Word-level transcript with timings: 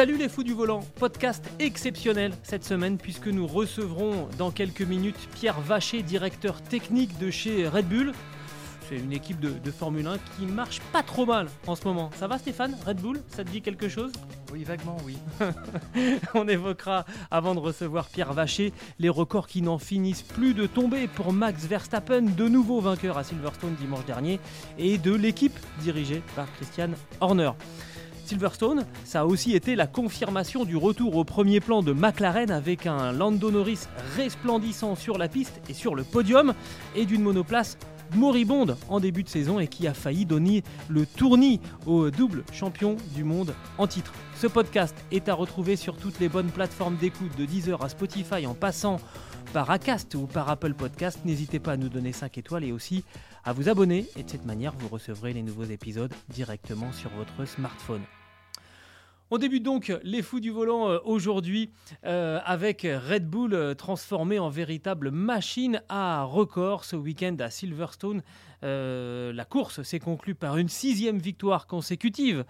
Salut 0.00 0.16
les 0.16 0.30
fous 0.30 0.44
du 0.44 0.54
volant, 0.54 0.80
podcast 0.98 1.44
exceptionnel 1.58 2.32
cette 2.42 2.64
semaine 2.64 2.96
puisque 2.96 3.26
nous 3.26 3.46
recevrons 3.46 4.30
dans 4.38 4.50
quelques 4.50 4.80
minutes 4.80 5.28
Pierre 5.34 5.60
Vacher, 5.60 6.02
directeur 6.02 6.62
technique 6.62 7.18
de 7.18 7.30
chez 7.30 7.68
Red 7.68 7.86
Bull. 7.86 8.12
C'est 8.88 8.96
une 8.96 9.12
équipe 9.12 9.40
de, 9.40 9.50
de 9.50 9.70
Formule 9.70 10.06
1 10.06 10.16
qui 10.16 10.46
marche 10.46 10.80
pas 10.90 11.02
trop 11.02 11.26
mal 11.26 11.48
en 11.66 11.76
ce 11.76 11.84
moment. 11.84 12.08
Ça 12.18 12.28
va 12.28 12.38
Stéphane 12.38 12.74
Red 12.86 12.96
Bull 12.96 13.20
Ça 13.28 13.44
te 13.44 13.50
dit 13.50 13.60
quelque 13.60 13.90
chose? 13.90 14.10
Oui, 14.50 14.64
vaguement, 14.64 14.96
oui. 15.04 15.18
On 16.34 16.48
évoquera, 16.48 17.04
avant 17.30 17.54
de 17.54 17.60
recevoir 17.60 18.08
Pierre 18.08 18.32
Vacher, 18.32 18.72
les 19.00 19.10
records 19.10 19.48
qui 19.48 19.60
n'en 19.60 19.78
finissent 19.78 20.22
plus 20.22 20.54
de 20.54 20.64
tomber 20.64 21.08
pour 21.08 21.34
Max 21.34 21.66
Verstappen, 21.66 22.22
de 22.22 22.48
nouveau 22.48 22.80
vainqueur 22.80 23.18
à 23.18 23.22
Silverstone 23.22 23.74
dimanche 23.74 24.06
dernier, 24.06 24.40
et 24.78 24.96
de 24.96 25.12
l'équipe 25.12 25.58
dirigée 25.82 26.22
par 26.34 26.50
Christian 26.54 26.88
Horner. 27.20 27.50
Silverstone, 28.30 28.86
ça 29.04 29.22
a 29.22 29.24
aussi 29.24 29.56
été 29.56 29.74
la 29.74 29.88
confirmation 29.88 30.64
du 30.64 30.76
retour 30.76 31.16
au 31.16 31.24
premier 31.24 31.58
plan 31.58 31.82
de 31.82 31.92
McLaren 31.92 32.52
avec 32.52 32.86
un 32.86 33.10
Lando 33.10 33.50
Norris 33.50 33.88
resplendissant 34.16 34.94
sur 34.94 35.18
la 35.18 35.26
piste 35.26 35.60
et 35.68 35.74
sur 35.74 35.96
le 35.96 36.04
podium 36.04 36.54
et 36.94 37.06
d'une 37.06 37.22
monoplace 37.22 37.76
moribonde 38.14 38.76
en 38.88 39.00
début 39.00 39.24
de 39.24 39.28
saison 39.28 39.58
et 39.58 39.66
qui 39.66 39.88
a 39.88 39.94
failli 39.94 40.26
donner 40.26 40.62
le 40.88 41.06
tournis 41.06 41.60
au 41.86 42.10
double 42.10 42.44
champion 42.52 42.96
du 43.16 43.24
monde 43.24 43.52
en 43.78 43.88
titre. 43.88 44.12
Ce 44.36 44.46
podcast 44.46 44.94
est 45.10 45.28
à 45.28 45.34
retrouver 45.34 45.74
sur 45.74 45.96
toutes 45.96 46.20
les 46.20 46.28
bonnes 46.28 46.52
plateformes 46.52 46.98
d'écoute 46.98 47.36
de 47.36 47.46
Deezer 47.46 47.82
à 47.82 47.88
Spotify 47.88 48.46
en 48.46 48.54
passant 48.54 49.00
par 49.52 49.70
Acast 49.72 50.14
ou 50.14 50.28
par 50.28 50.48
Apple 50.50 50.74
Podcast. 50.74 51.18
N'hésitez 51.24 51.58
pas 51.58 51.72
à 51.72 51.76
nous 51.76 51.88
donner 51.88 52.12
5 52.12 52.38
étoiles 52.38 52.62
et 52.62 52.70
aussi 52.70 53.02
à 53.42 53.52
vous 53.52 53.68
abonner 53.68 54.06
et 54.16 54.22
de 54.22 54.30
cette 54.30 54.46
manière 54.46 54.72
vous 54.78 54.86
recevrez 54.86 55.32
les 55.32 55.42
nouveaux 55.42 55.64
épisodes 55.64 56.14
directement 56.28 56.92
sur 56.92 57.10
votre 57.10 57.44
smartphone. 57.44 58.02
On 59.32 59.38
débute 59.38 59.62
donc 59.62 59.96
les 60.02 60.22
fous 60.22 60.40
du 60.40 60.50
volant 60.50 60.88
euh, 60.88 60.98
aujourd'hui 61.04 61.70
euh, 62.04 62.40
avec 62.44 62.82
Red 62.82 63.28
Bull 63.30 63.54
euh, 63.54 63.74
transformé 63.74 64.40
en 64.40 64.48
véritable 64.48 65.12
machine 65.12 65.82
à 65.88 66.24
record 66.24 66.84
ce 66.84 66.96
week-end 66.96 67.36
à 67.38 67.48
Silverstone. 67.48 68.22
La 68.62 69.44
course 69.48 69.82
s'est 69.82 70.00
conclue 70.00 70.34
par 70.34 70.58
une 70.58 70.68
sixième 70.68 71.18
victoire 71.18 71.66
consécutive 71.66 72.44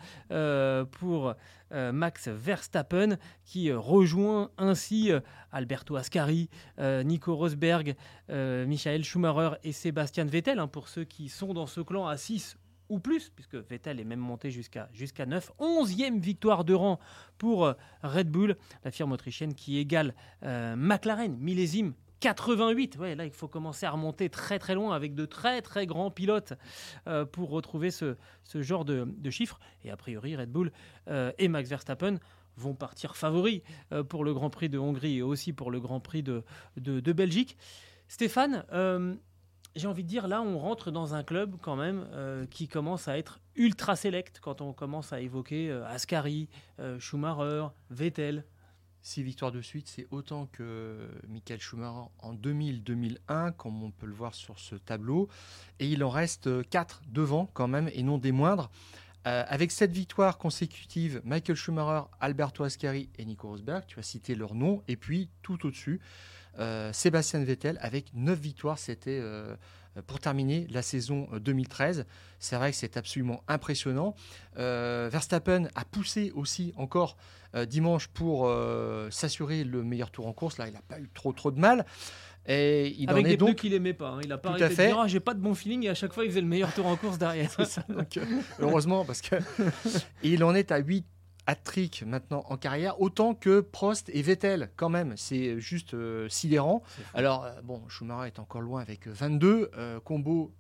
pour 0.99 1.35
Max 1.71 2.27
Verstappen 2.27 3.17
qui 3.45 3.71
rejoint 3.71 4.51
ainsi 4.59 5.13
Alberto 5.53 5.95
Ascari, 5.95 6.49
Nico 6.81 7.37
Rosberg, 7.37 7.95
Michael 8.29 9.05
Schumacher 9.05 9.51
et 9.63 9.71
Sébastien 9.71 10.25
Vettel 10.25 10.59
hein, 10.59 10.67
pour 10.67 10.89
ceux 10.89 11.05
qui 11.05 11.29
sont 11.29 11.55
dans 11.55 11.69
ce 11.69 11.81
clan 11.81 12.09
à 12.09 12.17
6 12.17 12.57
ou 12.91 12.99
plus, 12.99 13.31
puisque 13.31 13.55
Vettel 13.55 14.01
est 14.01 14.05
même 14.05 14.21
monté 14.21 14.51
jusqu'à 14.51 14.91
jusqu'à 14.93 15.25
9. 15.25 15.53
11e 15.59 16.21
victoire 16.21 16.65
de 16.65 16.75
rang 16.75 16.99
pour 17.39 17.75
Red 18.03 18.29
Bull, 18.29 18.57
la 18.85 18.91
firme 18.91 19.13
autrichienne 19.13 19.55
qui 19.55 19.79
égale 19.79 20.15
euh, 20.45 20.77
McLaren, 20.77 21.37
millésime 21.39 21.95
88. 22.21 22.97
Ouais, 22.99 23.15
là, 23.15 23.25
il 23.25 23.33
faut 23.33 23.49
commencer 23.49 23.87
à 23.87 23.91
remonter 23.91 24.29
très 24.29 24.59
très 24.59 24.75
loin 24.75 24.95
avec 24.95 25.15
de 25.15 25.25
très 25.25 25.63
très 25.63 25.87
grands 25.87 26.11
pilotes 26.11 26.53
euh, 27.09 27.25
pour 27.25 27.51
retrouver 27.51 27.91
ce, 27.91 28.17
ce 28.45 28.63
genre 28.63 28.85
de, 28.85 29.31
chiffres. 29.31 29.59
Et 29.85 29.91
a 29.91 29.97
priori, 29.97 30.37
Red 30.37 30.51
Bull 30.51 30.71
euh, 31.09 31.33
et 31.39 31.49
Max 31.49 31.69
Verstappen 31.69 32.19
vont 32.57 32.75
partir 32.75 33.17
favoris 33.17 33.63
euh, 33.93 34.05
pour 34.05 34.25
le 34.25 34.35
Grand 34.35 34.51
Prix 34.51 34.69
de 34.69 34.79
Hongrie 34.79 35.19
et 35.19 35.23
aussi 35.23 35.53
pour 35.53 35.71
le 35.71 35.81
Grand 35.81 36.01
Prix 36.01 36.23
de, 36.23 36.45
de 36.77 37.13
Belgique. 37.13 37.57
Stéphane, 38.07 38.65
j'ai 39.77 39.87
envie 39.87 40.03
de 40.03 40.09
dire, 40.09 40.27
là, 40.29 40.43
on 40.43 40.59
rentre 40.59 40.91
dans 40.91 41.15
un 41.15 41.23
club 41.23 41.57
quand 41.61 41.77
même 41.77 42.09
euh, 42.13 42.47
qui 42.47 42.69
commence 42.69 43.09
à 43.09 43.19
être 43.19 43.41
ultra 43.55 43.97
select 43.97 44.41
quand 44.41 44.61
on 44.61 44.73
commence 44.73 45.13
à 45.13 45.21
évoquer 45.21 45.71
euh, 45.71 45.87
Ascari, 45.87 46.49
euh, 46.81 46.99
Schumacher, 46.99 47.69
Vettel. 47.91 48.45
Six 49.03 49.23
victoires 49.23 49.53
de 49.53 49.63
suite, 49.63 49.89
c'est 49.89 50.07
autant 50.11 50.47
que 50.53 51.09
Michael 51.27 51.59
Schumacher 51.59 52.11
en 52.19 52.35
2000-2001, 52.35 53.53
comme 53.53 53.83
on 53.83 53.91
peut 53.91 54.07
le 54.07 54.13
voir 54.13 54.35
sur 54.35 54.59
ce 54.59 54.75
tableau. 54.75 55.29
Et 55.79 55.89
il 55.89 56.05
en 56.05 56.11
reste 56.11 56.69
quatre 56.69 57.01
devant 57.09 57.47
quand 57.47 57.69
même, 57.69 57.89
et 57.95 58.03
non 58.03 58.19
des 58.19 58.33
moindres. 58.33 58.71
avec 59.25 59.71
cette 59.71 59.93
victoire 59.93 60.37
consécutive, 60.37 61.23
Michael 61.25 61.57
Schumacher, 61.57 62.09
Alberto 62.21 62.63
Ascari 62.63 63.09
et 63.17 63.25
Nico 63.25 63.49
Rosberg, 63.49 63.87
tu 63.87 63.99
as 63.99 64.03
cité 64.03 64.35
leurs 64.35 64.55
noms, 64.55 64.83
et 64.87 64.97
puis 64.97 65.31
tout 65.41 65.67
au-dessus, 65.67 65.99
Sébastien 66.93 67.43
Vettel 67.43 67.79
avec 67.81 68.07
9 68.15 68.39
victoires. 68.39 68.79
C'était 68.79 69.19
euh, 69.21 69.55
pour 70.07 70.21
terminer 70.21 70.67
la 70.71 70.83
saison 70.83 71.29
2013. 71.39 72.07
C'est 72.39 72.57
vrai 72.57 72.71
que 72.71 72.77
c'est 72.77 72.97
absolument 72.97 73.43
impressionnant. 73.49 74.15
Euh, 74.59 75.09
Verstappen 75.11 75.69
a 75.75 75.85
poussé 75.85 76.33
aussi 76.35 76.73
encore 76.77 77.17
dimanche 77.67 78.07
pour 78.07 78.49
s'assurer 79.11 79.65
le 79.65 79.83
meilleur 79.83 80.13
tour 80.13 80.29
en 80.29 80.33
course. 80.33 80.59
Là, 80.59 80.69
il 80.69 80.73
n'a 80.73 80.83
pas 80.83 81.01
eu 81.01 81.11
trop 81.13 81.33
trop 81.33 81.51
de 81.51 81.59
mal. 81.59 81.85
Et 82.47 82.95
il 82.99 83.11
Avec 83.11 83.27
en 83.27 83.29
des 83.29 83.37
donc... 83.37 83.57
qu'il 83.57 83.75
aimait 83.75 83.93
pas. 83.93 84.11
Hein. 84.11 84.21
Il 84.25 84.33
a 84.33 84.39
pas 84.39 84.51
arrêté 84.51 84.69
de 84.69 84.75
dire 84.75 84.99
ah, 84.99 85.07
j'ai 85.07 85.21
pas 85.21 85.35
de 85.35 85.41
bon 85.41 85.55
feeling 85.55 85.85
et 85.85 85.89
à 85.91 85.95
chaque 85.95 86.13
fois 86.13 86.25
il 86.25 86.31
faisait 86.31 86.41
le 86.41 86.47
meilleur 86.47 86.73
tour 86.73 86.87
en 86.87 86.97
course 86.97 87.19
derrière. 87.19 87.51
ça, 87.51 87.85
donc, 87.89 88.19
heureusement 88.59 89.05
parce 89.05 89.21
que 89.21 89.37
il 90.23 90.43
en 90.43 90.55
est 90.55 90.73
à 90.73 90.79
8 90.79 91.05
hat-trick 91.47 92.03
maintenant 92.07 92.45
en 92.49 92.57
carrière, 92.57 93.01
autant 93.01 93.35
que 93.35 93.61
Prost 93.61 94.11
et 94.13 94.23
Vettel 94.23 94.71
quand 94.77 94.89
même. 94.89 95.15
C'est 95.17 95.61
juste 95.61 95.95
euh, 95.95 96.29
sidérant. 96.29 96.83
Alors, 97.15 97.45
euh, 97.45 97.61
bon, 97.63 97.83
Schumacher 97.89 98.29
est 98.29 98.39
encore 98.39 98.61
loin 98.61 98.81
avec 98.81 99.07
22. 99.07 99.71
Euh, 99.77 100.01
combo, 100.01 100.55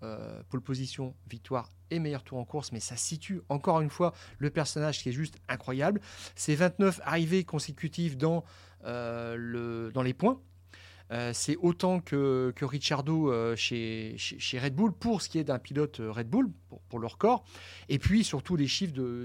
pole 0.49 0.61
position, 0.61 1.15
victoire 1.29 1.71
et 1.91 1.99
meilleur 1.99 2.23
tour 2.23 2.39
en 2.39 2.45
course, 2.45 2.73
mais 2.73 2.81
ça 2.81 2.97
situe 2.97 3.41
encore 3.49 3.81
une 3.81 3.91
fois 3.91 4.15
le 4.39 4.51
personnage 4.51 5.03
qui 5.03 5.09
est 5.09 5.13
juste 5.13 5.37
incroyable. 5.49 6.01
C'est 6.37 6.55
29 6.55 7.01
arrivées 7.05 7.45
consécutives 7.45 8.17
dans, 8.17 8.45
le, 8.85 9.91
dans 9.93 10.03
les 10.03 10.15
points. 10.15 10.41
c'est 11.33 11.57
autant 11.57 11.99
que, 11.99 12.53
que 12.55 12.65
Ricciardo 12.65 13.57
chez, 13.57 14.15
chez, 14.19 14.59
Red 14.61 14.77
Bull 14.77 14.93
pour 14.93 15.21
ce 15.21 15.29
qui 15.29 15.41
est 15.41 15.45
d'un 15.45 15.59
pilote 15.59 16.01
Red 16.01 16.29
Bull, 16.29 16.53
pour, 16.69 16.81
pour, 16.83 17.01
le 17.01 17.09
record. 17.09 17.45
Et 17.89 17.99
puis 17.99 18.23
surtout 18.23 18.55
les 18.55 18.69
chiffres 18.69 18.95
de 18.95 19.25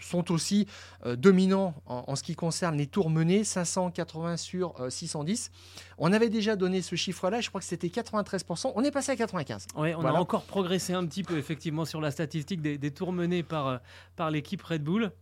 sont 0.00 0.32
aussi 0.32 0.66
euh, 1.06 1.16
dominants 1.16 1.74
en, 1.86 2.16
ce 2.16 2.22
qui 2.22 2.34
concerne 2.34 2.76
les 2.76 2.86
tours 2.86 3.10
menés, 3.10 3.44
580 3.44 4.36
sur 4.36 4.74
610. 4.88 5.50
Euh, 5.52 5.94
on 5.98 6.12
avait 6.12 6.30
déjà 6.30 6.56
donné 6.56 6.82
ce 6.82 6.96
chiffre-là, 6.96 7.40
je 7.40 7.48
crois 7.48 7.60
que 7.60 7.66
c'était 7.66 7.88
93%, 7.88 8.72
on 8.74 8.82
est 8.82 8.90
passé 8.90 9.12
à 9.12 9.14
95%. 9.14 9.66
Oui, 9.76 9.94
on 9.94 10.04
a 10.04 10.12
encore 10.12 10.44
progressé 10.44 10.92
un 10.92 11.06
petit 11.06 11.22
peu 11.22 11.38
effectivement 11.38 11.84
sur 11.84 12.00
la 12.00 12.10
statistique 12.10 12.60
des, 12.60 12.78
des 12.78 12.90
tours 12.90 13.12
menés 13.12 13.42
par, 13.42 13.66
euh, 13.68 13.78
par 14.16 14.30
l'équipe 14.30 14.62
Red 14.62 14.82
Bull. 14.82 15.12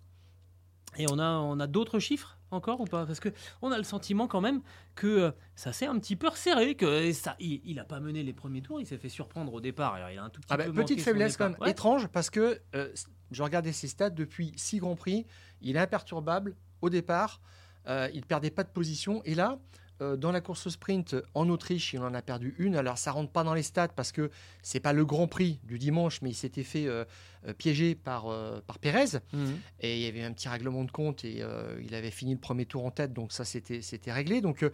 Et 0.98 1.06
on 1.10 1.18
a, 1.18 1.30
on 1.30 1.58
a 1.58 1.66
d'autres 1.66 1.98
chiffres 1.98 2.38
encore 2.50 2.80
ou 2.80 2.84
pas? 2.84 3.06
Parce 3.06 3.18
que 3.18 3.30
on 3.62 3.72
a 3.72 3.78
le 3.78 3.84
sentiment 3.84 4.26
quand 4.26 4.42
même 4.42 4.60
que 4.94 5.32
ça 5.56 5.72
s'est 5.72 5.86
un 5.86 5.98
petit 5.98 6.16
peu 6.16 6.28
resserré, 6.28 6.74
que 6.74 7.10
ça, 7.12 7.34
il 7.40 7.74
n'a 7.76 7.84
pas 7.84 7.98
mené 7.98 8.22
les 8.22 8.34
premiers 8.34 8.60
tours, 8.60 8.78
il 8.78 8.86
s'est 8.86 8.98
fait 8.98 9.08
surprendre 9.08 9.54
au 9.54 9.60
départ. 9.62 9.98
il 10.10 10.18
a 10.18 10.24
un 10.24 10.28
tout 10.28 10.42
petit 10.42 10.52
ah 10.52 10.58
bah, 10.58 10.64
petite 10.70 11.00
faiblesse 11.00 11.38
quand 11.38 11.58
même, 11.58 11.68
étrange 11.68 12.08
parce 12.08 12.28
que 12.28 12.60
je 13.32 13.42
regardais 13.42 13.72
ses 13.72 13.88
stats 13.88 14.10
depuis 14.10 14.52
six 14.56 14.78
Grands 14.78 14.96
Prix. 14.96 15.26
Il 15.60 15.76
est 15.76 15.80
imperturbable 15.80 16.54
au 16.80 16.90
départ. 16.90 17.40
Euh, 17.88 18.08
il 18.12 18.20
ne 18.20 18.24
perdait 18.24 18.50
pas 18.50 18.64
de 18.64 18.68
position. 18.68 19.22
Et 19.24 19.34
là, 19.34 19.58
dans 20.16 20.32
la 20.32 20.40
course 20.40 20.68
sprint 20.68 21.16
en 21.34 21.48
Autriche, 21.48 21.92
il 21.92 22.00
en 22.00 22.14
a 22.14 22.22
perdu 22.22 22.54
une. 22.58 22.76
Alors 22.76 22.98
ça 22.98 23.12
rentre 23.12 23.30
pas 23.30 23.44
dans 23.44 23.54
les 23.54 23.62
stats 23.62 23.88
parce 23.88 24.12
que 24.12 24.30
c'est 24.62 24.80
pas 24.80 24.92
le 24.92 25.04
Grand 25.04 25.26
Prix 25.26 25.60
du 25.64 25.78
dimanche, 25.78 26.22
mais 26.22 26.30
il 26.30 26.34
s'était 26.34 26.62
fait 26.62 26.86
euh, 26.86 27.04
euh, 27.46 27.52
piégé 27.52 27.94
par, 27.94 28.24
par 28.66 28.78
Pérez. 28.78 29.18
Mhm. 29.32 29.58
Et 29.80 29.96
il 29.96 30.02
y 30.02 30.06
avait 30.06 30.22
un 30.22 30.32
petit 30.32 30.48
règlement 30.48 30.84
de 30.84 30.90
compte 30.90 31.24
et 31.24 31.42
il 31.84 31.94
avait 31.94 32.10
fini 32.10 32.32
le 32.32 32.40
premier 32.40 32.66
tour 32.66 32.84
en 32.84 32.90
tête, 32.90 33.12
donc 33.12 33.32
ça 33.32 33.44
c'était 33.44 34.12
réglé. 34.12 34.40
Donc 34.40 34.64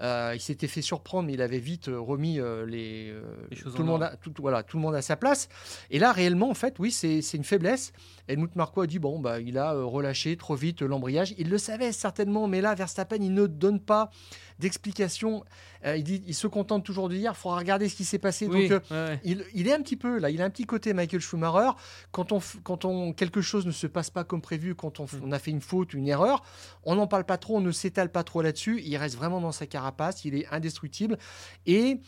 il 0.00 0.40
s'était 0.40 0.68
fait 0.68 0.82
surprendre, 0.82 1.26
mais 1.26 1.34
il 1.34 1.42
avait 1.42 1.58
vite 1.58 1.88
remis 1.88 2.40
les, 2.66 3.14
tout, 3.62 3.78
le 3.78 3.84
monde 3.84 4.02
à, 4.02 4.16
tout, 4.16 4.32
voilà, 4.38 4.62
tout 4.62 4.76
le 4.76 4.82
monde 4.82 4.94
à 4.94 5.02
sa 5.02 5.16
place. 5.16 5.48
Et 5.90 5.98
là, 5.98 6.12
réellement, 6.12 6.50
en 6.50 6.54
fait, 6.54 6.78
oui, 6.78 6.90
c'est 6.90 7.20
une 7.34 7.44
faiblesse. 7.44 7.92
Helmut 8.28 8.54
Marko 8.56 8.82
a 8.82 8.86
dit 8.86 8.98
bon, 8.98 9.20
bah, 9.20 9.40
il 9.40 9.58
a 9.58 9.72
relâché 9.72 10.36
trop 10.36 10.54
vite 10.54 10.82
l'embrayage. 10.82 11.34
Il 11.38 11.48
le 11.48 11.58
savait 11.58 11.92
certainement, 11.92 12.48
mais 12.48 12.60
là, 12.60 12.74
Verstappen, 12.74 13.22
il 13.22 13.34
ne 13.34 13.46
donne 13.46 13.80
pas 13.80 14.10
d'explications. 14.58 15.44
Euh, 15.84 15.96
il, 15.96 16.04
dit, 16.04 16.22
il 16.26 16.34
se 16.34 16.46
contente 16.46 16.84
toujours 16.84 17.08
de 17.08 17.14
dire 17.16 17.32
il 17.34 17.38
faudra 17.38 17.58
regarder 17.58 17.88
ce 17.88 17.96
qui 17.96 18.04
s'est 18.04 18.18
passé. 18.18 18.46
Oui, 18.46 18.68
Donc, 18.68 18.82
euh, 18.90 19.08
ouais, 19.10 19.20
il, 19.24 19.44
il 19.54 19.68
est 19.68 19.72
un 19.72 19.80
petit 19.82 19.96
peu 19.96 20.18
là, 20.18 20.30
il 20.30 20.40
a 20.42 20.44
un 20.44 20.50
petit 20.50 20.64
côté 20.66 20.92
Michael 20.92 21.20
Schumacher. 21.20 21.70
Quand, 22.12 22.32
on, 22.32 22.40
quand 22.64 22.84
on, 22.84 23.12
quelque 23.12 23.40
chose 23.40 23.66
ne 23.66 23.70
se 23.72 23.86
passe 23.86 24.10
pas 24.10 24.24
comme 24.24 24.40
prévu, 24.42 24.74
quand 24.74 25.00
on, 25.00 25.04
Mm. 25.06 25.20
on 25.24 25.32
a 25.32 25.38
fait 25.38 25.50
une 25.52 25.60
faute, 25.60 25.94
une 25.94 26.08
erreur, 26.08 26.42
on 26.84 26.96
n'en 26.96 27.06
parle 27.06 27.24
pas 27.24 27.38
trop, 27.38 27.56
on 27.56 27.60
ne 27.60 27.70
s'étale 27.72 28.10
pas 28.10 28.24
trop 28.24 28.42
là-dessus. 28.42 28.82
Il 28.84 28.96
reste 28.96 29.16
vraiment 29.16 29.40
dans 29.40 29.52
sa 29.52 29.66
carapace, 29.66 30.24
il 30.24 30.34
est 30.34 30.46
indestructible. 30.50 31.18
Et 31.66 32.00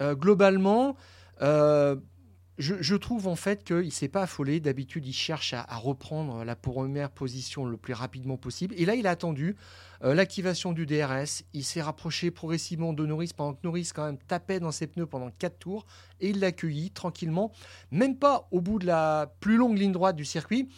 euh, 0.00 0.14
globalement, 0.14 0.96
je, 2.58 2.94
trouve 2.94 3.28
en 3.28 3.36
fait 3.36 3.64
qu'il 3.64 3.76
ne 3.76 3.90
s'est 3.90 4.08
pas 4.08 4.22
affolé. 4.22 4.60
D'habitude, 4.60 5.06
il 5.06 5.12
cherche 5.12 5.52
à, 5.52 5.64
à 5.68 5.76
reprendre 5.76 6.44
la 6.44 6.56
première 6.56 7.10
position 7.10 7.66
le 7.66 7.76
plus 7.76 7.92
rapidement 7.92 8.36
possible. 8.36 8.74
Et 8.78 8.86
là, 8.86 8.94
il 8.94 9.06
a 9.06 9.10
attendu 9.10 9.56
euh, 10.02 10.14
l'activation 10.14 10.72
du 10.72 10.86
DRS. 10.86 11.42
Il 11.52 11.64
s'est 11.64 11.82
rapproché 11.82 12.30
progressivement 12.30 12.92
de 12.92 13.04
Norris 13.04 13.32
pendant 13.36 13.54
que 13.54 13.60
Norris 13.64 13.90
quand 13.94 14.06
même 14.06 14.18
tapait 14.18 14.60
dans 14.60 14.72
ses 14.72 14.86
pneus 14.86 15.06
pendant 15.06 15.30
4 15.30 15.58
tours. 15.58 15.86
Et 16.20 16.30
il 16.30 16.40
l'a 16.40 16.48
accueilli 16.48 16.90
tranquillement, 16.90 17.52
même 17.90 18.16
pas 18.16 18.48
au 18.50 18.60
bout 18.60 18.78
de 18.78 18.86
la 18.86 19.34
plus 19.40 19.56
longue 19.56 19.78
ligne 19.78 19.92
droite 19.92 20.16
du 20.16 20.24
circuit. 20.24 20.68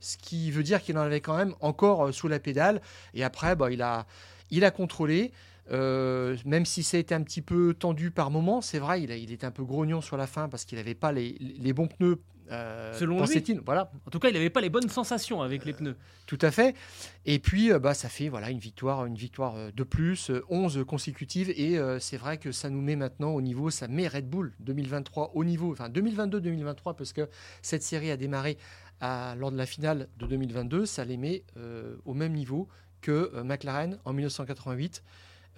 Ce 0.00 0.16
qui 0.16 0.50
veut 0.50 0.62
dire 0.62 0.82
qu'il 0.82 0.96
en 0.98 1.02
avait 1.02 1.20
quand 1.20 1.36
même 1.36 1.54
encore 1.60 2.06
euh, 2.06 2.12
sous 2.12 2.28
la 2.28 2.38
pédale. 2.38 2.80
Et 3.12 3.24
après, 3.24 3.56
bah, 3.56 3.70
il, 3.70 3.82
a, 3.82 4.06
il 4.50 4.64
a 4.64 4.70
contrôlé. 4.70 5.32
Euh, 5.72 6.36
même 6.44 6.64
si 6.64 6.82
ça 6.82 6.96
a 6.96 7.00
été 7.00 7.14
un 7.14 7.22
petit 7.22 7.42
peu 7.42 7.74
tendu 7.74 8.10
par 8.10 8.30
moment, 8.30 8.60
c'est 8.60 8.78
vrai, 8.78 9.02
il, 9.02 9.10
a- 9.10 9.16
il 9.16 9.32
était 9.32 9.46
un 9.46 9.50
peu 9.50 9.64
grognon 9.64 10.00
sur 10.00 10.16
la 10.16 10.26
fin 10.26 10.48
parce 10.48 10.64
qu'il 10.64 10.78
n'avait 10.78 10.94
pas 10.94 11.10
les, 11.12 11.36
les 11.40 11.72
bons 11.72 11.88
pneus. 11.88 12.20
euh, 12.52 12.92
Selon 12.96 13.16
dans 13.16 13.24
lui. 13.24 13.32
Voilà, 13.64 13.90
En 14.06 14.10
tout 14.10 14.20
cas, 14.20 14.28
il 14.28 14.34
n'avait 14.34 14.50
pas 14.50 14.60
les 14.60 14.70
bonnes 14.70 14.88
sensations 14.88 15.42
avec 15.42 15.64
les 15.64 15.72
pneus. 15.72 15.96
tout 16.26 16.38
à 16.40 16.52
fait. 16.52 16.76
Et 17.24 17.40
puis, 17.40 17.72
euh, 17.72 17.80
bah, 17.80 17.94
ça 17.94 18.08
fait 18.08 18.28
voilà 18.28 18.50
une 18.50 18.60
victoire, 18.60 19.04
une 19.06 19.16
victoire 19.16 19.56
euh, 19.56 19.70
de 19.74 19.82
plus, 19.82 20.30
euh, 20.30 20.44
11 20.48 20.84
consécutives. 20.86 21.50
Et 21.56 21.76
euh, 21.78 21.98
c'est 21.98 22.16
vrai 22.16 22.38
que 22.38 22.52
ça 22.52 22.70
nous 22.70 22.80
met 22.80 22.94
maintenant 22.94 23.30
au 23.30 23.40
niveau, 23.42 23.68
ça 23.70 23.88
met 23.88 24.06
Red 24.06 24.28
Bull 24.30 24.52
2023 24.60 25.32
au 25.34 25.42
niveau, 25.44 25.72
enfin 25.72 25.88
2022-2023, 25.88 26.94
parce 26.94 27.12
que 27.12 27.28
cette 27.62 27.82
série 27.82 28.12
a 28.12 28.16
démarré 28.16 28.56
à- 29.00 29.34
lors 29.36 29.50
de 29.50 29.56
la 29.56 29.66
finale 29.66 30.08
de 30.18 30.26
2022, 30.26 30.86
ça 30.86 31.04
les 31.04 31.16
met 31.16 31.42
euh, 31.56 31.96
au 32.04 32.14
même 32.14 32.32
niveau 32.34 32.68
que 33.00 33.32
euh, 33.34 33.42
McLaren 33.42 33.98
en 34.04 34.12
1988. 34.12 35.02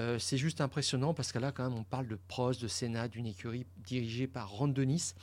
Euh, 0.00 0.19
c'est 0.19 0.37
juste 0.37 0.61
impressionnant 0.61 1.12
parce 1.15 1.33
que 1.33 1.39
là, 1.39 1.50
quand 1.53 1.65
même, 1.69 1.79
on 1.79 1.85
parle 1.85 2.06
de 2.06 2.17
Prost, 2.29 2.62
de 2.62 2.69
Senna, 2.69 3.09
d'une 3.09 3.27
écurie 3.27 3.67
dirigée 3.79 4.27
par 4.27 4.49
Ron 4.50 4.69
Dennis 4.69 5.15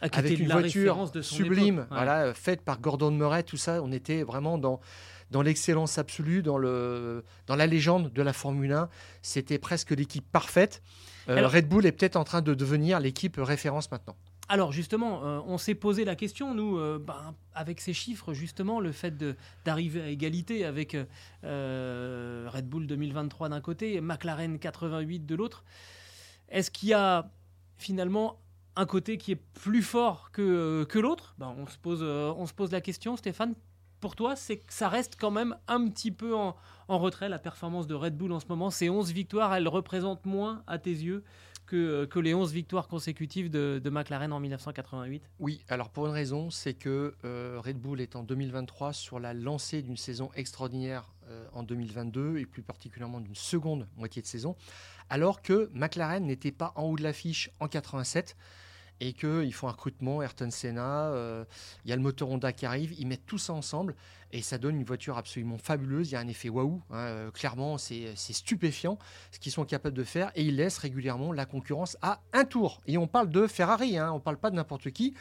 Ah, 0.00 0.08
avec 0.12 0.38
une 0.38 0.48
voiture 0.48 1.10
de 1.10 1.22
sublime. 1.22 1.78
Ouais. 1.80 1.84
voilà, 1.90 2.32
faite 2.34 2.62
par 2.62 2.80
Gordon 2.80 3.10
Murray, 3.10 3.42
tout 3.42 3.56
ça, 3.56 3.82
on 3.82 3.90
était 3.90 4.22
vraiment 4.22 4.58
dans, 4.58 4.80
dans 5.30 5.42
l'excellence 5.42 5.98
absolue, 5.98 6.42
dans, 6.42 6.58
le, 6.58 7.24
dans 7.46 7.56
la 7.56 7.66
légende 7.66 8.12
de 8.12 8.22
la 8.22 8.32
Formule 8.32 8.72
1. 8.72 8.88
C'était 9.22 9.58
presque 9.58 9.90
l'équipe 9.90 10.24
parfaite. 10.30 10.82
Euh, 11.28 11.36
Alors- 11.38 11.50
Red 11.52 11.68
Bull 11.68 11.84
est 11.86 11.92
peut-être 11.92 12.16
en 12.16 12.24
train 12.24 12.42
de 12.42 12.54
devenir 12.54 13.00
l'équipe 13.00 13.36
référence 13.38 13.90
maintenant. 13.90 14.16
Alors 14.48 14.72
justement, 14.72 15.24
euh, 15.24 15.40
on 15.46 15.56
s'est 15.56 15.74
posé 15.74 16.04
la 16.04 16.16
question, 16.16 16.54
nous, 16.54 16.76
euh, 16.76 16.98
ben, 16.98 17.34
avec 17.54 17.80
ces 17.80 17.92
chiffres, 17.92 18.34
justement, 18.34 18.80
le 18.80 18.92
fait 18.92 19.14
d'arriver 19.64 20.02
à 20.02 20.08
égalité 20.08 20.64
avec 20.64 20.96
euh, 21.44 22.48
Red 22.52 22.68
Bull 22.68 22.86
2023 22.86 23.48
d'un 23.48 23.60
côté 23.60 23.94
et 23.94 24.00
McLaren 24.00 24.58
88 24.58 25.26
de 25.26 25.34
l'autre, 25.34 25.64
est-ce 26.48 26.70
qu'il 26.70 26.90
y 26.90 26.92
a 26.92 27.30
finalement 27.76 28.40
un 28.76 28.86
côté 28.86 29.16
qui 29.16 29.32
est 29.32 29.42
plus 29.54 29.82
fort 29.82 30.30
que, 30.32 30.86
l'autre? 30.98 31.34
Ben, 31.38 31.54
on, 31.56 31.66
se 31.66 31.78
pose, 32.52 32.72
la 32.72 32.80
question, 32.80 33.16
Stéphane. 33.16 33.54
Pour 34.00 34.16
toi, 34.16 34.34
c'est 34.34 34.60
ça 34.68 34.88
reste 34.88 35.16
quand 35.18 35.30
même 35.30 35.56
un 35.68 35.88
petit 35.88 36.10
peu 36.10 36.34
en, 36.34 36.56
en 36.88 36.98
retrait, 36.98 37.28
la 37.28 37.38
performance 37.38 37.86
de 37.86 37.94
Red 37.94 38.16
Bull 38.16 38.32
en 38.32 38.40
ce 38.40 38.46
moment. 38.48 38.70
Ces 38.70 38.90
11 38.90 39.12
victoires, 39.12 39.54
elles 39.54 39.68
représentent 39.68 40.26
moins, 40.26 40.64
à 40.66 40.78
tes 40.78 40.90
yeux, 40.90 41.22
que, 41.72 42.04
que 42.04 42.18
les 42.18 42.34
11 42.34 42.52
victoires 42.52 42.86
consécutives 42.86 43.50
de, 43.50 43.80
de 43.82 43.90
McLaren 43.90 44.30
en 44.34 44.40
1988 44.40 45.22
Oui, 45.38 45.64
alors 45.70 45.88
pour 45.88 46.06
une 46.06 46.12
raison, 46.12 46.50
c'est 46.50 46.74
que 46.74 47.14
euh, 47.24 47.58
Red 47.64 47.78
Bull 47.78 48.02
est 48.02 48.14
en 48.14 48.22
2023 48.22 48.92
sur 48.92 49.18
la 49.18 49.32
lancée 49.32 49.80
d'une 49.80 49.96
saison 49.96 50.30
extraordinaire 50.34 51.10
euh, 51.30 51.46
en 51.54 51.62
2022 51.62 52.36
et 52.36 52.44
plus 52.44 52.60
particulièrement 52.60 53.20
d'une 53.20 53.34
seconde 53.34 53.88
moitié 53.96 54.20
de 54.20 54.26
saison, 54.26 54.54
alors 55.08 55.40
que 55.40 55.70
McLaren 55.72 56.26
n'était 56.26 56.52
pas 56.52 56.74
en 56.76 56.82
haut 56.82 56.96
de 56.96 57.02
l'affiche 57.02 57.50
en 57.58 57.68
87 57.68 58.36
et 59.02 59.14
qu'ils 59.14 59.52
font 59.52 59.66
un 59.66 59.72
recrutement, 59.72 60.22
Ayrton 60.22 60.50
Senna, 60.52 61.08
euh, 61.08 61.44
il 61.84 61.90
y 61.90 61.92
a 61.92 61.96
le 61.96 62.02
moteur 62.02 62.30
Honda 62.30 62.52
qui 62.52 62.66
arrive, 62.66 62.94
ils 63.00 63.06
mettent 63.08 63.26
tout 63.26 63.36
ça 63.36 63.52
ensemble 63.52 63.96
et 64.30 64.42
ça 64.42 64.58
donne 64.58 64.76
une 64.76 64.84
voiture 64.84 65.18
absolument 65.18 65.58
fabuleuse. 65.58 66.10
Il 66.10 66.12
y 66.12 66.16
a 66.16 66.20
un 66.20 66.28
effet 66.28 66.48
waouh, 66.48 66.80
hein, 66.90 66.96
euh, 66.96 67.30
clairement, 67.32 67.78
c'est 67.78 68.14
stupéfiant 68.16 68.98
ce 69.32 69.40
qu'ils 69.40 69.50
sont 69.50 69.64
capables 69.64 69.96
de 69.96 70.04
faire 70.04 70.30
et 70.36 70.44
ils 70.44 70.54
laissent 70.54 70.78
régulièrement 70.78 71.32
la 71.32 71.46
concurrence 71.46 71.96
à 72.00 72.20
un 72.32 72.44
tour. 72.44 72.80
Et 72.86 72.96
on 72.96 73.08
parle 73.08 73.28
de 73.28 73.48
Ferrari, 73.48 73.98
hein, 73.98 74.12
on 74.12 74.20
parle 74.20 74.36
pas 74.36 74.50
de 74.50 74.54
n'importe 74.54 74.92
qui. 74.92 75.14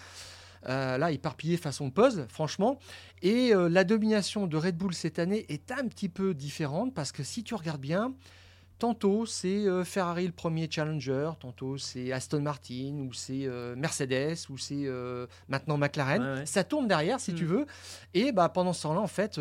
Euh, 0.70 1.00
là, 1.00 1.12
éparpillé 1.12 1.58
façon 1.58 1.90
puzzle, 1.90 2.28
franchement. 2.30 2.78
Et 3.24 3.52
la 3.56 3.84
domination 3.84 4.46
de 4.46 4.58
Red 4.58 4.78
Bull 4.78 4.94
cette 4.94 5.18
année 5.18 5.48
est 5.50 5.72
un 5.72 5.88
petit 5.88 6.08
peu 6.08 6.36
différente 6.36 6.94
parce 6.94 7.12
que 7.12 7.24
si 7.24 7.44
tu 7.44 7.56
regardes 7.56 7.82
bien, 7.82 8.14
tantôt 8.82 9.28
c'est 9.28 9.68
euh, 9.68 9.84
Ferrari 9.84 10.26
le 10.26 10.32
premier 10.32 10.68
challenger, 10.70 11.30
tantôt 11.40 11.78
c'est 11.78 12.12
Aston 12.12 12.42
Martin 12.42 13.06
ou 13.08 13.14
c'est 13.14 13.46
euh, 13.46 13.76
Mercedes 13.76 14.48
ou 14.50 14.58
c'est 14.58 14.88
euh, 14.88 15.28
maintenant 15.48 15.78
McLaren. 15.78 16.22
Ouais, 16.22 16.40
ouais. 16.40 16.46
Ça 16.48 16.64
tourne 16.64 16.88
derrière 16.88 17.20
si 17.20 17.36
tu 17.36 17.46
veux. 17.46 17.68
Et 18.16 18.32
bah, 18.32 18.50
pendant 18.50 18.74
ce 18.74 18.82
temps-là, 18.82 19.00
en 19.00 19.08
fait, 19.08 19.40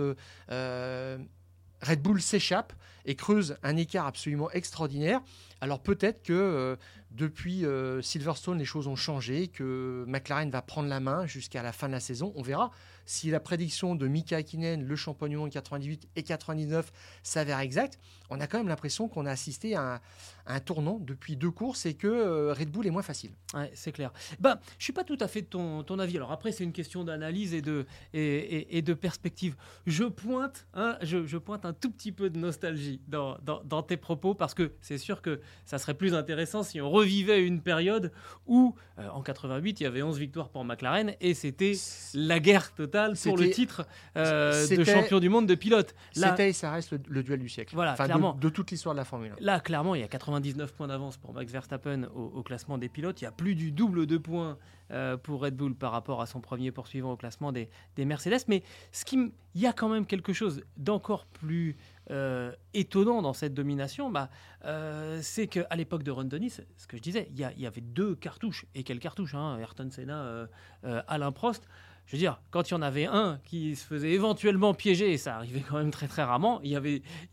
Red 0.49 2.03
Bull 2.03 2.21
s'échappe 2.21 2.75
et 3.07 3.15
creuse 3.15 3.57
un 3.63 3.79
écart 3.79 4.07
absolument 4.07 4.51
extraordinaire. 4.51 5.23
Alors 5.63 5.81
peut-être 5.81 6.23
que 6.23 6.77
depuis 7.11 7.65
Silverstone, 8.03 8.59
les 8.59 8.67
choses 8.67 8.89
ont 8.89 8.97
changé, 8.97 9.49
que 9.49 10.05
McLaren 10.07 10.51
va 10.51 10.61
prendre 10.61 10.89
la 10.89 11.01
main 11.01 11.25
jusqu'à 11.25 11.63
la 11.63 11.73
fin 11.73 11.89
de 11.89 11.93
la 11.93 12.01
saison. 12.01 12.35
On 12.37 12.43
verra 12.43 12.71
si 13.11 13.29
la 13.29 13.41
prédiction 13.41 13.97
de 13.97 14.07
Mika 14.07 14.37
Hakkinen, 14.37 14.85
le 14.85 14.95
champion 14.95 15.27
du 15.27 15.37
monde 15.37 15.51
98 15.51 16.09
et 16.15 16.23
99, 16.23 16.93
s'avère 17.25 17.59
exacte. 17.59 17.99
On 18.31 18.41
a 18.41 18.47
quand 18.47 18.59
même 18.59 18.69
l'impression 18.69 19.09
qu'on 19.09 19.27
a 19.27 19.33
assisté 19.33 19.75
à 19.75 19.83
un, 19.83 20.01
un 20.47 20.61
tournant 20.61 20.99
depuis 21.01 21.37
deux 21.37 21.51
courses 21.51 21.87
et 21.87 21.95
que 21.95 22.07
euh, 22.07 22.53
Red 22.53 22.71
Bull 22.71 22.87
est 22.87 22.91
moins 22.91 23.03
facile. 23.03 23.31
Ouais, 23.55 23.71
c'est 23.75 23.93
clair. 23.93 24.13
Bah, 24.39 24.61
je 24.79 24.85
suis 24.85 24.93
pas 24.93 25.05
tout 25.05 25.17
à 25.21 25.29
fait 25.29 25.43
de 25.43 25.47
ton, 25.47 25.83
ton 25.83 25.99
avis. 25.99 26.17
Alors 26.17 26.33
après, 26.33 26.53
c'est 26.53 26.65
une 26.65 26.73
question 26.73 27.05
d'analyse 27.05 27.55
et 27.55 27.63
de, 27.63 27.87
et, 28.15 28.21
et- 28.21 28.79
et 28.79 28.83
de 28.83 28.95
perspective. 28.95 29.57
Je 29.87 30.05
pointe, 30.05 30.67
hein, 30.75 30.97
je, 31.03 31.27
je 31.27 31.37
pointe 31.39 31.65
un 31.65 31.73
tout 31.73 31.91
petit 31.91 32.13
peu 32.13 32.31
de 32.31 32.39
nostalgie 32.39 33.01
dans, 33.09 33.37
dans- 33.43 33.63
dans 33.65 33.83
tes 33.83 33.97
propos 33.97 34.35
parce 34.35 34.55
que 34.55 34.73
c'est 34.81 34.99
sûr 34.99 35.23
que 35.23 35.41
ça 35.65 35.79
serait 35.79 35.95
plus 35.95 36.15
intéressant 36.15 36.63
si 36.63 36.81
on 36.81 36.91
revivait 36.91 37.43
une 37.45 37.61
période 37.61 38.13
où, 38.47 38.75
euh, 38.99 39.09
en 39.09 39.23
88, 39.23 39.81
il 39.81 39.85
y 39.85 39.87
avait 39.87 40.03
11 40.03 40.19
victoires 40.19 40.49
pour 40.49 40.65
McLaren 40.65 41.15
et 41.21 41.35
c'était 41.35 41.73
la 42.15 42.41
guerre 42.41 42.73
totale 42.75 43.15
pour 43.23 43.37
le 43.37 43.51
titre 43.51 43.87
euh, 44.17 44.67
de 44.69 44.85
champion 44.85 45.21
du 45.21 45.29
monde 45.29 45.47
de 45.47 45.55
pilote. 45.55 45.95
Là, 46.17 46.31
C'était 46.31 46.51
et 46.51 46.53
ça 46.53 46.71
reste 46.73 46.93
le, 46.93 47.01
le 47.09 47.23
duel 47.23 47.41
du 47.41 47.49
siècle. 47.49 47.75
Voilà, 47.75 47.93
Enfin, 47.93 48.05
de- 48.05 48.09
clairement. 48.09 48.35
de, 48.35 48.49
toute 48.49 48.71
l'histoire 48.71 48.95
de 48.95 48.99
la 49.01 49.05
Formule 49.05 49.33
1. 49.33 49.45
Là, 49.45 49.61
clairement, 49.61 49.95
il 49.95 50.01
y 50.01 50.05
a 50.05 50.09
99 50.31 50.73
points 50.73 50.87
d'avance 50.87 51.17
pour 51.17 51.35
Max 51.35 51.51
Verstappen 51.51 52.05
au, 52.15 52.43
classement 52.43 52.79
des 52.79 52.89
pilotes. 52.89 53.21
Il 53.21 53.25
y 53.25 53.27
a 53.27 53.33
plus 53.33 53.55
du 53.55 53.73
double 53.73 54.07
de 54.07 54.17
points 54.17 54.59
euh, 54.93 55.17
pour 55.17 55.43
Red 55.43 55.57
Bull 55.57 55.75
par 55.75 55.93
rapport 55.93 56.21
à 56.21 56.27
son 56.27 56.41
premier 56.41 56.71
poursuivant 56.71 57.13
au 57.13 57.17
classement 57.17 57.53
des, 57.53 57.69
des 57.97 58.05
Mercedes. 58.05 58.45
Mais 58.49 58.63
ce 58.93 59.05
qui, 59.05 59.33
il 59.55 59.61
y 59.61 59.67
a 59.67 59.73
quand 59.73 59.89
même 59.89 60.07
quelque 60.07 60.33
chose 60.33 60.63
d'encore 60.77 61.27
plus 61.27 61.77
euh, 62.11 62.53
étonnant 62.75 63.23
dans 63.23 63.33
cette 63.33 63.55
domination. 63.55 64.11
Bah, 64.11 64.31
euh, 64.65 65.19
c'est 65.23 65.49
qu'à 65.49 65.75
l'époque 65.77 66.05
de 66.05 66.11
Ron 66.11 66.25
Dennis, 66.25 66.61
ce 66.77 66.87
que 66.87 66.97
je 66.97 67.03
disais, 67.03 67.29
il 67.33 67.39
y, 67.39 67.67
avait 67.67 67.81
deux 67.81 68.15
cartouches. 68.15 68.67
Et 68.75 68.85
quelles 68.85 69.01
cartouches 69.01 69.35
hein, 69.35 69.59
Ayrton 69.59 69.91
Senna, 69.91 70.47
Alain 70.83 71.33
Prost. 71.33 71.67
Je 72.11 72.17
veux 72.17 72.21
dire, 72.21 72.41
quand 72.51 72.69
il 72.69 72.73
y 72.73 72.77
en 72.77 72.83
avait 72.83 73.07
un 73.07 73.39
qui 73.45 73.77
se 73.77 73.87
faisait 73.87 74.11
éventuellement 74.11 74.75
piéger, 74.75 75.13
et 75.13 75.17
ça 75.17 75.37
arrivait 75.37 75.61
quand 75.61 75.79
même 75.79 75.93
très 75.93 76.09
très 76.09 76.25
rarement, 76.25 76.61
il 76.65 76.71
y 76.71 76.75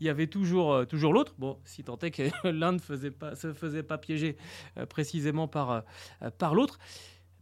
avait, 0.08 0.26
toujours, 0.28 0.72
euh, 0.72 0.84
toujours 0.84 1.12
l'autre. 1.12 1.34
Bon, 1.36 1.58
si 1.64 1.82
tant 1.82 1.98
est 1.98 2.12
que 2.12 2.22
l'un 2.48 2.70
ne 2.70 2.78
faisait 2.78 3.10
pas, 3.10 3.34
se 3.34 3.52
faisait 3.52 3.82
pas 3.82 3.98
piéger 3.98 4.36
euh, 4.76 4.86
précisément 4.86 5.48
par, 5.48 5.70
euh, 5.72 6.30
par 6.38 6.54
l'autre. 6.54 6.78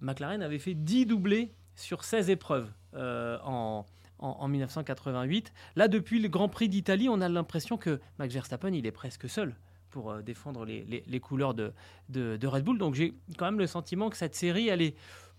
McLaren 0.01 0.41
avait 0.41 0.59
fait 0.59 0.73
10 0.73 1.05
doublés 1.05 1.53
sur 1.75 2.05
16 2.05 2.31
épreuves 2.31 2.73
en, 2.95 3.85
en, 4.19 4.29
en 4.29 4.49
1988. 4.49 5.53
Là, 5.75 5.89
depuis 5.89 6.23
le 6.23 6.31
Grand 6.31 6.49
Prix 6.49 6.71
d'Italie, 6.71 7.11
on 7.11 7.21
a 7.21 7.29
l'impression 7.29 7.77
que 7.77 8.01
Max 8.19 8.33
Verstappen, 8.33 8.73
il 8.73 8.87
est 8.87 8.93
presque 8.93 9.29
seul 9.29 9.55
pour 9.91 10.15
défendre 10.23 10.65
les, 10.65 11.21
couleurs 11.21 11.53
de, 11.53 11.73
de, 12.09 12.39
de 12.39 12.47
Red 12.47 12.65
Bull. 12.65 12.79
Donc 12.79 12.95
j'ai 12.95 13.15
quand 13.37 13.45
même 13.45 13.59
le 13.59 13.67
sentiment 13.67 14.09
que 14.09 14.17
cette 14.17 14.35
série, 14.35 14.69
elle 14.69 14.83
est 14.83 14.97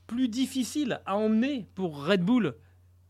plus 0.08 0.30
difficile 0.30 1.02
à 1.06 1.16
emmener 1.18 1.68
pour 1.76 2.06
Red 2.06 2.24
Bull 2.24 2.56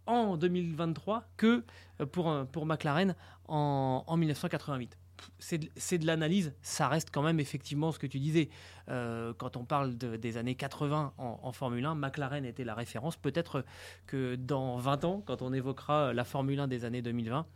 en 0.07 0.37
2023 0.37 1.29
que 1.37 1.63
euh, 2.01 2.05
pour, 2.05 2.45
pour 2.51 2.65
McLaren 2.65 3.15
en, 3.47 4.03
en 4.05 4.17
1988. 4.17 4.97
C'est 5.39 5.57
de, 5.57 5.97
de 5.97 6.05
l'analyse, 6.05 6.53
ça 6.61 6.87
reste 6.87 7.09
quand 7.11 7.23
même 7.23 7.39
effectivement 7.39 7.91
ce 7.91 7.97
que 7.97 8.05
tu 8.05 8.19
disais. 8.19 8.49
Euh, 8.89 9.33
quand 9.33 9.57
on 9.57 9.65
parle 9.65 9.97
de- 9.97 10.15
des 10.15 10.37
années 10.37 10.53
80 10.53 11.13
en, 11.17 11.39
en 11.41 11.51
Formule 11.51 11.85
1, 11.85 11.95
McLaren 11.95 12.45
était 12.45 12.63
la 12.63 12.75
référence. 12.75 13.17
Peut-être 13.17 13.65
que 14.05 14.35
dans 14.35 14.77
20 14.77 15.05
ans, 15.05 15.23
quand 15.25 15.41
on 15.41 15.53
évoquera 15.53 16.13
la 16.13 16.23
Formule 16.23 16.59
1 16.59 16.67
des 16.67 16.85
années 16.85 17.01
2020, 17.01 17.47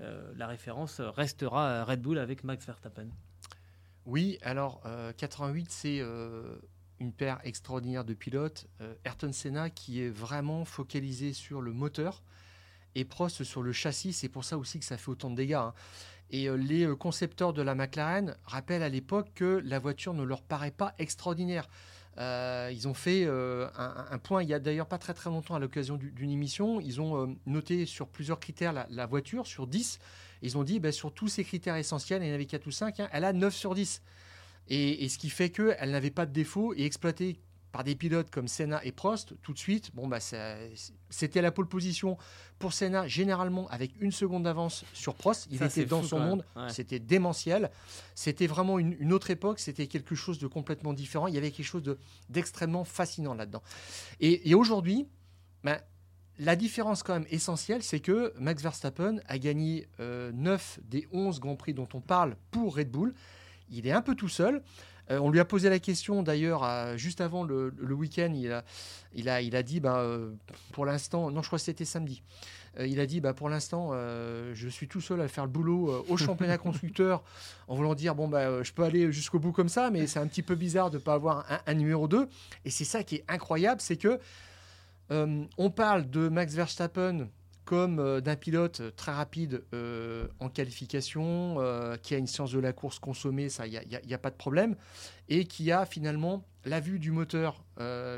euh, 0.00 0.32
la 0.36 0.46
référence 0.46 1.00
restera 1.00 1.84
Red 1.84 2.00
Bull 2.00 2.18
avec 2.18 2.42
Max 2.42 2.64
Verstappen. 2.64 3.08
Oui, 4.06 4.38
alors 4.40 4.80
88, 5.18 5.70
c'est 5.70 6.00
une 7.00 7.12
paire 7.12 7.40
extraordinaire 7.44 8.04
de 8.04 8.14
pilotes. 8.14 8.66
Ayrton 9.04 9.32
Senna 9.32 9.70
qui 9.70 10.02
est 10.02 10.08
vraiment 10.08 10.64
focalisé 10.64 11.32
sur 11.32 11.60
le 11.60 11.72
moteur 11.72 12.22
et 12.94 13.04
Prost 13.04 13.44
sur 13.44 13.62
le 13.62 13.72
châssis. 13.72 14.12
C'est 14.12 14.28
pour 14.28 14.44
ça 14.44 14.58
aussi 14.58 14.78
que 14.78 14.84
ça 14.84 14.96
fait 14.96 15.10
autant 15.10 15.30
de 15.30 15.36
dégâts. 15.36 15.54
Hein. 15.54 15.74
Et 16.30 16.48
euh, 16.48 16.56
les 16.56 16.84
euh, 16.84 16.94
concepteurs 16.94 17.52
de 17.52 17.62
la 17.62 17.74
McLaren 17.74 18.36
rappellent 18.44 18.82
à 18.82 18.88
l'époque 18.88 19.28
que 19.34 19.62
la 19.64 19.78
voiture 19.78 20.14
ne 20.14 20.22
leur 20.22 20.42
paraît 20.42 20.70
pas 20.70 20.94
extraordinaire. 20.98 21.68
Euh, 22.18 22.70
ils 22.72 22.88
ont 22.88 22.94
fait 22.94 23.24
un, 23.26 24.18
point, 24.18 24.42
il 24.42 24.48
y 24.48 24.54
a 24.54 24.58
d'ailleurs 24.58 24.88
pas 24.88 24.98
très 24.98 25.14
très 25.14 25.30
longtemps 25.30 25.54
à 25.54 25.58
l'occasion 25.58 25.96
d'une 25.96 26.30
émission, 26.30 26.80
ils 26.80 27.00
ont 27.00 27.38
noté 27.46 27.86
sur 27.86 28.08
plusieurs 28.08 28.40
critères 28.40 28.72
la, 28.90 29.06
voiture, 29.06 29.46
sur 29.46 29.66
10. 29.66 30.00
Ils 30.42 30.58
ont 30.58 30.64
dit, 30.64 30.80
ben, 30.80 30.92
sur 30.92 31.14
tous 31.14 31.28
ces 31.28 31.44
critères 31.44 31.76
essentiels, 31.76 32.22
il 32.22 32.28
y 32.28 32.30
en 32.32 32.34
avait 32.34 32.46
4 32.46 32.66
ou 32.66 32.72
5, 32.72 33.00
hein, 33.00 33.08
elle 33.12 33.24
a 33.24 33.32
9 33.32 33.54
sur 33.54 33.74
10. 33.74 34.02
Et, 34.70 35.04
et 35.04 35.08
ce 35.08 35.18
qui 35.18 35.28
fait 35.28 35.50
qu'elle 35.50 35.90
n'avait 35.90 36.10
pas 36.10 36.26
de 36.26 36.32
défaut 36.32 36.72
et 36.74 36.84
exploité 36.84 37.40
par 37.72 37.84
des 37.84 37.94
pilotes 37.94 38.30
comme 38.30 38.48
Senna 38.48 38.84
et 38.84 38.92
Prost, 38.92 39.34
tout 39.42 39.52
de 39.52 39.58
suite, 39.58 39.94
bon, 39.94 40.08
bah, 40.08 40.18
c'était 41.08 41.42
la 41.42 41.52
pole 41.52 41.68
position 41.68 42.16
pour 42.58 42.72
Senna, 42.72 43.06
généralement 43.06 43.68
avec 43.68 43.92
une 44.00 44.12
seconde 44.12 44.44
d'avance 44.44 44.84
sur 44.92 45.14
Prost. 45.14 45.46
Il 45.50 45.62
était 45.62 45.84
dans 45.84 46.02
son 46.02 46.18
monde, 46.18 46.44
c'était 46.68 46.98
démentiel. 46.98 47.70
C'était 48.14 48.46
vraiment 48.46 48.78
une, 48.78 49.12
autre 49.12 49.30
époque, 49.30 49.60
c'était 49.60 49.86
quelque 49.86 50.14
chose 50.14 50.38
de 50.38 50.46
complètement 50.46 50.92
différent. 50.92 51.26
Il 51.26 51.34
y 51.34 51.38
avait 51.38 51.50
quelque 51.50 51.66
chose 51.66 51.96
d'extrêmement 52.28 52.84
fascinant 52.84 53.34
là-dedans. 53.34 53.62
Et, 54.20 54.54
aujourd'hui, 54.54 55.06
bah, 55.62 55.80
la 56.38 56.56
différence 56.56 57.02
quand 57.02 57.14
même 57.14 57.26
essentielle, 57.30 57.82
c'est 57.82 58.00
que 58.00 58.32
Max 58.38 58.62
Verstappen 58.62 59.18
a 59.26 59.38
gagné 59.38 59.86
9 59.98 60.00
euh, 60.00 60.82
des 60.84 61.06
11 61.12 61.38
Grands 61.38 61.56
Prix 61.56 61.74
dont 61.74 61.88
on 61.94 62.00
parle 62.00 62.36
pour 62.50 62.76
Red 62.76 62.90
Bull. 62.90 63.14
Il 63.70 63.86
est 63.86 63.92
un 63.92 64.02
peu 64.02 64.14
tout 64.14 64.28
seul. 64.28 64.62
Euh, 65.10 65.18
on 65.18 65.30
lui 65.30 65.40
a 65.40 65.44
posé 65.44 65.68
la 65.68 65.78
question 65.78 66.22
d'ailleurs 66.22 66.66
juste 66.96 67.20
avant 67.20 67.44
le, 67.44 67.72
week-end. 67.90 68.32
Il 68.34 68.52
a, 68.52 68.64
il, 69.14 69.28
a, 69.28 69.40
il 69.40 69.56
a 69.56 69.62
dit 69.62 69.80
bah, 69.80 69.98
euh, 69.98 70.30
pour 70.72 70.86
l'instant, 70.86 71.30
non, 71.30 71.42
je 71.42 71.48
crois 71.48 71.58
que 71.58 71.64
c'était 71.64 71.84
samedi. 71.84 72.22
Euh, 72.78 72.86
il 72.86 73.00
a 73.00 73.06
dit 73.06 73.20
bah, 73.20 73.34
pour 73.34 73.48
l'instant, 73.48 73.92
je 73.92 74.68
suis 74.68 74.88
tout 74.88 75.00
seul 75.00 75.20
à 75.20 75.28
faire 75.28 75.44
le 75.44 75.50
boulot 75.50 76.04
au 76.08 76.16
championnat 76.16 76.58
constructeur 76.58 77.22
en 77.68 77.74
voulant 77.74 77.94
dire 77.94 78.14
bon, 78.14 78.28
bah, 78.28 78.62
je 78.62 78.72
peux 78.72 78.84
aller 78.84 79.12
jusqu'au 79.12 79.38
bout 79.38 79.52
comme 79.52 79.68
ça, 79.68 79.90
mais 79.90 80.06
c'est 80.06 80.20
un 80.20 80.26
petit 80.26 80.42
peu 80.42 80.54
bizarre 80.54 80.90
de 80.90 80.98
ne 80.98 81.02
pas 81.02 81.14
avoir 81.14 81.50
un, 81.50 81.60
un, 81.66 81.74
numéro 81.74 82.06
2. 82.06 82.28
Et 82.64 82.70
c'est 82.70 82.84
ça 82.84 83.02
qui 83.02 83.16
est 83.16 83.24
incroyable 83.28 83.80
c'est 83.80 83.96
que 83.96 84.18
on 85.12 85.70
parle 85.70 86.08
de 86.08 86.28
Max 86.28 86.54
Verstappen 86.54 87.26
comme 87.70 88.00
euh, 88.00 88.20
d'un 88.20 88.34
pilote 88.34 88.82
très 88.96 89.12
rapide 89.12 89.62
euh, 89.74 90.26
en 90.40 90.48
qualification, 90.48 91.58
euh, 91.60 91.96
qui 91.96 92.16
a 92.16 92.18
une 92.18 92.26
science 92.26 92.50
de 92.50 92.58
la 92.58 92.72
course 92.72 92.98
consommée, 92.98 93.48
ça, 93.48 93.68
il 93.68 93.80
n'y 94.04 94.12
a, 94.12 94.18
pas 94.18 94.30
de 94.30 94.34
problème, 94.34 94.74
et 95.28 95.44
qui 95.44 95.70
a 95.70 95.86
finalement 95.86 96.44
la 96.64 96.80
vue 96.80 96.98
du 96.98 97.12
moteur 97.12 97.64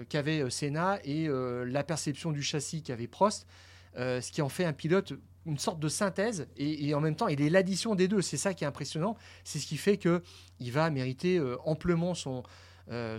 qu'avait 0.09 0.49
Senna 0.51 0.99
et 1.05 1.29
la 1.29 1.85
perception 1.85 2.33
du 2.33 2.43
châssis 2.43 2.83
qu'avait 2.83 3.07
Prost, 3.07 3.47
ce 3.95 4.33
qui 4.33 4.43
en 4.43 4.49
fait 4.49 4.65
un 4.65 4.73
pilote 4.73 5.13
une 5.47 5.59
sorte 5.59 5.79
de 5.79 5.89
synthèse 5.89 6.49
et, 6.57 6.93
en 6.95 7.01
même 7.01 7.15
temps 7.15 7.29
il 7.29 7.41
est 7.41 7.51
l'addition 7.51 7.95
des 7.95 8.09
deux. 8.09 8.23
C'est 8.23 8.37
ça 8.37 8.55
qui 8.55 8.65
est 8.65 8.67
impressionnant. 8.67 9.17
C'est 9.45 9.61
ce 9.61 9.67
qui 9.67 9.77
fait 9.77 9.97
que 9.97 10.23
il 10.59 10.73
va 10.73 10.91
mériter 10.91 11.41
amplement 11.65 12.15
son, 12.15 12.43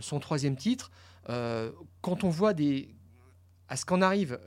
son 0.02 0.20
troisième 0.20 0.58
titre. 0.58 0.92
quand 1.28 2.24
on 2.24 2.30
voit 2.30 2.54
des 2.54 2.90
à 3.70 3.78
ce 3.78 3.86
qu'on 3.86 4.02
arrive 4.02 4.38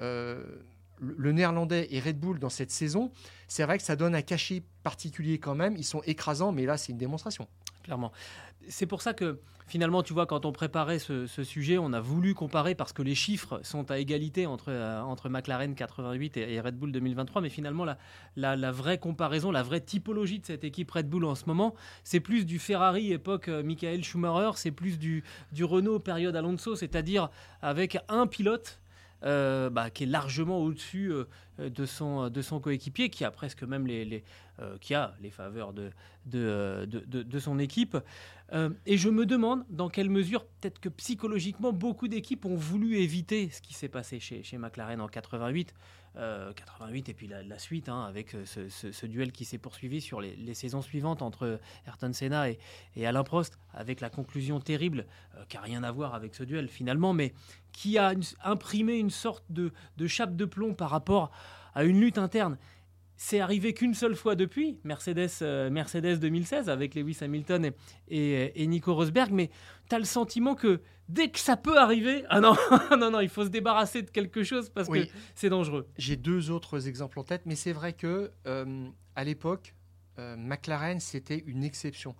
le 1.01 1.33
néerlandais 1.33 1.89
et 1.91 2.01
Red 2.01 2.19
Bull 2.19 2.39
dans 2.39 2.49
cette 2.49 2.71
saison, 2.71 3.11
c'est 3.49 3.65
vrai 3.65 3.79
que 3.79 3.85
ça 3.85 3.97
donne 3.97 4.15
un 4.15 4.23
cachet 4.23 4.63
particulier 4.83 5.39
quand 5.39 5.55
même. 5.55 5.77
Ils 5.77 5.85
sont 5.85 6.03
écrasants, 6.05 6.53
mais 6.53 6.65
là, 6.65 6.77
c'est 6.77 6.93
une 6.93 6.99
démonstration. 6.99 7.47
Clairement. 7.83 8.13
C'est 8.69 8.87
pour 8.87 9.03
ça 9.03 9.15
que 9.15 9.39
finalement, 9.69 10.03
tu 10.03 10.13
vois, 10.13 10.27
quand 10.27 10.45
on 10.45 10.53
préparait 10.53 10.99
ce, 10.99 11.27
sujet, 11.27 11.79
on 11.79 11.93
a 11.93 12.01
voulu 12.01 12.35
comparer 12.35 12.75
parce 12.75 12.93
que 12.93 13.03
les 13.03 13.15
chiffres 13.15 13.61
sont 13.63 13.91
à 13.91 13.99
égalité 13.99 14.47
entre, 14.47 14.71
euh, 14.71 15.01
entre 15.01 15.29
McLaren 15.29 15.75
88 15.75 16.37
et, 16.37 16.61
Red 16.61 16.77
Bull 16.77 16.93
2023. 16.93 17.43
Mais 17.43 17.49
finalement, 17.49 17.85
la, 17.85 18.57
la, 18.57 18.73
vraie 18.73 18.99
comparaison, 18.99 19.51
la 19.51 19.63
vraie 19.63 19.81
typologie 19.81 20.39
de 20.39 20.47
cette 20.47 20.65
équipe 20.65 20.91
Red 20.91 21.09
Bull 21.09 21.25
en 21.25 21.35
ce 21.35 21.45
moment, 21.47 21.75
c'est 22.05 22.21
plus 22.21 22.47
du 22.47 22.59
Ferrari 22.59 23.13
époque 23.13 23.49
euh, 23.49 23.63
Michael 23.63 24.03
Schumacher, 24.03 24.53
c'est 24.57 24.71
plus 24.71 24.99
du, 24.99 25.25
du 25.53 25.65
Renault 25.65 25.99
période 25.99 26.35
Alonso, 26.37 26.77
c'est-à-dire 26.77 27.29
avec 27.63 27.99
un 28.09 28.27
pilote 28.27 28.81
euh, 29.25 29.71
bah, 29.71 29.89
qui 29.89 30.03
est 30.03 30.07
largement 30.07 30.59
au-dessus 30.59 31.11
euh, 31.11 31.25
de 31.71 31.87
son, 31.87 32.29
de 32.29 32.43
son 32.43 32.61
coéquipier, 32.61 33.09
qui 33.09 33.25
a 33.25 33.31
presque 33.31 33.63
même 33.63 33.87
les, 33.87 34.23
euh, 34.61 34.77
qui 34.79 34.95
a 34.95 35.15
les 35.23 35.31
faveurs 35.31 35.73
de 35.73 37.39
son 37.39 37.59
équipe. 37.59 37.97
et 38.53 38.97
je 38.99 39.09
me 39.09 39.25
demande 39.25 39.65
dans 39.71 39.89
quelle 39.89 40.11
mesure, 40.11 40.45
peut-être 40.45 40.81
que 40.81 40.91
psychologiquement, 40.91 41.73
beaucoup 41.73 42.09
d'équipes 42.09 42.45
ont 42.45 42.57
voulu 42.57 42.99
éviter 42.99 43.49
ce 43.49 43.63
qui 43.63 43.73
s'est 43.73 43.89
passé 43.89 44.21
chez, 44.21 44.43
chez 44.43 44.59
McLaren 44.59 45.01
en 45.01 45.09
88. 45.09 45.73
88 46.17 47.09
et 47.11 47.15
puis 47.15 47.27
la, 47.29 47.59
suite 47.59 47.89
hein, 47.89 48.05
avec 48.05 48.35
ce, 48.45 48.69
ce, 48.69 49.07
duel 49.07 49.33
qui 49.33 49.45
s'est 49.45 49.59
poursuivi 49.59 50.01
sur 50.01 50.21
les, 50.21 50.55
saisons 50.55 50.81
suivantes 50.81 51.21
entre 51.21 51.61
Ayrton 51.87 52.13
Senna 52.13 52.51
et, 52.51 52.59
et 52.97 53.07
Alain 53.07 53.23
Prost 53.23 53.59
avec 53.75 54.01
la 54.01 54.09
conclusion 54.09 54.59
terrible 54.59 55.07
qui 55.49 55.57
n'a 55.57 55.63
rien 55.63 55.83
à 55.83 55.93
voir 55.93 56.15
avec 56.15 56.35
ce 56.35 56.43
duel 56.43 56.69
finalement 56.69 57.13
mais 57.13 57.35
qui 57.77 57.99
a 57.99 58.15
imprimé 58.43 58.97
une 58.97 59.11
sorte 59.11 59.45
de, 59.51 59.71
chape 60.07 60.35
de 60.35 60.47
plomb 60.47 60.73
par 60.73 60.89
rapport 60.89 61.31
à 61.75 61.85
une 61.85 62.01
lutte 62.01 62.17
interne. 62.17 62.57
C'est 63.17 63.41
arrivé 63.41 63.73
qu'une 63.73 63.95
seule 63.95 64.15
fois 64.15 64.35
depuis, 64.35 64.79
Mercedes, 64.85 65.31
euh, 65.43 65.71
Mercedes 65.71 66.19
2016 66.19 66.69
avec 66.69 66.95
Lewis 66.95 67.19
Hamilton 67.21 67.73
et, 68.09 68.67
Nico 68.67 68.95
Rosberg, 68.95 69.33
mais 69.33 69.51
tu 69.89 69.95
as 69.95 69.99
le 69.99 70.05
sentiment 70.05 70.55
que 70.55 70.81
dès 71.09 71.31
que 71.31 71.39
ça 71.39 71.57
peut 71.57 71.79
arriver, 71.79 72.25
ah 72.29 72.41
non, 72.41 72.55
non, 72.99 73.11
non, 73.11 73.21
il 73.21 73.29
faut 73.29 73.45
se 73.45 73.51
débarrasser 73.51 74.03
de 74.03 74.11
quelque 74.11 74.43
chose 74.43 74.69
parce 74.69 74.89
que 74.89 75.07
c'est 75.35 75.49
dangereux. 75.49 75.89
J'ai 75.97 76.17
deux 76.17 76.51
autres 76.51 76.89
exemples 76.89 77.19
en 77.19 77.25
tête, 77.25 77.43
mais 77.47 77.57
c'est 77.57 77.73
vrai 77.73 77.93
que 77.95 78.31
euh, 78.47 78.89
à 79.15 79.25
l'époque, 79.25 79.75
euh, 80.19 80.37
McLaren, 80.37 81.01
c'était 81.01 81.43
une 81.47 81.65
exception. 81.65 82.15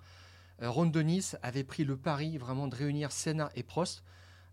Ron 0.63 0.87
Dennis 0.87 1.33
avait 1.43 1.65
pris 1.65 1.85
le 1.85 1.99
pari 1.99 2.39
vraiment 2.39 2.67
de 2.67 2.75
réunir 2.75 3.13
Senna 3.13 3.51
et 3.55 3.63
Prost 3.63 4.03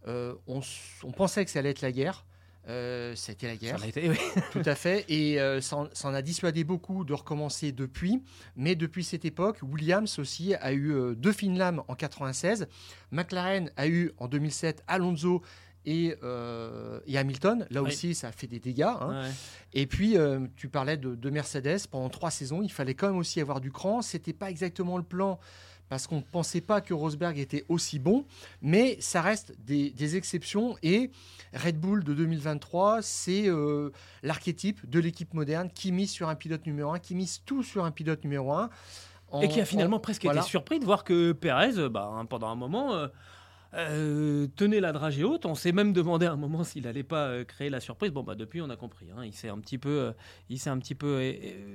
euh, 0.07 0.35
on, 0.47 1.11
pensait 1.11 1.45
que 1.45 1.51
ça 1.51 1.59
allait 1.59 1.69
être 1.69 1.81
la 1.81 1.91
guerre. 1.91 2.25
Euh, 2.69 3.13
ça 3.15 3.31
a 3.31 3.33
été 3.33 3.47
la 3.47 3.55
guerre. 3.55 3.77
Tout 4.51 4.61
à 4.65 4.75
fait. 4.75 5.05
Et 5.09 5.39
euh, 5.39 5.61
ça, 5.61 5.77
en, 5.77 6.13
a 6.13 6.21
dissuadé 6.21 6.63
beaucoup 6.63 7.03
de 7.03 7.13
recommencer 7.13 7.71
depuis. 7.71 8.21
Mais 8.55 8.75
depuis 8.75 9.03
cette 9.03 9.25
époque, 9.25 9.59
Williams 9.61 10.19
aussi 10.19 10.55
a 10.55 10.73
eu 10.73 11.15
deux 11.15 11.33
fines 11.33 11.57
lames 11.57 11.83
en 11.87 11.95
96. 11.95 12.67
McLaren 13.11 13.69
a 13.75 13.87
eu 13.87 14.11
en 14.17 14.27
2007 14.27 14.83
Alonso 14.87 15.41
et, 15.85 16.15
Hamilton. 17.13 17.67
Là 17.69 17.81
aussi, 17.81 18.15
ça 18.15 18.29
a 18.29 18.31
fait 18.31 18.47
des 18.47 18.59
dégâts. 18.59 18.83
Hein. 18.83 19.29
Et 19.73 19.85
puis, 19.85 20.15
tu 20.55 20.69
parlais 20.69 20.97
de, 20.97 21.15
de, 21.15 21.29
Mercedes. 21.29 21.87
Pendant 21.91 22.09
trois 22.09 22.31
saisons, 22.31 22.61
il 22.61 22.71
fallait 22.71 22.95
quand 22.95 23.07
même 23.07 23.17
aussi 23.17 23.41
avoir 23.41 23.59
du 23.59 23.71
cran. 23.71 24.01
C'était 24.01 24.33
pas 24.33 24.49
exactement 24.49 24.97
le 24.97 25.03
plan 25.03 25.39
parce 25.93 26.07
qu'on 26.07 26.17
ne 26.17 26.21
pensait 26.21 26.61
pas 26.61 26.81
que 26.81 26.91
Rosberg 26.91 27.37
était 27.37 27.65
aussi 27.69 27.99
bon, 27.99 28.25
mais 28.63 28.97
ça 28.99 29.21
reste 29.21 29.53
des, 29.59 30.15
exceptions 30.15 30.75
et 30.81 31.11
Red 31.53 31.79
Bull 31.79 32.03
de 32.03 32.15
2023, 32.15 33.03
c'est 33.03 33.47
euh, 33.47 33.91
l'archétype 34.23 34.89
de 34.89 34.99
l'équipe 34.99 35.35
moderne 35.35 35.69
qui 35.71 35.91
mise 35.91 36.09
sur 36.09 36.29
un 36.29 36.35
pilote 36.35 36.65
numéro 36.65 36.93
1, 36.93 36.97
qui 36.97 37.13
mise 37.13 37.43
tout 37.45 37.61
sur 37.61 37.85
un 37.85 37.91
pilote 37.91 38.23
numéro 38.23 38.53
1. 38.53 38.71
et 39.43 39.47
qui 39.49 39.61
a 39.61 39.65
finalement 39.65 39.99
presque 39.99 40.25
été 40.25 40.41
surpris 40.41 40.79
de 40.79 40.85
voir 40.85 41.03
que 41.03 41.31
Perez, 41.31 41.89
bah, 41.89 42.09
hein, 42.11 42.25
pendant 42.25 42.47
un 42.47 42.55
moment, 42.55 42.95
euh, 42.95 43.07
euh, 43.75 44.47
tenait 44.55 44.79
la 44.79 44.93
dragée 44.93 45.23
haute. 45.23 45.45
On 45.45 45.53
s'est 45.53 45.73
même 45.73 45.93
demandé 45.93 46.25
à 46.25 46.31
un 46.31 46.37
moment 46.37 46.63
s'il 46.63 46.85
n'allait 46.85 47.03
pas 47.03 47.45
créer 47.45 47.69
la 47.69 47.81
surprise. 47.81 48.09
Bon, 48.09 48.23
bah, 48.23 48.33
depuis, 48.33 48.63
on 48.63 48.69
a 48.71 48.75
compris. 48.75 49.09
Hein. 49.15 49.25
il 49.25 49.33
s'est 49.33 49.49
un 49.49 49.59
petit 49.59 49.77
peu, 49.77 50.11
il 50.49 50.57
s'est 50.57 50.71
un 50.71 50.79
petit 50.79 50.95
peu 50.95 51.21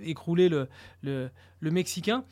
écroulé, 0.03 0.49
le, 0.49 0.69
le, 1.03 1.31
le 1.61 1.71
Mexicain. 1.71 2.25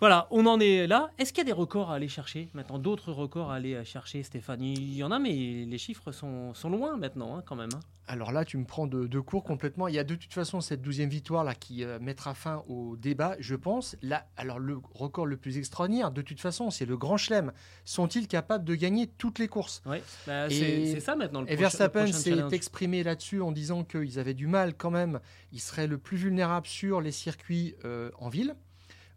Voilà, 0.00 0.28
on 0.30 0.46
en 0.46 0.60
est 0.60 0.86
là. 0.86 1.10
Est-ce 1.18 1.32
qu'il 1.32 1.38
y 1.38 1.46
a 1.46 1.52
des 1.52 1.52
records 1.52 1.90
à 1.90 1.96
aller 1.96 2.08
chercher 2.08 2.48
maintenant? 2.54 2.78
D'autres 2.78 3.12
records 3.12 3.50
à 3.50 3.56
aller 3.56 3.84
chercher, 3.84 4.22
Stéphane 4.22 4.62
Il 4.62 4.94
y 4.94 5.02
en 5.02 5.10
a, 5.10 5.18
mais 5.18 5.64
les 5.66 5.78
chiffres 5.78 6.12
sont, 6.12 6.52
loin 6.64 6.96
maintenant, 6.96 7.36
hein, 7.36 7.42
quand 7.44 7.56
même. 7.56 7.70
Hein. 7.74 7.80
Alors 8.08 8.32
là, 8.32 8.44
tu 8.44 8.56
me 8.56 8.64
prends 8.64 8.86
de, 8.86 9.20
court 9.20 9.44
complètement. 9.44 9.86
Il 9.86 9.94
y 9.94 9.98
a 9.98 10.04
de 10.04 10.14
toute 10.14 10.32
façon 10.32 10.60
cette 10.60 10.80
douzième 10.80 11.10
victoire 11.10 11.44
là 11.44 11.54
qui 11.54 11.84
euh, 11.84 11.98
mettra 12.00 12.32
fin 12.32 12.64
au 12.66 12.96
débat, 12.96 13.36
je 13.38 13.54
pense. 13.54 13.96
Là, 14.00 14.26
alors 14.36 14.58
le 14.58 14.78
record 14.94 15.26
le 15.26 15.36
plus 15.36 15.58
extraordinaire, 15.58 16.10
de 16.10 16.22
toute 16.22 16.40
façon, 16.40 16.70
c'est 16.70 16.86
le 16.86 16.96
Grand 16.96 17.18
Chelem. 17.18 17.52
Sont-ils 17.84 18.26
capables 18.26 18.64
de 18.64 18.74
gagner 18.74 19.08
toutes 19.08 19.38
les 19.38 19.48
courses? 19.48 19.82
Oui, 19.84 19.98
bah, 20.26 20.48
c'est 20.48 21.00
ça 21.00 21.16
maintenant. 21.16 21.42
Le 21.42 21.52
et 21.52 21.56
Verstappen 21.56 22.10
s'est 22.12 22.38
exprimé 22.52 23.02
là-dessus 23.02 23.42
en 23.42 23.52
disant 23.52 23.84
qu'ils 23.84 24.18
avaient 24.18 24.34
du 24.34 24.46
mal 24.46 24.74
quand 24.74 24.90
même. 24.90 25.20
Ils 25.52 25.60
seraient 25.60 25.86
le 25.86 25.98
plus 25.98 26.16
vulnérables 26.16 26.66
sur 26.66 27.00
les 27.00 27.12
circuits 27.12 27.74
euh, 27.84 28.10
en 28.18 28.28
ville 28.30 28.54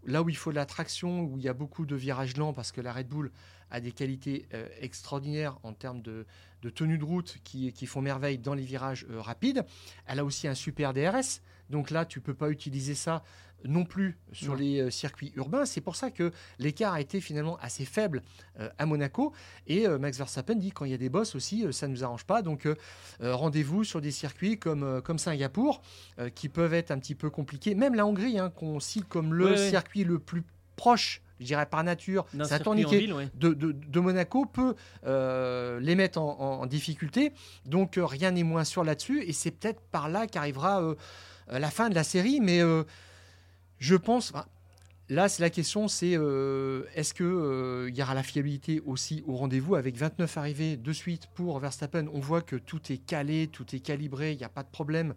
là 0.05 0.23
où 0.23 0.29
il 0.29 0.37
faut 0.37 0.51
de 0.51 0.55
la 0.55 0.65
traction, 0.65 1.21
où 1.21 1.37
il 1.37 1.43
y 1.43 1.49
a 1.49 1.53
beaucoup 1.53 1.85
de 1.85 1.95
virages 1.95 2.37
lents, 2.37 2.53
parce 2.53 2.71
que 2.71 2.81
la 2.81 2.93
Red 2.93 3.07
Bull 3.07 3.31
a 3.71 3.79
des 3.79 3.91
qualités 3.91 4.45
euh, 4.53 4.67
extraordinaires 4.79 5.57
en 5.63 5.73
termes 5.73 6.01
de, 6.01 6.25
tenue 6.75 6.97
de 6.97 7.03
route 7.03 7.37
qui, 7.43 7.71
font 7.87 8.01
merveille 8.01 8.37
dans 8.37 8.53
les 8.53 8.63
virages 8.63 9.05
euh, 9.09 9.19
rapides. 9.19 9.65
Elle 10.05 10.19
a 10.19 10.25
aussi 10.25 10.47
un 10.47 10.55
super 10.55 10.93
DRS. 10.93 11.41
Donc 11.69 11.89
là, 11.89 12.05
tu 12.05 12.19
ne 12.19 12.23
peux 12.23 12.33
pas 12.33 12.49
utiliser 12.49 12.95
ça 12.95 13.23
non 13.63 13.85
plus 13.85 14.17
sur 14.33 14.55
les 14.55 14.89
circuits 14.89 15.31
urbains. 15.35 15.65
C'est 15.65 15.81
pour 15.81 15.95
ça 15.95 16.09
que 16.09 16.31
l'écart 16.57 16.93
a 16.93 16.99
été 16.99 17.21
finalement 17.21 17.57
assez 17.57 17.85
faible 17.85 18.23
à 18.79 18.85
Monaco. 18.87 19.33
Et 19.67 19.87
Max 19.87 20.17
Verstappen 20.17 20.55
dit 20.55 20.71
quand 20.71 20.83
il 20.83 20.91
y 20.91 20.95
a 20.95 20.97
des 20.97 21.09
bosses 21.09 21.35
aussi, 21.35 21.71
ça 21.71 21.87
ne 21.87 21.93
nous 21.93 22.03
arrange 22.03 22.25
pas. 22.25 22.41
Donc 22.41 22.67
rendez-vous 23.19 23.83
sur 23.83 24.01
des 24.01 24.09
circuits 24.09 24.57
comme, 24.57 25.01
comme 25.03 25.19
Singapour, 25.19 25.83
qui 26.33 26.49
peuvent 26.49 26.73
être 26.73 26.89
un 26.89 26.97
petit 26.97 27.13
peu 27.13 27.29
compliqués. 27.29 27.75
Même 27.75 27.93
la 27.93 28.07
Hongrie, 28.07 28.39
hein, 28.39 28.49
qu'on 28.49 28.79
cite 28.79 29.07
comme 29.07 29.31
le 29.31 29.55
circuit 29.55 30.03
le 30.03 30.17
plus 30.17 30.43
proche 30.81 31.21
je 31.39 31.45
dirais 31.47 31.65
par 31.65 31.83
nature, 31.83 32.25
c'est 32.31 32.63
de, 32.63 33.53
de, 33.53 33.99
Monaco 33.99 34.45
peut 34.45 34.75
euh, 35.05 35.79
les 35.79 35.95
mettre 35.95 36.19
en, 36.19 36.65
difficulté. 36.67 37.33
Donc 37.65 37.97
euh, 37.97 38.05
rien 38.05 38.31
n'est 38.31 38.43
moins 38.43 38.63
sûr 38.63 38.83
là-dessus. 38.83 39.23
Et 39.23 39.33
c'est 39.33 39.51
peut-être 39.51 39.81
par 39.91 40.07
là 40.07 40.27
qu'arrivera 40.27 40.83
euh, 40.83 40.95
la 41.47 41.71
fin 41.71 41.89
de 41.89 41.95
la 41.95 42.03
série. 42.03 42.39
Mais 42.41 42.61
je 43.79 43.95
pense. 43.95 44.33
Là, 45.09 45.27
c'est 45.27 45.41
la 45.41 45.49
question, 45.49 45.87
c'est 45.89 46.11
est-ce 46.95 47.13
qu'il 47.13 47.89
il 47.89 47.97
y 47.97 48.01
aura 48.03 48.13
la 48.13 48.23
fiabilité 48.23 48.79
aussi 48.85 49.23
au 49.27 49.35
rendez-vous 49.35 49.75
avec 49.75 49.97
29 49.97 50.37
arrivées 50.37 50.77
de 50.77 50.93
suite 50.93 51.27
pour 51.33 51.59
Verstappen? 51.59 52.05
On 52.13 52.19
voit 52.19 52.41
que 52.41 52.55
tout 52.55 52.81
est 52.91 52.99
calé, 52.99 53.47
tout 53.47 53.75
est 53.75 53.79
calibré, 53.79 54.31
il 54.31 54.37
n'y 54.37 54.45
a 54.45 54.49
pas 54.49 54.63
de 54.63 54.69
problème. 54.69 55.15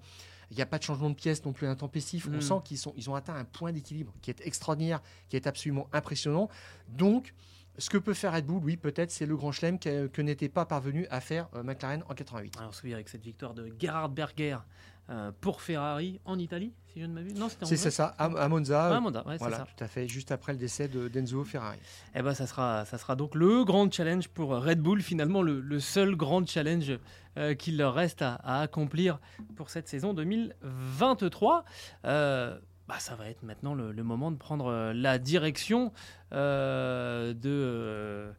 Il 0.50 0.56
n'y 0.56 0.62
a 0.62 0.66
pas 0.66 0.78
de 0.78 0.82
changement 0.82 1.10
de 1.10 1.14
pièce 1.14 1.44
non 1.44 1.52
plus 1.52 1.66
intempestif. 1.66 2.28
On 2.28 2.36
hmm. 2.36 2.40
sent 2.40 2.54
qu'ils 2.64 2.78
ils 2.96 3.10
ont 3.10 3.14
atteint 3.14 3.34
un 3.34 3.44
point 3.44 3.72
d'équilibre 3.72 4.12
qui 4.22 4.30
est 4.30 4.40
extraordinaire, 4.46 5.00
qui 5.28 5.36
est 5.36 5.46
absolument 5.46 5.88
impressionnant. 5.92 6.48
Donc, 6.88 7.34
ce 7.78 7.90
que 7.90 7.98
peut 7.98 8.14
faire 8.14 8.32
Red 8.32 8.46
Bull, 8.46 8.62
oui, 8.62 8.76
peut-être, 8.76 9.10
c'est 9.10 9.26
le 9.26 9.36
grand 9.36 9.50
chelem 9.50 9.78
que, 9.78 10.22
n'était 10.22 10.48
pas 10.48 10.64
parvenu 10.64 11.06
à 11.10 11.20
faire 11.20 11.48
euh, 11.54 11.62
McLaren 11.62 12.04
en 12.08 12.14
88. 12.14 12.56
Alors, 12.56 12.68
on 12.68 12.72
se 12.72 12.80
souvient 12.80 12.94
avec 12.94 13.08
cette 13.08 13.24
victoire 13.24 13.52
de 13.54 13.74
Gerhard 13.78 14.10
Berger 14.10 14.58
euh, 15.11 15.32
pour 15.38 15.61
Ferrari 15.61 16.18
en 16.25 16.38
Italie, 16.38 16.73
si 16.87 16.99
je 16.99 17.04
ne 17.04 17.12
m'abuse. 17.12 17.38
Non, 17.38 17.50
c'était 17.50 17.76
C'est 17.76 17.90
ça, 17.90 18.14
à, 18.16 18.49
Monza. 18.49 18.96
À 18.96 19.00
Monza, 19.00 19.23
voilà, 19.38 19.58
ça. 19.58 19.66
tout 19.66 19.84
à 19.84 19.87
fait, 19.87 20.08
juste 20.08 20.32
après 20.32 20.52
le 20.52 20.58
décès 20.58 20.88
de 20.88 21.08
Denzo 21.08 21.44
Ferrari. 21.44 21.76
Eh 22.14 22.23
ben, 22.23 22.32
ça 22.32 22.46
sera, 22.46 22.87
ça 22.87 22.96
sera 22.96 23.14
donc 23.14 23.34
le 23.34 23.64
grand 23.64 23.92
challenge 23.92 24.28
pour 24.28 24.56
Red 24.56 24.80
Bull, 24.80 25.02
finalement 25.02 25.42
le, 25.42 25.78
seul 25.78 26.16
grand 26.16 26.49
challenge 26.49 26.99
euh, 27.37 27.54
qu'il 27.54 27.76
leur 27.76 27.92
reste 27.92 28.23
à, 28.23 28.37
accomplir 28.62 29.18
pour 29.56 29.68
cette 29.68 29.88
saison 29.88 30.14
2023. 30.14 31.66
Euh, 32.06 32.58
bah, 32.88 32.99
ça 32.99 33.14
va 33.14 33.28
être 33.28 33.42
maintenant 33.42 33.75
le, 33.75 33.92
moment 34.02 34.30
de 34.30 34.38
prendre 34.38 34.92
la 34.94 35.18
direction 35.18 35.92
de 36.32 37.34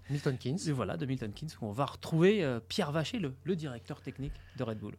Milton 0.10 0.38
Keynes. 0.40 0.58
voilà, 0.74 0.98
de 0.98 1.06
Milton 1.06 1.32
Keynes, 1.32 1.50
où 1.62 1.68
on 1.68 1.72
va 1.72 1.86
retrouver 1.86 2.60
Pierre 2.70 2.92
Vacher, 2.92 3.20
le 3.20 3.56
directeur 3.56 4.02
technique 4.02 4.34
de 4.58 4.64
Red 4.64 4.80
Bull. 4.80 4.96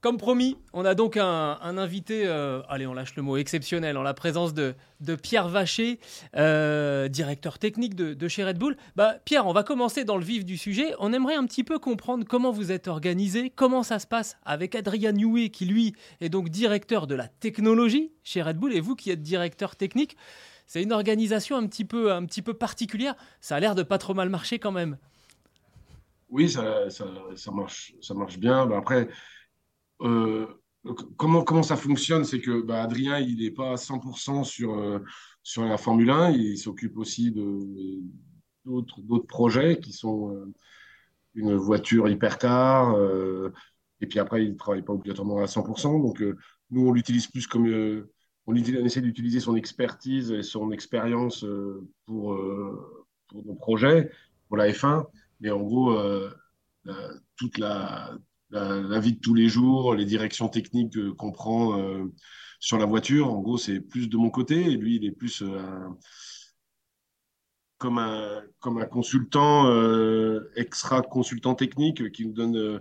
Comme 0.00 0.16
promis, 0.16 0.56
on 0.72 0.84
a 0.84 0.94
donc 0.94 1.16
un, 1.16 1.58
invité, 1.60 2.22
euh, 2.24 2.62
allez, 2.68 2.86
on 2.86 2.94
lâche 2.94 3.16
le 3.16 3.22
mot 3.22 3.36
exceptionnel, 3.36 3.96
en 3.96 4.04
la 4.04 4.14
présence 4.14 4.54
de, 4.54 4.76
Pierre 5.20 5.48
Vacher, 5.48 5.98
euh, 6.36 7.08
directeur 7.08 7.58
technique 7.58 7.96
de, 7.96 8.28
chez 8.28 8.44
Red 8.44 8.58
Bull. 8.58 8.76
Bah, 8.94 9.16
Pierre, 9.24 9.48
on 9.48 9.52
va 9.52 9.64
commencer 9.64 10.04
dans 10.04 10.16
le 10.16 10.24
vif 10.24 10.44
du 10.44 10.56
sujet. 10.56 10.94
On 11.00 11.12
aimerait 11.12 11.34
un 11.34 11.44
petit 11.46 11.64
peu 11.64 11.80
comprendre 11.80 12.24
comment 12.28 12.52
vous 12.52 12.70
êtes 12.70 12.86
organisé, 12.86 13.50
comment 13.50 13.82
ça 13.82 13.98
se 13.98 14.06
passe 14.06 14.36
avec 14.44 14.76
Adrien 14.76 15.10
Newey, 15.10 15.48
qui 15.48 15.66
lui 15.66 15.96
est 16.20 16.28
donc 16.28 16.48
directeur 16.48 17.08
de 17.08 17.16
la 17.16 17.26
technologie 17.26 18.12
chez 18.22 18.40
Red 18.40 18.56
Bull, 18.56 18.74
et 18.74 18.80
vous 18.80 18.94
qui 18.94 19.10
êtes 19.10 19.22
directeur 19.22 19.74
technique. 19.74 20.16
C'est 20.68 20.80
une 20.80 20.92
organisation 20.92 21.56
un 21.56 21.66
petit 21.66 21.84
peu, 21.84 22.12
un 22.12 22.24
petit 22.24 22.42
peu 22.42 22.54
particulière. 22.54 23.16
Ça 23.40 23.56
a 23.56 23.60
l'air 23.60 23.74
de 23.74 23.82
pas 23.82 23.98
trop 23.98 24.14
mal 24.14 24.28
marcher 24.28 24.60
quand 24.60 24.70
même. 24.70 24.96
Oui, 26.30 26.48
ça, 26.48 26.86
marche, 27.52 27.94
ça 28.00 28.14
marche 28.14 28.38
bien. 28.38 28.64
Bah, 28.66 28.76
après 28.78 29.08
comment, 29.98 31.42
comment 31.42 31.62
ça 31.62 31.76
fonctionne 31.76 32.24
C'est 32.24 32.40
que 32.40 32.62
bah, 32.62 32.82
Adrien, 32.82 33.18
il 33.18 33.42
n'est 33.42 33.50
pas 33.50 33.72
à 33.72 33.76
100% 33.76 34.44
sur, 34.44 34.78
euh, 34.78 35.00
sur 35.42 35.64
la 35.64 35.78
Formule 35.78 36.10
1, 36.10 36.30
il 36.30 36.58
s'occupe 36.58 36.96
aussi 36.98 37.34
d'autres 38.64 39.18
projets 39.26 39.78
qui 39.78 39.92
sont 39.92 40.34
euh, 40.34 40.52
une 41.34 41.54
voiture 41.54 42.08
hypercar, 42.08 42.96
et 44.00 44.06
puis 44.06 44.18
après, 44.18 44.44
il 44.44 44.52
ne 44.52 44.56
travaille 44.56 44.82
pas 44.82 44.92
obligatoirement 44.92 45.38
à 45.38 45.46
100%. 45.46 46.02
Donc, 46.02 46.22
nous, 46.70 46.88
on 46.88 46.92
l'utilise 46.92 47.26
plus 47.26 47.46
comme. 47.46 47.66
on, 48.46 48.54
essaie 48.54 49.00
d'utiliser 49.00 49.40
son 49.40 49.54
expertise 49.54 50.32
et 50.32 50.42
son 50.42 50.72
expérience 50.72 51.44
pour, 52.06 52.36
pour 53.28 53.44
nos 53.44 53.54
projets, 53.54 54.10
pour 54.48 54.56
la 54.56 54.68
F1. 54.68 55.04
Mais 55.40 55.50
en 55.50 55.62
gros, 55.62 55.96
toute 57.36 57.58
la, 57.58 58.18
la, 58.50 59.00
vie 59.00 59.14
de 59.14 59.20
tous 59.20 59.34
les 59.34 59.48
jours, 59.48 59.94
les 59.94 60.04
directions 60.04 60.48
techniques 60.48 61.12
qu'on 61.16 61.32
prend 61.32 61.78
euh, 61.78 62.04
sur 62.60 62.78
la 62.78 62.86
voiture. 62.86 63.32
En 63.32 63.40
gros, 63.40 63.58
c'est 63.58 63.80
plus 63.80 64.08
de 64.08 64.16
mon 64.16 64.30
côté 64.30 64.60
et 64.60 64.76
lui, 64.76 64.96
il 64.96 65.04
est 65.04 65.12
plus 65.12 65.42
euh, 65.42 65.88
comme, 67.78 67.98
un, 67.98 68.42
comme 68.60 68.78
un 68.78 68.86
consultant, 68.86 69.66
euh, 69.66 70.50
extra 70.56 71.02
consultant 71.02 71.54
technique 71.54 72.10
qui 72.12 72.26
nous 72.26 72.32
donne 72.32 72.80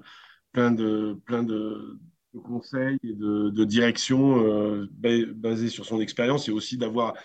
plein 0.51 0.71
de, 0.71 1.19
plein 1.25 1.43
de, 1.43 1.99
conseils 2.43 2.99
et 3.03 3.13
de, 3.13 3.49
de 3.49 3.65
directions 3.65 4.87
basées 4.91 5.69
sur 5.69 5.85
son 5.85 5.99
expérience 5.99 6.47
et 6.47 6.51
aussi 6.51 6.77
d'avoir 6.77 7.15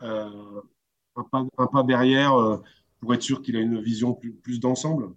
un, 0.00 0.30
pas, 1.14 1.44
un, 1.58 1.66
pas, 1.66 1.82
derrière 1.82 2.32
pour 3.00 3.12
être 3.12 3.22
sûr 3.22 3.42
qu'il 3.42 3.56
a 3.56 3.60
une 3.60 3.80
vision 3.80 4.14
plus, 4.14 4.32
plus 4.32 4.60
d'ensemble. 4.60 5.14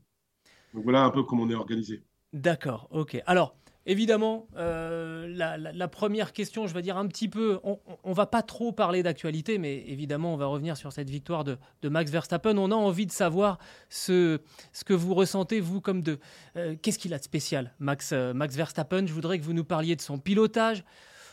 Donc 0.74 0.84
voilà 0.84 1.06
un 1.06 1.12
peu 1.12 1.24
comment 1.24 1.44
on 1.44 1.50
est 1.50 1.56
organisé. 1.56 2.04
D'accord, 2.36 2.90
ok. 2.92 3.24
Alors, 3.28 3.56
évidemment, 3.86 4.46
euh, 4.58 5.26
la, 5.26 5.88
première 5.88 6.34
question, 6.34 6.68
je 6.68 6.74
vais 6.74 6.82
dire 6.82 6.98
un 6.98 7.08
petit 7.08 7.30
peu, 7.30 7.62
on, 7.64 7.80
ne 8.04 8.14
va 8.14 8.26
pas 8.26 8.42
trop 8.42 8.74
parler 8.74 9.04
d'actualité, 9.04 9.58
mais 9.58 9.86
évidemment, 9.88 10.34
on 10.34 10.38
va 10.38 10.46
revenir 10.46 10.76
sur 10.76 10.92
cette 10.92 11.10
victoire 11.10 11.46
de, 11.46 11.58
Max 11.86 12.12
Verstappen. 12.12 12.58
On 12.58 12.72
a 12.72 12.76
envie 12.76 13.06
de 13.06 13.14
savoir 13.14 13.58
ce, 13.88 14.42
que 14.86 14.94
vous 14.94 15.14
ressentez, 15.14 15.62
vous, 15.62 15.80
comme 15.80 16.02
de... 16.02 16.20
Euh, 16.58 16.76
qu'est-ce 16.82 17.00
qu'il 17.00 17.14
a 17.14 17.20
de 17.20 17.24
spécial, 17.24 17.74
Max, 17.80 18.12
euh, 18.12 18.34
Max 18.34 18.54
Verstappen? 18.58 19.08
Je 19.08 19.14
voudrais 19.14 19.40
que 19.40 19.46
vous 19.46 19.54
nous 19.54 19.64
parliez 19.64 19.96
de 19.96 20.02
son 20.02 20.18
pilotage, 20.18 20.84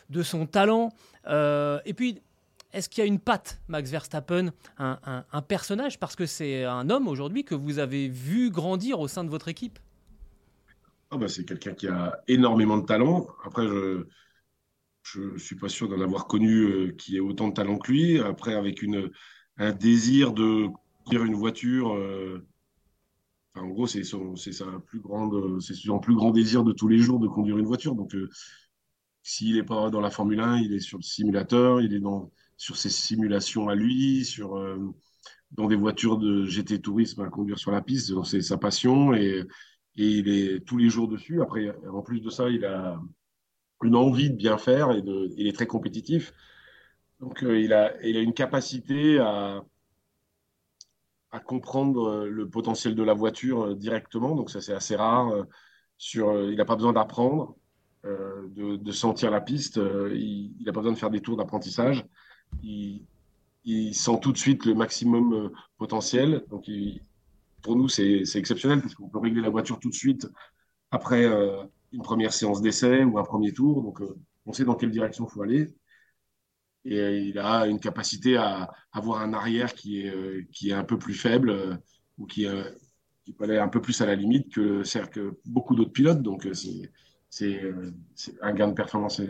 de 0.09 0.23
son 0.23 0.47
talent, 0.47 0.91
et 1.29 1.95
puis... 1.95 2.23
Est-ce 2.75 2.88
qu'il 2.88 3.03
y 3.03 3.05
a 3.05 3.07
une 3.07 3.19
patte, 3.19 3.61
Max 3.69 3.91
Verstappen, 3.91 4.51
un 4.79 5.43
personnage, 5.47 5.99
parce 6.01 6.17
que 6.17 6.25
c'est 6.25 6.65
un 6.65 6.88
homme 6.88 7.07
aujourd'hui 7.07 7.45
que 7.45 7.55
vous 7.55 7.79
avez 7.79 8.09
vu 8.09 8.51
grandir 8.51 8.99
au 8.99 9.09
sein 9.09 9.25
de 9.25 9.29
votre 9.29 9.49
équipe 9.49 9.79
ah 11.12 11.18
bah, 11.18 11.29
c'est 11.29 11.44
quelqu'un 11.44 11.75
qui 11.75 11.88
a 11.88 12.22
énormément 12.27 12.79
de 12.79 12.87
talent. 12.87 13.27
Après, 13.44 13.66
je 13.66 15.20
ne 15.20 15.38
suis 15.38 15.57
pas 15.57 15.68
sûr 15.68 15.87
d'en 15.87 16.01
avoir 16.01 16.27
connu 16.27 16.62
euh, 16.62 16.92
qui 16.92 17.16
ait 17.16 17.20
autant 17.20 17.48
de 17.48 17.55
talent 17.55 17.77
que 17.77 17.92
lui. 17.92 18.18
Après, 18.18 18.55
avec 18.55 18.81
une, 18.81 19.11
un 19.59 19.72
désir 19.72 20.33
de 20.33 20.68
conduire 21.05 21.25
une 21.25 21.35
voiture. 21.35 21.94
Euh, 21.94 22.46
en 23.55 23.66
gros, 23.68 23.87
c'est 23.87 24.05
son, 24.05 24.33
plus 24.87 25.01
grande, 25.01 25.61
c'est 25.61 25.75
son 25.75 25.98
plus 25.98 26.14
grand 26.14 26.31
désir 26.31 26.64
de 26.64 26.72
tous 26.72 26.88
les 26.88 26.98
jours 26.98 27.18
de 27.20 27.29
conduire 27.29 27.59
une 27.59 27.66
voiture. 27.66 27.94
Donc, 27.94 28.14
euh, 28.14 28.31
s'il 29.22 29.57
n'est 29.57 29.62
pas 29.62 29.90
dans 29.90 30.01
la 30.01 30.11
Formule 30.11 30.40
1, 30.40 30.61
il 30.61 30.72
est 30.72 30.81
sur 30.81 30.96
le 30.96 31.03
simulateur, 31.03 31.83
il 31.83 31.92
est 31.92 32.01
dans, 32.01 32.33
sur 32.57 32.79
ses 32.79 32.88
simulations 32.88 33.68
à 33.68 33.75
lui, 33.75 34.25
sur, 34.25 34.59
dans 35.51 35.68
des 35.68 35.77
voitures 35.77 36.16
de 36.16 36.46
GT 36.46 36.81
Tourisme 36.81 37.20
à 37.20 37.29
conduire 37.29 37.59
sur 37.59 37.70
la 37.70 37.83
piste. 37.83 38.14
C'est 38.25 38.40
sa 38.40 38.57
passion 38.57 39.12
et 39.12 39.46
et 39.97 40.07
il 40.07 40.29
est 40.29 40.61
tous 40.65 40.79
les 40.79 40.89
jours 40.89 41.09
dessus. 41.09 41.43
Après, 41.43 41.75
en 41.91 42.03
plus 42.03 42.21
de 42.21 42.31
ça, 42.31 42.49
il 42.49 42.65
a 42.65 43.01
une 43.83 43.97
envie 43.97 44.31
de 44.31 44.37
bien 44.37 44.59
faire 44.59 44.91
et 44.93 45.03
il 45.37 45.47
est 45.47 45.53
très 45.53 45.67
compétitif. 45.67 46.33
Donc, 47.21 47.43
euh, 47.45 47.61
il, 47.61 47.73
a, 47.73 48.01
une 48.03 48.35
capacité 48.35 49.19
à, 49.19 49.63
comprendre 51.47 52.27
le 52.27 52.49
potentiel 52.49 52.95
de 52.95 53.03
la 53.03 53.15
voiture 53.15 53.63
euh, 53.65 53.75
directement. 53.75 54.35
Donc, 54.35 54.51
ça, 54.51 54.61
c'est 54.61 54.75
assez 54.75 54.97
rare. 54.97 55.29
Euh, 55.29 55.45
sur, 55.99 56.51
il 56.51 56.57
n'a 56.57 56.65
pas 56.65 56.75
besoin 56.75 56.93
d'apprendre, 56.93 57.55
de, 58.03 58.75
de, 58.77 58.93
sentir 58.93 59.31
la 59.31 59.41
piste. 59.41 59.77
il 59.77 60.53
n'a 60.67 60.73
pas 60.73 60.81
besoin 60.81 60.95
de 60.95 60.99
faire 60.99 61.11
des 61.11 61.21
tours 61.21 61.37
d'apprentissage. 61.37 62.05
Il, 62.61 63.07
il, 63.65 63.95
sent 63.95 64.19
tout 64.21 64.33
de 64.33 64.37
suite 64.37 64.67
le 64.67 64.75
maximum 64.75 65.53
potentiel. 65.79 66.45
Donc, 66.51 66.67
il, 66.67 67.03
pour 67.62 67.77
nous, 67.77 67.88
c'est 67.88 68.25
exceptionnel 68.35 68.81
parce 68.81 68.94
qu'on 68.94 69.09
peut 69.09 69.18
régler 69.18 69.40
la 69.40 69.51
voiture 69.51 69.79
tout 69.79 69.88
de 69.88 69.94
suite 69.94 70.27
après 70.90 71.25
euh, 71.25 71.62
une 71.92 72.03
première 72.03 72.33
séance 72.33 72.61
d'essai 72.61 73.05
ou 73.05 73.18
un 73.18 73.25
premier 73.25 73.53
tour. 73.53 73.83
Donc, 73.83 74.01
euh, 74.01 74.18
on 74.46 74.53
sait 74.53 74.64
dans 74.64 74.75
quelle 74.75 74.90
direction 74.90 75.27
il 75.27 75.33
faut 75.33 75.42
aller. 75.42 75.75
Et 76.85 76.98
euh, 76.98 77.18
il 77.18 77.38
a 77.38 77.66
une 77.66 77.81
capacité 77.81 78.37
à 78.37 78.70
avoir 78.92 79.22
un 79.22 79.33
arrière 79.33 79.75
qui 79.75 80.01
est, 80.01 80.72
un 80.72 80.85
peu 80.85 80.98
plus 80.98 81.14
faible 81.14 81.81
ou 82.18 82.27
qui, 82.27 82.46
qui, 83.25 83.33
peut 83.33 83.44
aller 83.44 83.59
un 83.59 83.68
peu 83.68 83.81
plus 83.81 84.01
à 84.01 84.07
la 84.07 84.16
limite 84.16 84.53
que, 84.53 84.83
que 85.07 85.38
beaucoup 85.44 85.75
d'autres 85.75 85.92
pilotes. 85.92 86.22
Donc, 86.22 86.48
c'est 86.53 87.62
un 88.42 88.53
gain 88.53 88.68
de 88.68 88.75
performance 88.75 89.22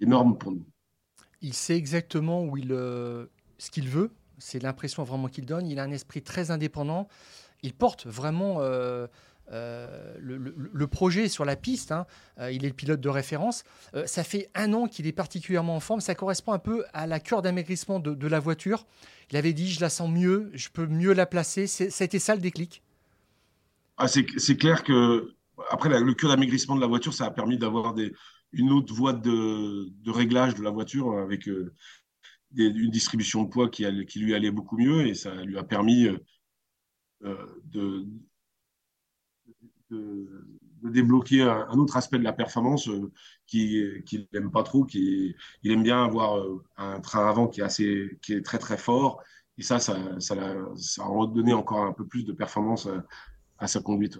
énorme 0.00 0.38
pour 0.38 0.52
nous. 0.52 0.66
Il 1.42 1.52
sait 1.52 1.76
exactement 1.76 2.42
où 2.44 2.56
il, 2.56 2.70
ce 2.70 3.70
qu'il 3.70 3.88
veut. 3.88 4.10
C'est 4.38 4.62
l'impression 4.62 5.04
vraiment 5.04 5.28
qu'il 5.28 5.46
donne. 5.46 5.66
Il 5.66 5.78
a 5.78 5.82
un 5.82 5.92
esprit 5.92 6.22
très 6.22 6.50
indépendant 6.50 7.08
il 7.66 7.74
porte 7.74 8.06
vraiment 8.06 8.58
euh, 8.60 9.06
le, 10.18 10.86
projet 10.86 11.28
sur 11.28 11.44
la 11.44 11.56
piste. 11.56 11.92
Hein. 11.92 12.06
il 12.38 12.64
est 12.64 12.68
le 12.68 12.74
pilote 12.74 13.00
de 13.00 13.08
référence. 13.08 13.64
ça 14.06 14.24
fait 14.24 14.50
un 14.54 14.72
an 14.72 14.86
qu'il 14.86 15.06
est 15.06 15.12
particulièrement 15.12 15.76
en 15.76 15.80
forme. 15.80 16.00
Ça 16.00 16.14
correspond 16.14 16.52
un 16.52 16.58
peu 16.58 16.84
à 16.92 17.06
la 17.06 17.20
cure 17.20 17.42
d'amaigrissement 17.42 18.00
de, 18.00 18.26
la 18.26 18.40
voiture. 18.40 18.86
Il 19.30 19.36
avait 19.36 19.52
dit, 19.52 19.70
je 19.70 19.80
la 19.80 19.90
sens 19.90 20.10
mieux, 20.10 20.50
je 20.54 20.68
peux 20.68 20.86
mieux 20.86 21.12
la 21.12 21.26
placer. 21.26 21.66
Ça 21.66 21.84
a 21.84 22.04
été 22.04 22.18
ça 22.18 22.34
le 22.34 22.40
déclic? 22.40 22.82
Ah, 23.98 24.08
c'est 24.08 24.56
clair 24.56 24.84
que 24.84 25.34
après 25.70 25.88
le 25.88 26.14
cure 26.14 26.28
d'amaigrissement 26.28 26.76
de 26.76 26.80
la 26.80 26.86
voiture, 26.86 27.14
ça 27.14 27.26
a 27.26 27.30
permis 27.30 27.58
d'avoir 27.58 27.94
une 28.52 28.72
autre 28.72 28.94
voie 28.94 29.12
de, 29.12 30.10
réglage 30.10 30.54
de 30.54 30.62
la 30.62 30.70
voiture 30.70 31.18
avec 31.18 31.46
une 32.56 32.90
distribution 32.90 33.42
de 33.42 33.48
poids 33.48 33.68
qui, 33.68 33.84
qui, 34.06 34.18
lui 34.20 34.34
allait 34.34 34.50
beaucoup 34.50 34.78
mieux 34.78 35.06
et 35.06 35.14
ça 35.14 35.34
lui 35.42 35.58
a 35.58 35.64
permis 35.64 36.08
euh, 37.26 37.62
de, 37.72 38.06
débloquer 40.82 41.42
un, 41.42 41.78
autre 41.78 41.96
aspect 41.96 42.18
de 42.18 42.24
la 42.24 42.32
performance 42.32 42.88
euh, 42.88 43.12
qu'il 43.46 44.02
qui 44.04 44.28
n'aime 44.32 44.50
pas 44.50 44.62
trop, 44.62 44.84
qui 44.84 45.34
il 45.62 45.72
aime 45.72 45.82
bien 45.82 46.04
avoir 46.04 46.38
euh, 46.38 46.62
un 46.76 47.00
train 47.00 47.28
avant 47.28 47.46
qui 47.46 47.60
est, 47.60 47.64
assez, 47.64 48.18
qui 48.22 48.34
est 48.34 48.44
très 48.44 48.58
très 48.58 48.76
fort 48.76 49.22
et 49.58 49.62
ça, 49.62 49.78
ça, 49.78 49.96
ça, 50.18 50.34
a 50.34 51.06
redonné 51.06 51.52
encore 51.54 51.84
un 51.84 51.92
peu 51.92 52.06
plus 52.06 52.24
de 52.24 52.32
performance 52.32 52.88
à, 53.58 53.66
sa 53.66 53.80
conduite. 53.80 54.18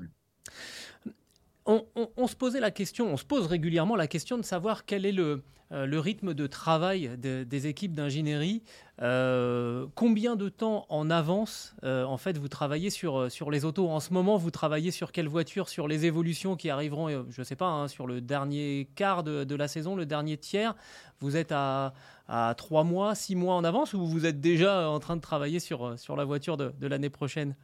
On, 1.67 2.27
se 2.29 2.37
posait 2.37 2.61
la 2.61 2.71
question, 2.71 3.13
on 3.13 3.17
se 3.17 3.25
pose 3.25 3.47
régulièrement 3.47 3.97
la 3.97 4.07
question 4.07 4.39
de 4.39 4.43
savoir 4.43 4.85
quel 4.85 5.05
est 5.05 5.11
le, 5.13 5.43
euh, 5.73 6.01
rythme 6.01 6.33
de 6.33 6.47
travail 6.47 7.11
des 7.19 7.67
équipes 7.67 7.93
d'ingénierie. 7.93 8.63
Euh, 9.03 9.87
combien 9.97 10.37
de 10.37 10.49
temps 10.49 10.87
en 10.91 11.11
avance, 11.11 11.75
euh, 11.83 12.05
en 12.05 12.19
fait, 12.19 12.39
vous 12.39 12.47
travaillez 12.47 12.91
sur, 12.91 13.33
sur 13.33 13.51
les 13.51 13.65
autos? 13.65 13.89
En 13.89 13.99
ce 13.99 14.13
moment, 14.13 14.37
vous 14.37 14.53
travaillez 14.53 14.93
sur 14.93 15.11
quelle 15.11 15.27
voiture 15.27 15.69
Sur 15.69 15.89
les 15.89 16.07
évolutions 16.07 16.55
qui 16.55 16.71
arriveront, 16.71 17.27
je 17.29 17.41
ne 17.41 17.45
sais 17.45 17.57
pas, 17.57 17.67
hein, 17.67 17.89
sur 17.89 18.07
le 18.07 18.21
dernier 18.21 18.89
quart 18.95 19.25
de, 19.25 19.55
la 19.57 19.67
saison, 19.67 19.97
le 19.97 20.07
dernier 20.07 20.37
tiers? 20.37 20.77
Vous 21.19 21.37
êtes 21.37 21.51
à, 21.51 21.95
à 22.29 22.55
3 22.57 22.85
mois, 22.85 23.17
6 23.17 23.35
mois 23.35 23.57
en 23.57 23.65
avance 23.65 23.93
ou 23.93 24.07
vous 24.07 24.25
êtes 24.25 24.41
déjà 24.41 24.89
en 24.89 25.01
train 25.01 25.17
de 25.17 25.21
travailler 25.21 25.59
sur, 25.59 25.99
sur 25.99 26.15
la 26.15 26.25
voiture 26.25 26.57
de, 26.57 26.73
de 26.79 26.87
l'année 26.87 27.11
prochaine? 27.11 27.57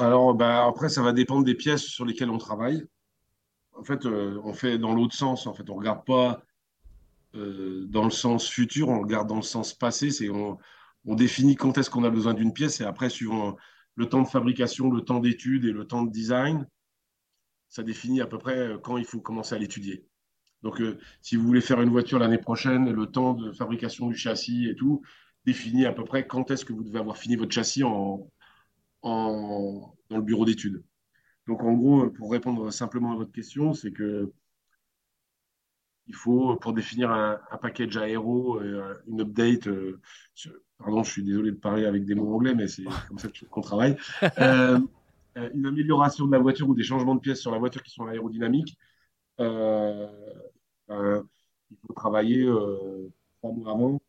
Alors, 0.00 0.34
bah, 0.34 0.64
après, 0.66 0.88
ça 0.88 1.02
va 1.02 1.12
dépendre 1.12 1.44
des 1.44 1.54
pièces 1.54 1.82
sur 1.82 2.06
lesquelles 2.06 2.30
on 2.30 2.38
travaille. 2.38 2.86
En 3.74 3.84
fait, 3.84 4.06
euh, 4.06 4.40
on 4.44 4.54
fait 4.54 4.78
dans 4.78 4.94
l'autre 4.94 5.14
sens. 5.14 5.46
En 5.46 5.52
fait, 5.52 5.68
on 5.68 5.74
ne 5.74 5.78
regarde 5.78 6.04
pas 6.06 6.42
euh, 7.34 7.84
dans 7.86 8.04
le 8.04 8.10
sens 8.10 8.48
futur, 8.48 8.88
on 8.88 9.00
regarde 9.00 9.28
dans 9.28 9.36
le 9.36 9.42
sens 9.42 9.74
passé. 9.74 10.10
C'est 10.10 10.30
on, 10.30 10.58
définit 11.04 11.54
quand 11.54 11.76
est-ce 11.76 11.90
qu'on 11.90 12.04
a 12.04 12.10
besoin 12.10 12.34
d'une 12.34 12.52
pièce 12.52 12.80
et 12.80 12.84
après, 12.84 13.10
suivant 13.10 13.56
le 13.94 14.08
temps 14.08 14.22
de 14.22 14.28
fabrication, 14.28 14.90
le 14.90 15.02
temps 15.02 15.20
d'étude 15.20 15.66
et 15.66 15.72
le 15.72 15.86
temps 15.86 16.02
de 16.02 16.10
design, 16.10 16.66
ça 17.68 17.82
définit 17.82 18.22
à 18.22 18.26
peu 18.26 18.38
près 18.38 18.56
euh, 18.56 18.78
quand 18.78 18.96
il 18.96 19.04
faut 19.04 19.20
commencer 19.20 19.54
à 19.54 19.58
l'étudier. 19.58 20.06
Donc, 20.62 20.82
si 21.22 21.36
vous 21.36 21.46
voulez 21.46 21.62
faire 21.62 21.80
une 21.80 21.88
voiture 21.88 22.18
l'année 22.18 22.38
prochaine, 22.38 22.90
le 22.90 23.06
temps 23.06 23.32
de 23.32 23.50
fabrication 23.52 24.08
du 24.08 24.14
châssis 24.14 24.68
et 24.68 24.74
tout 24.74 25.00
définit 25.46 25.86
à 25.86 25.92
peu 25.92 26.04
près 26.04 26.26
quand 26.26 26.50
est-ce 26.50 26.66
que 26.66 26.74
vous 26.74 26.84
devez 26.84 26.98
avoir 26.98 27.16
fini 27.16 27.36
votre 27.36 27.52
châssis 27.52 27.82
en, 27.82 28.28
dans 29.02 29.94
le 30.10 30.22
bureau 30.22 30.44
d'études. 30.44 30.82
Donc, 31.46 31.62
en 31.62 31.72
gros, 31.72 32.10
pour 32.10 32.30
répondre 32.30 32.72
simplement 32.72 33.12
à 33.12 33.16
votre 33.16 33.32
question, 33.32 33.72
c'est 33.74 33.92
que 33.92 34.32
il 36.10 36.14
faut, 36.14 36.56
pour 36.56 36.72
définir 36.72 37.10
un, 37.12 37.38
package 37.62 37.96
aéro, 37.96 38.60
euh, 38.60 39.00
une 39.06 39.20
update, 39.20 39.68
euh, 39.68 40.00
pardon, 40.76 41.04
je 41.04 41.12
suis 41.12 41.22
désolé 41.22 41.52
de 41.52 41.56
parler 41.56 41.86
avec 41.86 42.04
des 42.04 42.16
mots 42.16 42.34
anglais, 42.34 42.52
mais 42.52 42.66
c'est 42.66 42.82
comme 43.06 43.18
ça 43.18 43.28
qu'on 43.48 43.60
travaille, 43.60 43.96
euh, 44.38 44.80
une 45.54 45.66
amélioration 45.66 46.26
de 46.26 46.32
la 46.32 46.40
voiture 46.40 46.68
ou 46.68 46.74
des 46.74 46.82
changements 46.82 47.14
de 47.14 47.20
pièces 47.20 47.40
sur 47.40 47.52
la 47.52 47.58
voiture 47.58 47.84
qui 47.84 47.92
sont 47.92 48.06
aérodynamiques, 48.06 48.76
il 49.38 49.46
faut 50.88 51.92
travailler 51.94 52.44
trois 53.38 53.52
mois 53.52 53.70
avant, 53.70 54.00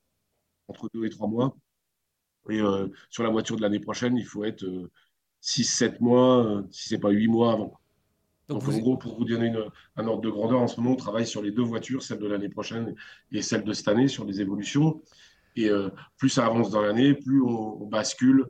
entre 0.68 0.90
deux 0.92 1.06
et 1.06 1.10
trois 1.12 1.28
mois, 1.28 1.56
et 2.50 2.60
euh, 2.60 2.88
sur 3.10 3.24
la 3.24 3.30
voiture 3.30 3.56
de 3.56 3.62
l'année 3.62 3.80
prochaine, 3.80 4.18
il 4.18 4.26
faut 4.26 4.44
être 4.44 4.66
6-7 5.44 5.84
euh, 5.84 5.98
mois, 6.00 6.46
euh, 6.46 6.64
si 6.72 6.90
ce 6.90 6.96
n'est 6.96 7.02
pas 7.02 7.10
8 7.10 7.28
mois 7.28 7.54
avant. 7.54 7.80
Donc, 8.48 8.68
en 8.68 8.78
gros, 8.80 8.98
pour 8.98 9.18
vous 9.18 9.24
donner 9.24 9.54
un 9.96 10.08
ordre 10.08 10.22
de 10.22 10.30
grandeur, 10.30 10.60
en 10.60 10.68
ce 10.68 10.80
moment, 10.82 10.94
on 10.94 10.98
travaille 10.98 11.28
sur 11.28 11.42
les 11.42 11.52
deux 11.52 11.64
voitures, 11.64 12.04
celle 12.04 12.20
de 12.20 12.28
l'année 12.28 12.50
prochaine 12.50 12.96
et 13.32 13.42
celle 13.42 13.64
de 13.64 13.72
cette 13.72 13.88
année, 13.88 14.10
sur 14.10 14.26
les 14.26 14.42
évolutions. 14.42 15.02
Et 15.56 15.70
plus 16.18 16.28
ça 16.28 16.48
avance 16.48 16.70
dans 16.70 16.82
l'année, 16.82 17.14
plus 17.14 17.42
on, 17.42 17.86
bascule 17.86 18.46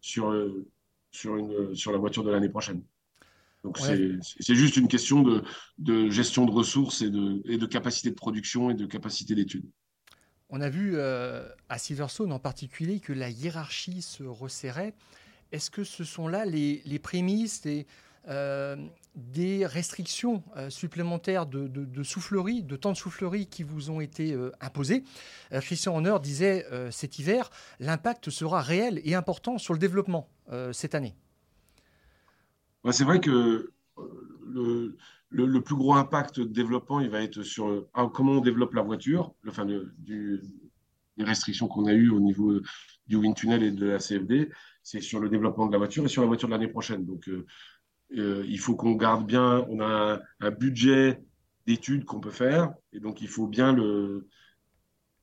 sur, 0.00 0.34
sur, 1.10 1.36
une, 1.36 1.74
sur 1.74 1.92
la 1.92 1.98
voiture 1.98 2.24
de 2.24 2.30
l'année 2.30 2.48
prochaine. 2.48 2.82
Donc 3.62 3.78
c'est 3.78 4.54
juste 4.54 4.78
une 4.78 4.88
question 4.88 5.20
de, 5.20 5.42
de, 5.76 6.08
gestion 6.08 6.46
de 6.46 6.50
ressources 6.50 7.02
et 7.02 7.10
de, 7.10 7.42
et 7.44 7.58
de 7.58 7.66
capacité 7.66 8.08
de 8.08 8.14
production 8.14 8.70
et 8.70 8.74
de 8.74 8.86
capacité 8.86 9.34
d'étude. 9.34 9.66
On 10.54 10.60
a 10.60 10.68
vu 10.68 10.92
euh, 10.94 11.48
à 11.70 11.78
Silverstone 11.78 12.30
en 12.30 12.38
particulier 12.38 13.00
que 13.00 13.14
la 13.14 13.30
hiérarchie 13.30 14.02
se 14.02 14.22
resserrait. 14.22 14.92
Est-ce 15.50 15.70
que 15.70 15.82
ce 15.82 16.04
sont 16.04 16.28
là 16.28 16.44
les, 16.44 16.98
prémices 17.02 17.62
des, 17.62 17.86
euh, 18.28 18.76
des 19.14 19.64
restrictions 19.64 20.42
euh, 20.58 20.68
supplémentaires 20.68 21.46
de, 21.46 22.02
soufflerie, 22.02 22.62
de 22.62 22.76
temps 22.76 22.92
de 22.92 22.98
soufflerie 22.98 23.46
qui 23.46 23.62
vous 23.62 23.88
ont 23.88 24.02
été 24.02 24.36
imposées? 24.60 25.04
Christian 25.50 25.94
Horner 25.94 26.16
disait 26.22 26.66
cet 26.90 27.18
hiver, 27.18 27.50
l'impact 27.80 28.28
sera 28.28 28.60
réel 28.60 29.00
et 29.04 29.14
important 29.14 29.56
sur 29.56 29.72
le 29.72 29.78
développement 29.78 30.28
cette 30.72 30.94
année. 30.94 31.14
C'est 32.90 33.04
vrai 33.04 33.20
que 33.20 33.72
le, 35.32 35.60
plus 35.60 35.76
gros 35.76 35.94
impact 35.94 36.40
de 36.40 36.44
développement, 36.44 37.00
il 37.00 37.10
va 37.10 37.22
être 37.22 37.42
sur 37.42 37.86
comment 38.12 38.32
on 38.32 38.40
développe 38.40 38.74
la 38.74 38.82
voiture, 38.82 39.34
le, 39.42 39.50
enfin, 39.50 39.64
du, 39.64 40.42
les 41.16 41.24
restrictions 41.24 41.68
qu'on 41.68 41.86
a 41.86 41.92
eues 41.92 42.10
au 42.10 42.20
niveau 42.20 42.60
du 43.06 43.16
wind 43.16 43.34
tunnel 43.34 43.62
et 43.62 43.70
de 43.70 43.86
la 43.86 43.98
CFD, 43.98 44.50
c'est 44.82 45.00
sur 45.00 45.20
le 45.20 45.28
développement 45.28 45.66
de 45.66 45.72
la 45.72 45.78
voiture 45.78 46.04
et 46.04 46.08
sur 46.08 46.22
la 46.22 46.28
voiture 46.28 46.48
de 46.48 46.52
l'année 46.52 46.68
prochaine. 46.68 47.04
Donc, 47.04 47.28
euh, 47.28 47.46
euh, 48.16 48.44
il 48.46 48.58
faut 48.58 48.76
qu'on 48.76 48.92
garde 48.92 49.26
bien, 49.26 49.64
on 49.68 49.80
a 49.80 50.20
un, 50.40 50.50
budget 50.50 51.22
d'études 51.66 52.04
qu'on 52.04 52.20
peut 52.20 52.30
faire, 52.30 52.74
et 52.92 53.00
donc 53.00 53.22
il 53.22 53.28
faut 53.28 53.46
bien 53.46 53.72
le, 53.72 54.28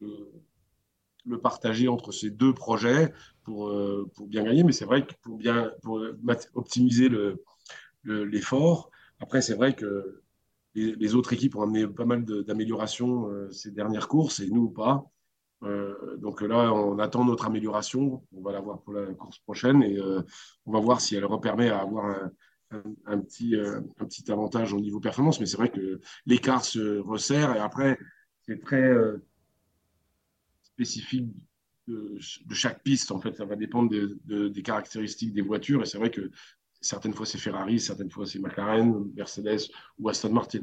le, 0.02 1.38
partager 1.41 1.88
entre 1.88 2.12
ces 2.12 2.32
deux 2.32 2.54
projets 2.54 3.13
pour, 3.43 3.69
euh, 3.69 4.10
pour 4.15 4.28
bien 4.28 4.43
gagner. 4.43 4.63
Mais 4.63 4.72
c'est 4.72 4.86
vrai 4.86 5.06
que 5.06 5.13
pour 5.22 5.38
bien 5.38 5.72
pour 5.84 6.02
optimiser 6.56 7.10
l'effort, 8.04 8.89
après, 9.19 9.41
c'est 9.41 9.55
vrai 9.55 9.75
que 9.75 10.21
les, 10.75 11.15
autres 11.15 11.34
équipes 11.34 11.55
ont 11.55 11.63
amené 11.63 11.88
pas 11.88 12.05
mal 12.05 12.23
d'améliorations 12.23 13.29
euh, 13.29 13.51
ces 13.51 13.71
dernières 13.71 14.08
courses 14.08 14.39
et 14.39 14.49
nous 14.49 14.69
pas. 14.69 15.05
Euh, 15.63 16.15
donc 16.17 16.41
là, 16.41 16.73
on 16.73 16.99
attend 16.99 17.25
notre 17.25 17.45
amélioration. 17.45 18.23
On 18.32 18.41
va 18.41 18.53
la 18.53 18.62
voir 18.62 18.82
pour 18.82 18.93
la 18.93 19.13
course 19.13 19.39
prochaine 19.39 19.84
et 19.84 19.97
euh, 19.99 20.21
on 20.65 20.71
va 20.71 20.79
voir 20.79 21.01
si 21.01 21.15
elle 21.15 21.25
repermet 21.25 21.69
à 21.69 21.79
avoir 21.79 22.29
un, 23.05 23.19
petit, 23.19 23.55
un 23.55 24.05
petit 24.05 24.32
avantage 24.32 24.73
au 24.73 24.79
niveau 24.79 24.99
performance. 24.99 25.39
Mais 25.39 25.47
c'est 25.47 25.58
vrai 25.58 25.69
que 25.69 25.99
l'écart 26.25 26.63
se 26.63 26.99
resserre 26.99 27.55
et 27.55 27.60
après, 27.60 27.97
c'est 28.45 28.62
très 28.62 28.89
spécifique 30.62 31.27
de, 31.88 32.17
chaque 32.51 32.84
piste. 32.84 33.12
En 33.12 33.19
fait, 33.19 33.36
ça 33.36 33.43
va 33.43 33.55
dépendre 33.58 33.91
des 33.91 34.62
caractéristiques 34.62 35.34
des 35.34 35.41
voitures 35.41 35.82
et 35.82 35.86
c'est 35.86 35.97
vrai 35.97 36.12
que 36.12 36.32
Certaines 36.82 37.13
fois, 37.13 37.26
c'est 37.26 37.38
Ferrari, 37.38 37.80
certaines 37.80 38.10
fois, 38.10 38.26
c'est 38.26 38.39
McLaren, 38.39 39.12
Mercedes 39.15 39.70
ou 39.98 40.10
Aston 40.10 40.32
Martin. 40.32 40.62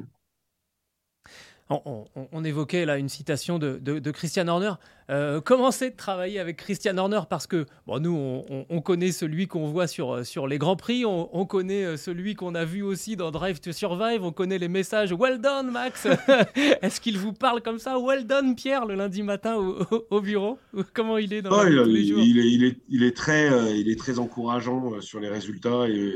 On, 1.69 2.45
évoquait 2.45 2.87
là 2.87 2.97
une 2.97 3.09
citation 3.09 3.59
de, 3.59 4.11
Christian 4.13 4.47
Horner. 4.47 4.75
Euh, 5.11 5.41
commencez 5.41 5.91
de 5.91 5.97
travailler 5.97 6.39
avec 6.39 6.59
Christian 6.59 6.97
Horner? 6.97 7.23
Parce 7.29 7.49
que 7.49 7.67
bon, 7.89 7.99
nous, 8.01 8.45
on, 8.69 8.81
connaît 8.81 9.11
celui 9.11 9.49
qu'on 9.49 9.67
voit 9.67 9.89
sur, 9.89 10.25
sur 10.25 10.47
les 10.47 10.59
Grands 10.59 10.77
Prix, 10.77 11.05
on, 11.05 11.45
connaît 11.47 11.85
euh, 11.85 11.97
celui 11.97 12.37
qu'on 12.37 12.55
a 12.55 12.65
vu 12.65 12.83
aussi 12.83 13.17
dans 13.17 13.33
Drive 13.33 13.61
to 13.61 13.73
Survive, 13.73 14.23
on 14.23 14.31
connaît 14.31 14.59
les 14.59 14.69
messages 14.69 15.13
Well 15.13 15.41
done, 15.41 15.73
Max 15.73 16.07
Est-ce 16.83 17.01
qu'il 17.01 17.19
vous 17.19 17.33
parle 17.33 17.61
comme 17.63 17.81
ça 17.81 17.99
Well 17.99 18.27
done, 18.27 18.55
Pierre, 18.55 18.87
le 18.87 18.95
lundi 18.95 19.25
matin 19.25 19.57
au, 19.57 20.21
bureau. 20.21 20.59
Comment 20.95 21.19
il 21.19 21.33
est 21.33 21.43
dans 21.43 21.51
tous 21.51 21.67
les 21.67 22.07
jours? 22.07 22.21
il 22.21 22.39
est, 22.39 22.49
il, 22.49 22.65
est, 22.65 22.77
il, 22.89 23.03
est, 23.03 23.17
très, 23.17 23.51
euh, 23.51 23.75
il 23.75 23.91
est 23.91 23.99
très 23.99 24.21
encourageant 24.21 25.01
sur 25.01 25.19
les 25.19 25.29
résultats 25.29 25.89
et. 25.89 26.15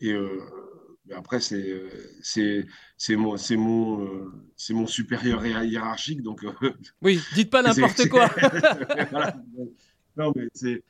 et 0.00 0.14
après, 1.16 1.40
c'est 1.40 1.82
c'est 2.22 3.16
mon 3.16 3.36
mon 3.56 4.04
euh, 4.04 4.32
mon 4.70 4.86
supérieur 4.86 5.44
hiérarchique, 5.44 6.22
donc. 6.22 6.44
Euh, 6.44 6.52
oui, 7.02 7.20
dites 7.34 7.50
pas 7.50 7.62
n'importe 7.62 8.08
quoi. 8.08 8.28
Non, 10.16 10.32
mais 10.34 10.48
c'est 10.52 10.82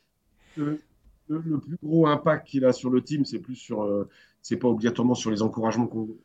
le, 0.56 0.80
plus 1.28 1.76
gros 1.82 2.06
impact 2.06 2.46
qu'il 2.48 2.64
a 2.64 2.72
sur 2.72 2.88
le 2.88 3.02
team, 3.02 3.26
c'est 3.26 3.40
plus 3.40 3.56
sur 3.56 3.82
euh, 3.82 4.08
c'est 4.40 4.56
pas 4.56 4.68
obligatoirement 4.68 5.14
sur 5.14 5.30
les 5.30 5.42
encouragements 5.42 5.86
qu'on 5.86 6.16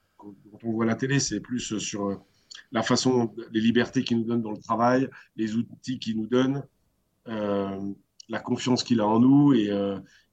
on 0.64 0.72
voit 0.72 0.86
à 0.86 0.88
la 0.88 0.96
télé, 0.96 1.20
c'est 1.20 1.42
plus 1.42 1.78
sur 1.80 2.24
la 2.72 2.82
façon, 2.82 3.36
les 3.52 3.60
libertés 3.60 4.06
qu'il 4.06 4.20
nous 4.20 4.24
donne 4.24 4.42
dans 4.42 4.54
le 4.54 4.58
travail, 4.58 5.10
les 5.36 5.58
outils 5.58 6.00
qu'il 6.00 6.16
nous 6.16 6.28
donne, 6.28 6.64
la 7.26 8.40
confiance 8.42 8.84
qu'il 8.84 9.02
a 9.02 9.06
en 9.06 9.20
nous 9.20 9.54
et 9.54 9.70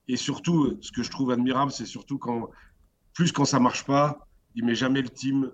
Et 0.07 0.16
surtout, 0.16 0.77
ce 0.81 0.92
que 0.92 1.03
je 1.03 1.11
trouve 1.11 1.33
admirable, 1.33 1.73
c'est 1.73 1.87
surtout 1.87 2.18
quand, 2.18 2.51
plus 3.20 3.33
quand 3.33 3.44
ça 3.44 3.61
marche 3.61 3.85
pas, 3.85 4.26
il 4.54 4.64
met 4.64 4.74
jamais 4.74 5.02
le 5.02 5.11
team 5.11 5.52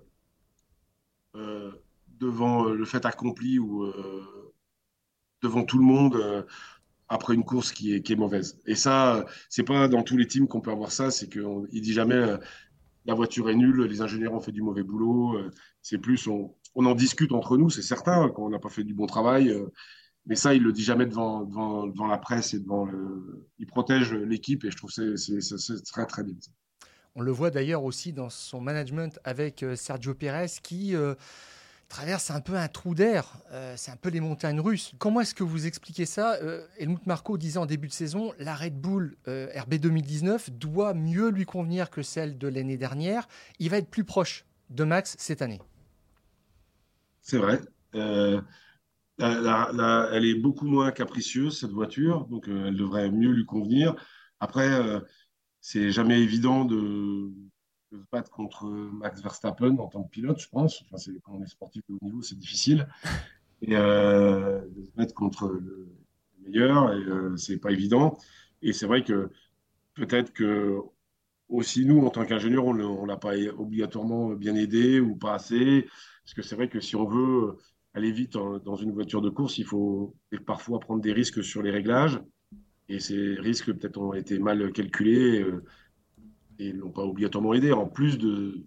euh, 1.35 1.69
devant 2.17 2.63
le 2.63 2.85
fait 2.85 3.05
accompli 3.05 3.59
ou 3.59 3.83
euh, 3.83 4.53
devant 5.41 5.65
tout 5.65 5.77
le 5.77 5.83
monde 5.83 6.15
euh, 6.15 6.43
après 7.09 7.33
une 7.33 7.43
course 7.43 7.73
qui 7.73 7.93
est, 7.93 8.01
qui 8.01 8.13
est 8.13 8.15
mauvaise. 8.15 8.61
Et 8.67 8.75
ça, 8.75 9.25
c'est 9.49 9.63
pas 9.63 9.89
dans 9.89 10.01
tous 10.01 10.15
les 10.15 10.27
teams 10.27 10.47
qu'on 10.47 10.61
peut 10.61 10.71
avoir 10.71 10.93
ça. 10.93 11.11
C'est 11.11 11.27
qu'il 11.27 11.81
dit 11.81 11.91
jamais 11.91 12.37
la 13.03 13.13
voiture 13.13 13.49
est 13.49 13.55
nulle, 13.55 13.81
les 13.81 14.01
ingénieurs 14.01 14.33
ont 14.33 14.39
fait 14.39 14.53
du 14.53 14.61
mauvais 14.61 14.83
boulot. 14.83 15.37
c'est 15.81 15.97
plus 15.97 16.25
on, 16.27 16.55
on, 16.73 16.85
en 16.85 16.95
discute 16.95 17.33
entre 17.33 17.57
nous, 17.57 17.69
c'est 17.69 17.81
certain, 17.81 18.29
quand 18.29 18.45
on 18.45 18.49
n'a 18.49 18.59
pas 18.59 18.69
fait 18.69 18.85
du 18.85 18.93
bon 18.93 19.07
travail. 19.07 19.53
mais 20.25 20.35
ça, 20.35 20.53
il 20.53 20.63
le 20.63 20.71
dit 20.71 20.83
jamais 20.83 21.05
devant, 21.05 21.43
devant, 21.43 21.87
devant 21.87 22.07
la 22.07 22.17
presse 22.17 22.53
et 22.53 22.59
devant 22.61 22.85
le. 22.85 23.45
Il 23.59 23.67
protège 23.67 24.13
l'équipe 24.13 24.63
et 24.63 24.71
je 24.71 24.77
trouve 24.77 24.93
que 24.93 25.17
c'est 25.17 25.83
très 25.83 26.05
très 26.05 26.23
bien. 26.23 26.35
On 27.17 27.21
le 27.21 27.31
voit 27.31 27.51
d'ailleurs 27.51 27.83
aussi 27.83 28.13
dans 28.13 28.29
son 28.29 28.61
management 28.61 29.19
avec 29.25 29.65
Sergio 29.75 30.13
Pérez 30.13 30.47
qui 30.63 30.95
traverse 31.89 32.31
un 32.31 32.41
peu 32.41 32.55
un 32.55 32.67
trou 32.67 32.95
d'air. 32.95 33.37
Euh, 33.51 33.73
c'est 33.77 33.91
un 33.91 33.95
peu 33.95 34.09
les 34.09 34.19
montagnes 34.19 34.59
russes. 34.59 34.91
Comment 34.97 35.21
est-ce 35.21 35.35
que 35.35 35.43
vous 35.43 35.65
expliquez 35.65 36.05
ça 36.05 36.35
euh, 36.41 36.65
Helmut 36.77 37.05
Marko 37.05 37.37
disait 37.37 37.59
en 37.59 37.65
début 37.65 37.87
de 37.87 37.93
saison, 37.93 38.33
la 38.39 38.55
Red 38.55 38.79
Bull 38.79 39.15
euh, 39.27 39.47
RB 39.55 39.75
2019 39.75 40.51
doit 40.51 40.93
mieux 40.93 41.29
lui 41.29 41.45
convenir 41.45 41.89
que 41.89 42.01
celle 42.01 42.37
de 42.37 42.47
l'année 42.47 42.77
dernière. 42.77 43.27
Il 43.59 43.69
va 43.69 43.77
être 43.77 43.89
plus 43.89 44.03
proche 44.03 44.45
de 44.69 44.83
Max 44.83 45.15
cette 45.17 45.41
année. 45.41 45.61
C'est 47.21 47.37
vrai. 47.37 47.61
elle 47.93 48.43
est 49.19 50.39
beaucoup 50.39 50.65
moins 50.65 50.91
capricieuse, 50.91 51.59
cette 51.59 51.71
voiture, 51.71 52.25
donc 52.25 52.47
elle 52.47 52.75
devrait 52.75 53.09
mieux 53.11 53.31
lui 53.31 53.45
convenir. 53.45 53.95
Après, 54.39 54.69
c'est 55.69 55.91
jamais 55.91 56.21
évident 56.21 56.63
de, 56.63 57.29
se 57.91 57.97
battre 58.09 58.31
contre 58.31 58.67
Max 58.67 59.21
Verstappen 59.21 59.77
en 59.79 59.87
tant 59.87 60.01
que 60.03 60.09
pilote, 60.09 60.39
je 60.39 60.47
pense. 60.47 60.81
Enfin, 60.83 60.95
c'est, 60.95 61.19
quand 61.21 61.33
on 61.33 61.43
est 61.43 61.47
sportif 61.47 61.83
de 61.89 61.95
haut 61.95 62.05
niveau, 62.05 62.21
c'est 62.21 62.37
difficile. 62.37 62.87
Et 63.61 63.75
euh, 63.75 64.61
de 64.69 64.85
se 64.85 64.91
battre 64.95 65.13
contre 65.13 65.49
le 65.49 65.93
meilleur, 66.39 66.93
et 66.93 67.03
euh, 67.03 67.35
c'est 67.35 67.57
pas 67.57 67.71
évident. 67.71 68.17
Et 68.61 68.71
c'est 68.71 68.85
vrai 68.85 69.03
que 69.03 69.29
peut-être 69.93 70.31
que 70.31 70.77
aussi 71.49 71.85
nous, 71.85 71.99
en 72.05 72.11
tant 72.11 72.25
qu'ingénieurs, 72.25 72.65
on 72.65 72.73
ne 72.73 73.05
l'a 73.05 73.17
pas 73.17 73.35
obligatoirement 73.57 74.29
bien 74.35 74.55
aidé 74.55 75.01
ou 75.01 75.17
pas 75.17 75.33
assez. 75.33 75.85
Parce 76.23 76.33
que 76.33 76.43
c'est 76.43 76.55
vrai 76.55 76.69
que 76.69 76.79
si 76.79 76.95
on 76.95 77.05
veut 77.05 77.57
aller 77.93 78.13
vite 78.13 78.37
dans 78.63 78.75
une 78.77 78.93
voiture 78.93 79.21
de 79.21 79.29
course, 79.29 79.57
il 79.57 79.65
faut 79.65 80.15
parfois 80.45 80.79
prendre 80.79 81.01
des 81.01 81.11
risques 81.11 81.43
sur 81.43 81.61
les 81.61 81.71
réglages. 81.71 82.21
Et 82.89 82.99
ces 82.99 83.35
risques 83.35 83.73
peut-être 83.73 83.97
ont 83.97 84.13
été 84.13 84.39
mal 84.39 84.71
calculés. 84.71 85.41
Euh, 85.41 85.63
et 86.59 86.73
n'ont 86.73 86.91
pas 86.91 87.03
obligatoirement 87.03 87.53
aidé, 87.53 87.71
en 87.71 87.85
plus 87.85 88.17
de, 88.17 88.65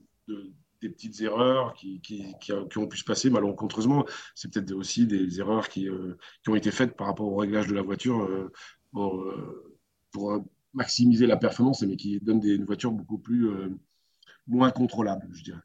des 0.81 0.89
petites 0.89 1.21
erreurs 1.21 1.75
qui, 1.75 2.01
qui, 2.01 2.35
qui, 2.41 2.53
ont 2.53 2.87
pu 2.87 2.97
se 2.97 3.05
passer 3.05 3.31
malencontreusement. 3.31 4.07
C'est 4.35 4.53
peut-être 4.53 4.73
aussi 4.73 5.07
des 5.07 5.41
erreurs 5.41 5.69
qui, 5.69 5.89
euh, 5.89 6.17
qui, 6.43 6.51
ont 6.51 6.57
été 6.57 6.71
faites 6.71 6.97
par 6.97 7.07
rapport 7.07 7.27
au 7.27 7.37
réglage 7.37 7.67
de 7.67 7.75
la 7.75 7.83
voiture 7.83 8.23
euh, 8.23 8.53
pour, 8.93 9.21
euh, 9.21 9.79
pour, 10.13 10.45
maximiser 10.73 11.27
la 11.27 11.37
performance, 11.37 11.83
mais 11.83 11.97
qui 11.97 12.21
donnent 12.21 12.39
des, 12.39 12.55
une 12.55 12.65
voiture 12.65 12.93
beaucoup 12.93 13.19
plus 13.19 13.51
moins 14.47 14.71
contrôlable, 14.71 15.27
je 15.33 15.43
dirais. 15.43 15.63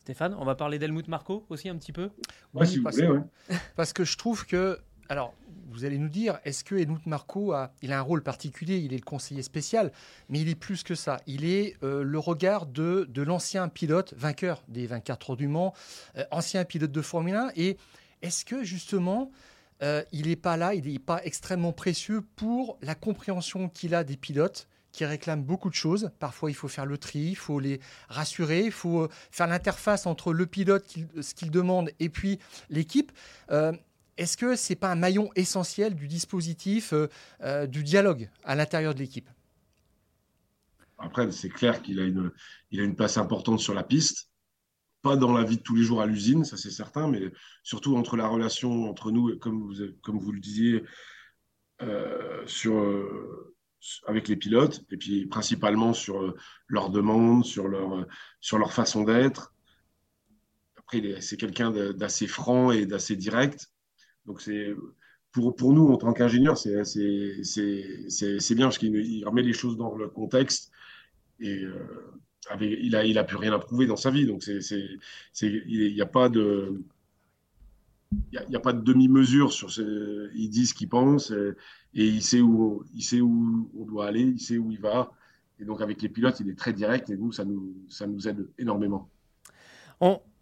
Stéphane, 0.00 0.34
on 0.36 0.44
va 0.44 0.56
parler 0.56 0.80
d'Helmut 0.80 1.06
Marco 1.06 1.46
aussi 1.48 1.68
un 1.68 1.76
petit 1.76 1.92
peu? 1.92 2.10
Oui, 2.54 2.66
si 2.66 2.78
vous 2.80 2.90
voulez, 2.90 3.20
Parce 3.76 3.92
que 3.92 4.02
je 4.02 4.18
trouve 4.18 4.44
que 4.46 4.80
alors, 5.08 5.32
vous 5.70 5.84
allez 5.84 5.98
nous 5.98 6.08
dire, 6.08 6.38
est-ce 6.44 6.64
que 6.64 6.74
Helmut 6.74 7.06
Marco 7.06 7.52
a, 7.52 7.72
il 7.82 7.92
a 7.92 7.98
un 7.98 8.02
rôle 8.02 8.22
particulier 8.22 8.78
Il 8.78 8.92
est 8.92 8.98
le 8.98 9.02
conseiller 9.02 9.42
spécial, 9.42 9.92
mais 10.28 10.40
il 10.40 10.48
est 10.48 10.54
plus 10.54 10.82
que 10.82 10.94
ça. 10.94 11.18
Il 11.26 11.44
est 11.44 11.76
euh, 11.82 12.02
le 12.02 12.18
regard 12.18 12.66
de, 12.66 13.06
de 13.08 13.22
l'ancien 13.22 13.68
pilote, 13.68 14.14
vainqueur 14.16 14.62
des 14.68 14.86
24 14.86 15.30
heures 15.30 15.36
du 15.36 15.48
Mans, 15.48 15.74
euh, 16.16 16.24
ancien 16.30 16.64
pilote 16.64 16.92
de 16.92 17.02
Formule 17.02 17.34
1. 17.34 17.50
Et 17.56 17.76
est-ce 18.22 18.44
que 18.44 18.64
justement, 18.64 19.30
euh, 19.82 20.02
il 20.12 20.28
n'est 20.28 20.36
pas 20.36 20.56
là, 20.56 20.74
il 20.74 20.90
n'est 20.90 20.98
pas 20.98 21.20
extrêmement 21.24 21.72
précieux 21.72 22.22
pour 22.36 22.78
la 22.82 22.94
compréhension 22.94 23.68
qu'il 23.68 23.94
a 23.94 24.04
des 24.04 24.16
pilotes 24.16 24.68
qui 24.90 25.04
réclament 25.04 25.44
beaucoup 25.44 25.68
de 25.68 25.74
choses. 25.74 26.10
Parfois, 26.18 26.50
il 26.50 26.54
faut 26.54 26.66
faire 26.66 26.86
le 26.86 26.98
tri, 26.98 27.20
il 27.20 27.36
faut 27.36 27.60
les 27.60 27.78
rassurer, 28.08 28.64
il 28.64 28.72
faut 28.72 29.08
faire 29.30 29.46
l'interface 29.46 30.06
entre 30.06 30.32
le 30.32 30.46
pilote, 30.46 30.92
ce 31.20 31.34
qu'il 31.34 31.50
demande, 31.50 31.90
et 32.00 32.08
puis 32.08 32.38
l'équipe. 32.70 33.12
Est-ce 34.18 34.36
que 34.36 34.56
ce 34.56 34.72
n'est 34.72 34.76
pas 34.76 34.90
un 34.90 34.96
maillon 34.96 35.30
essentiel 35.36 35.94
du 35.94 36.08
dispositif, 36.08 36.92
euh, 36.92 37.06
euh, 37.42 37.66
du 37.68 37.84
dialogue 37.84 38.28
à 38.42 38.56
l'intérieur 38.56 38.92
de 38.92 38.98
l'équipe? 38.98 39.30
Après, 40.98 41.30
c'est 41.30 41.48
clair 41.48 41.80
qu'il 41.80 42.00
a 42.00 42.04
une, 42.04 42.32
a 42.72 42.82
une 42.82 42.96
place 42.96 43.16
importante 43.16 43.60
sur 43.60 43.74
la 43.74 43.84
piste. 43.84 44.28
Pas 45.02 45.16
dans 45.16 45.32
la 45.32 45.44
vie 45.44 45.58
de 45.58 45.62
tous 45.62 45.76
les 45.76 45.84
jours 45.84 46.02
à 46.02 46.06
l'usine, 46.06 46.44
ça 46.44 46.56
c'est 46.56 46.72
certain, 46.72 47.06
mais 47.06 47.32
surtout 47.62 47.96
entre 47.96 48.16
la 48.16 48.26
relation 48.26 48.90
entre 48.90 49.12
nous, 49.12 49.38
comme 49.38 49.62
vous, 49.62 49.74
comme 50.02 50.18
vous 50.18 50.32
le 50.32 50.40
disiez, 50.40 50.82
euh, 51.82 52.42
sur, 52.46 52.74
avec 54.08 54.26
les 54.26 54.34
pilotes, 54.34 54.84
et 54.90 54.96
puis 54.96 55.26
principalement 55.26 55.92
sur 55.94 56.34
leurs 56.66 56.90
demandes, 56.90 57.44
sur 57.44 57.68
leur 57.68 58.72
façon 58.72 59.04
d'être. 59.04 59.54
Après, 60.76 61.20
c'est 61.20 61.36
quelqu'un 61.36 61.70
d'assez 61.92 62.26
franc 62.26 62.72
et 62.72 62.84
d'assez 62.84 63.14
direct. 63.14 63.70
Donc, 64.28 64.42
c'est 64.42 64.74
pour, 65.32 65.56
pour 65.56 65.72
nous, 65.72 65.88
en 65.88 65.96
tant 65.96 66.12
qu'ingénieurs, 66.12 66.58
c'est 66.58 66.74
bien 68.54 68.66
parce 68.66 68.78
qu'il 68.78 69.24
remet 69.26 69.42
les 69.42 69.54
choses 69.54 69.76
dans 69.76 69.96
le 69.96 70.08
contexte. 70.08 70.70
Et 71.40 71.64
euh, 71.64 71.74
il 72.60 72.90
n'a 72.92 73.04
il 73.04 73.18
a 73.18 73.24
plus 73.24 73.36
rien 73.36 73.52
à 73.52 73.58
prouver 73.58 73.86
dans 73.86 73.96
sa 73.96 74.10
vie. 74.10 74.26
Donc, 74.26 74.42
c'est 74.42 74.88
il 75.40 75.94
n'y 75.94 76.02
a 76.02 76.06
pas 76.06 76.28
de. 76.28 76.82
Il 78.32 78.40
n'y 78.48 78.56
a, 78.56 78.60
pas 78.60 78.72
de 78.72 78.80
demi-mesure 78.80 79.52
sur 79.52 79.70
ce. 79.70 80.30
Il 80.34 80.48
dit 80.48 80.66
ce 80.66 80.72
qu'il 80.72 80.88
pense 80.88 81.30
et, 81.30 82.06
il, 82.06 82.22
sait 82.22 82.40
où, 82.40 82.82
il 82.94 83.02
sait 83.02 83.20
où 83.20 83.70
on 83.78 83.84
doit 83.84 84.06
aller, 84.06 84.22
il 84.22 84.40
sait 84.40 84.56
où 84.56 84.70
il 84.70 84.80
va. 84.80 85.12
Et 85.60 85.64
donc, 85.64 85.82
avec 85.82 86.00
les 86.00 86.08
pilotes, 86.08 86.40
il 86.40 86.48
est 86.48 86.58
très 86.58 86.72
direct 86.72 87.10
et 87.10 87.18
nous, 87.18 87.32
ça 87.32 87.44
nous, 87.44 87.74
ça 87.88 88.06
nous 88.06 88.26
aide 88.26 88.48
énormément. 88.58 89.10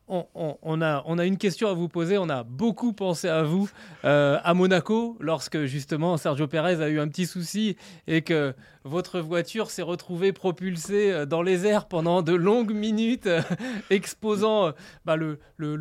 On, 0.08 0.80
a, 0.82 1.26
une 1.26 1.36
question 1.36 1.68
à 1.68 1.72
vous 1.72 1.88
poser. 1.88 2.18
On 2.18 2.28
a 2.28 2.44
beaucoup 2.44 2.92
pensé 2.92 3.28
à 3.28 3.42
vous 3.42 3.68
euh, 4.04 4.38
à 4.42 4.54
Monaco 4.54 5.16
lorsque 5.20 5.64
justement 5.64 6.16
Sergio 6.16 6.46
Pérez 6.46 6.82
a 6.82 6.88
eu 6.88 7.00
un 7.00 7.08
petit 7.08 7.26
souci 7.26 7.76
et 8.06 8.22
que 8.22 8.54
votre 8.84 9.20
voiture 9.20 9.70
s'est 9.70 9.82
retrouvée 9.82 10.32
propulsée 10.32 11.10
euh, 11.10 11.26
dans 11.26 11.42
les 11.42 11.66
airs 11.66 11.88
pendant 11.88 12.22
de 12.22 12.34
longues 12.34 12.74
minutes, 12.74 13.28
exposant 13.90 14.68
euh, 14.68 14.72
bah, 15.04 15.16
le, 15.16 15.38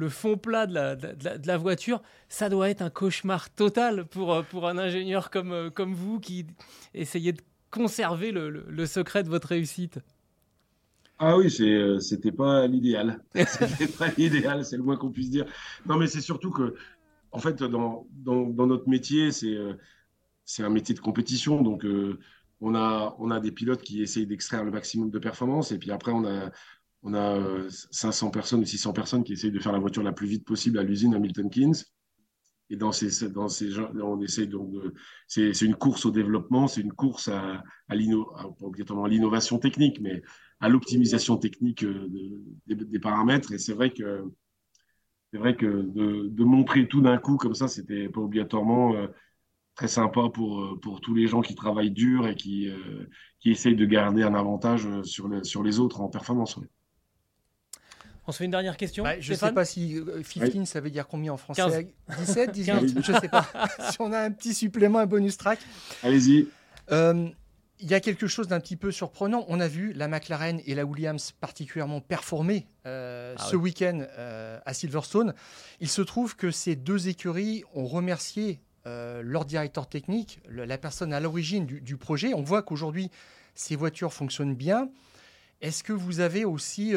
fond 0.10 0.38
plat 0.38 0.66
de 0.66 1.48
la, 1.48 1.58
voiture. 1.58 2.02
Ça 2.28 2.50
doit 2.50 2.70
être 2.70 2.82
un 2.82 2.90
cauchemar 2.90 3.50
total 3.52 4.06
pour, 4.06 4.34
un 4.68 4.78
ingénieur 4.78 5.30
comme, 5.30 5.70
comme 5.72 5.94
vous 5.94 6.20
qui 6.20 6.48
essayez 6.94 7.32
de 7.32 7.42
conserver 7.70 8.32
le 8.32 8.86
secret 8.86 9.24
de 9.24 9.30
votre 9.30 9.50
réussite. 9.50 10.00
Ah 11.18 11.38
oui, 11.38 11.48
euh, 11.62 12.00
c'était 12.00 12.32
pas 12.32 12.68
l'idéal. 12.68 13.24
C'était 13.48 13.88
pas 13.88 14.10
l'idéal, 14.18 14.66
c'est 14.66 14.76
le 14.76 14.84
moins 14.84 14.98
qu'on 14.98 15.12
puisse 15.12 15.30
dire. 15.30 15.46
Non, 15.86 15.98
mais 15.98 16.08
c'est 16.08 16.22
surtout 16.22 16.52
que, 16.52 16.76
en 17.32 17.40
fait, 17.40 17.64
dans, 17.64 18.06
dans, 18.12 18.68
notre 18.68 18.90
métier, 18.90 19.32
c'est 19.32 19.56
euh, 19.56 19.74
c'est 20.44 20.64
un 20.64 20.70
métier 20.70 20.94
de 20.94 21.00
compétition. 21.00 21.62
Donc, 21.62 21.86
euh, 21.86 22.20
on, 22.60 22.76
a, 22.76 23.16
on 23.20 23.32
a 23.32 23.40
des 23.40 23.52
pilotes 23.52 23.82
qui 23.82 24.02
essayent 24.02 24.28
d'extraire 24.28 24.66
le 24.66 24.72
maximum 24.72 25.10
de 25.10 25.20
performance. 25.20 25.72
Et 25.72 25.78
puis 25.78 25.92
après, 25.92 26.12
on 26.12 26.26
a, 26.26 26.52
on 27.04 27.14
a 27.14 27.70
500 27.70 28.30
personnes 28.32 28.62
ou 28.62 28.66
600 28.66 28.92
personnes 28.92 29.24
qui 29.24 29.34
essayent 29.34 29.52
de 29.52 29.60
faire 29.60 29.72
la 29.72 29.80
voiture 29.80 30.04
la 30.04 30.12
plus 30.12 30.28
vite 30.28 30.46
possible 30.46 30.80
à 30.80 30.84
l'usine 30.84 31.16
à 31.16 31.20
Milton 31.20 31.50
Keynes. 31.50 31.76
Et 32.70 32.76
dans 32.76 32.92
ces, 32.92 33.30
dans 33.30 33.48
ces 33.48 33.72
gens, 33.72 33.90
on 33.94 34.22
essaie 34.22 34.48
donc 34.48 34.72
de. 34.72 34.94
C'est 35.28 35.62
une 35.62 35.76
course 35.76 36.06
au 36.06 36.12
développement, 36.12 36.68
c'est 36.68 36.82
une 36.82 36.94
course 36.94 37.28
à, 37.28 37.64
à 37.88 37.96
l'innovation 37.96 39.60
technique, 39.60 40.02
mais 40.02 40.24
à 40.60 40.70
l'optimisation 40.70 41.38
technique 41.38 41.84
euh, 41.84 42.10
des, 42.68 43.00
paramètres. 43.00 43.52
Et 43.52 43.58
c'est 43.58 43.74
vrai 43.74 43.92
que 43.92 44.24
c'est 45.32 45.38
vrai 45.38 45.56
que 45.56 45.66
de, 45.66 46.44
montrer 46.44 46.88
tout 46.88 47.02
d'un 47.02 47.18
coup 47.18 47.38
comme 47.38 47.56
ça, 47.56 47.68
c'était 47.68 48.08
pas 48.08 48.22
obligatoirement 48.22 48.96
euh, 48.96 49.08
très 49.76 49.88
sympa 49.88 50.30
pour, 50.34 50.62
euh, 50.62 50.80
pour 50.82 51.02
tous 51.02 51.14
les 51.14 51.28
gens 51.28 51.42
qui 51.42 51.56
travaillent 51.56 51.92
dur 51.92 52.28
et 52.28 52.36
qui, 52.36 52.70
qui 53.40 53.52
essayent 53.52 53.76
de 53.76 53.86
garder 53.86 54.24
un 54.24 54.34
avantage 54.34 54.88
sur, 55.04 55.30
sur 55.46 55.62
les 55.62 55.80
autres 55.80 56.02
en 56.02 56.08
performance. 56.08 56.58
On 58.28 58.32
se 58.32 58.38
fait 58.38 58.46
une 58.46 58.52
dernière 58.52 58.78
question. 58.78 59.04
Bah, 59.04 59.20
je 59.20 59.34
ne 59.34 59.38
sais 59.38 59.52
pas 59.52 59.66
si 59.66 60.02
15 60.34 60.68
ça 60.68 60.80
veut 60.80 60.90
dire 60.90 61.08
combien 61.08 61.34
en 61.34 61.38
français 61.38 61.94
17, 62.18 62.52
18 62.52 63.04
Je 63.04 63.12
ne 63.12 63.20
sais 63.20 63.28
pas. 63.28 63.46
si 63.92 63.98
on 64.00 64.12
a 64.14 64.20
un 64.20 64.32
petit 64.32 64.54
supplément, 64.54 65.00
un 65.00 65.06
bonus 65.06 65.38
track. 65.38 65.60
Allez-y 66.02 66.48
il 67.80 67.90
y 67.90 67.94
a 67.94 68.00
quelque 68.00 68.28
chose 68.28 68.48
d'un 68.48 68.60
petit 68.60 68.76
peu 68.76 68.92
surprenant. 68.92 69.46
On 69.48 69.60
a 69.60 69.68
vu 69.68 69.94
la 69.94 70.08
McLaren 70.08 70.62
et 70.66 70.76
la 70.76 70.86
Williams 70.86 71.34
particulièrement 71.34 72.02
performer 72.02 72.68
euh, 72.86 73.36
ah 73.38 73.44
ce 73.44 73.56
week-end 73.56 74.06
euh, 74.18 74.60
à 74.66 74.74
Silverstone. 74.74 75.34
Il 75.80 75.90
se 75.90 76.02
trouve 76.02 76.36
que 76.36 76.52
ces 76.52 76.76
deux 76.76 77.08
écuries 77.08 77.64
ont 77.74 77.86
remercié 77.86 78.60
leur 78.88 79.46
directeur 79.46 79.90
technique, 79.90 80.42
la 80.48 80.78
personne 80.78 81.12
à 81.12 81.20
l'origine 81.20 81.66
du, 81.66 81.98
projet. 81.98 82.36
On 82.36 82.44
voit 82.44 82.62
qu'aujourd'hui, 82.62 83.10
ces 83.56 83.76
voitures 83.76 84.14
fonctionnent 84.14 84.54
bien. 84.54 84.92
Est-ce 85.60 85.84
que 85.84 85.92
vous 85.92 86.20
avez 86.20 86.46
aussi 86.46 86.94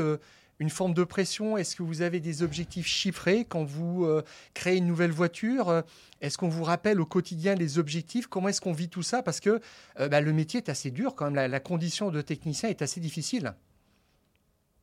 une 0.59 0.71
forme 0.71 0.95
de 0.95 1.05
pression? 1.05 1.57
Est-ce 1.57 1.77
que 1.77 1.83
vous 1.83 2.03
avez 2.03 2.21
des 2.21 2.43
objectifs 2.43 2.87
chiffrés 2.87 3.45
quand 3.49 3.65
vous 3.65 4.05
euh, 4.05 4.23
créez 4.55 4.79
une 4.79 4.87
nouvelle 4.87 5.11
voiture? 5.11 5.83
Est-ce 6.21 6.39
qu'on 6.39 6.49
vous 6.49 6.65
rappelle 6.65 7.01
au 7.01 7.07
quotidien 7.07 7.55
les 7.55 7.79
objectifs? 7.79 8.27
Comment 8.27 8.49
est-ce 8.49 8.61
qu'on 8.61 8.73
vit 8.73 8.89
tout 8.89 9.03
ça? 9.03 9.23
Parce 9.23 9.41
que 9.41 9.61
euh, 10.01 10.09
bah, 10.09 10.21
le 10.21 10.33
métier 10.33 10.59
est 10.59 10.69
assez 10.69 10.91
dur 10.91 11.15
quand 11.15 11.31
même, 11.31 11.51
la, 11.51 11.61
condition 11.61 12.11
de 12.11 12.21
technicien 12.21 12.69
est 12.69 12.83
assez 12.83 13.01
difficile. 13.01 13.55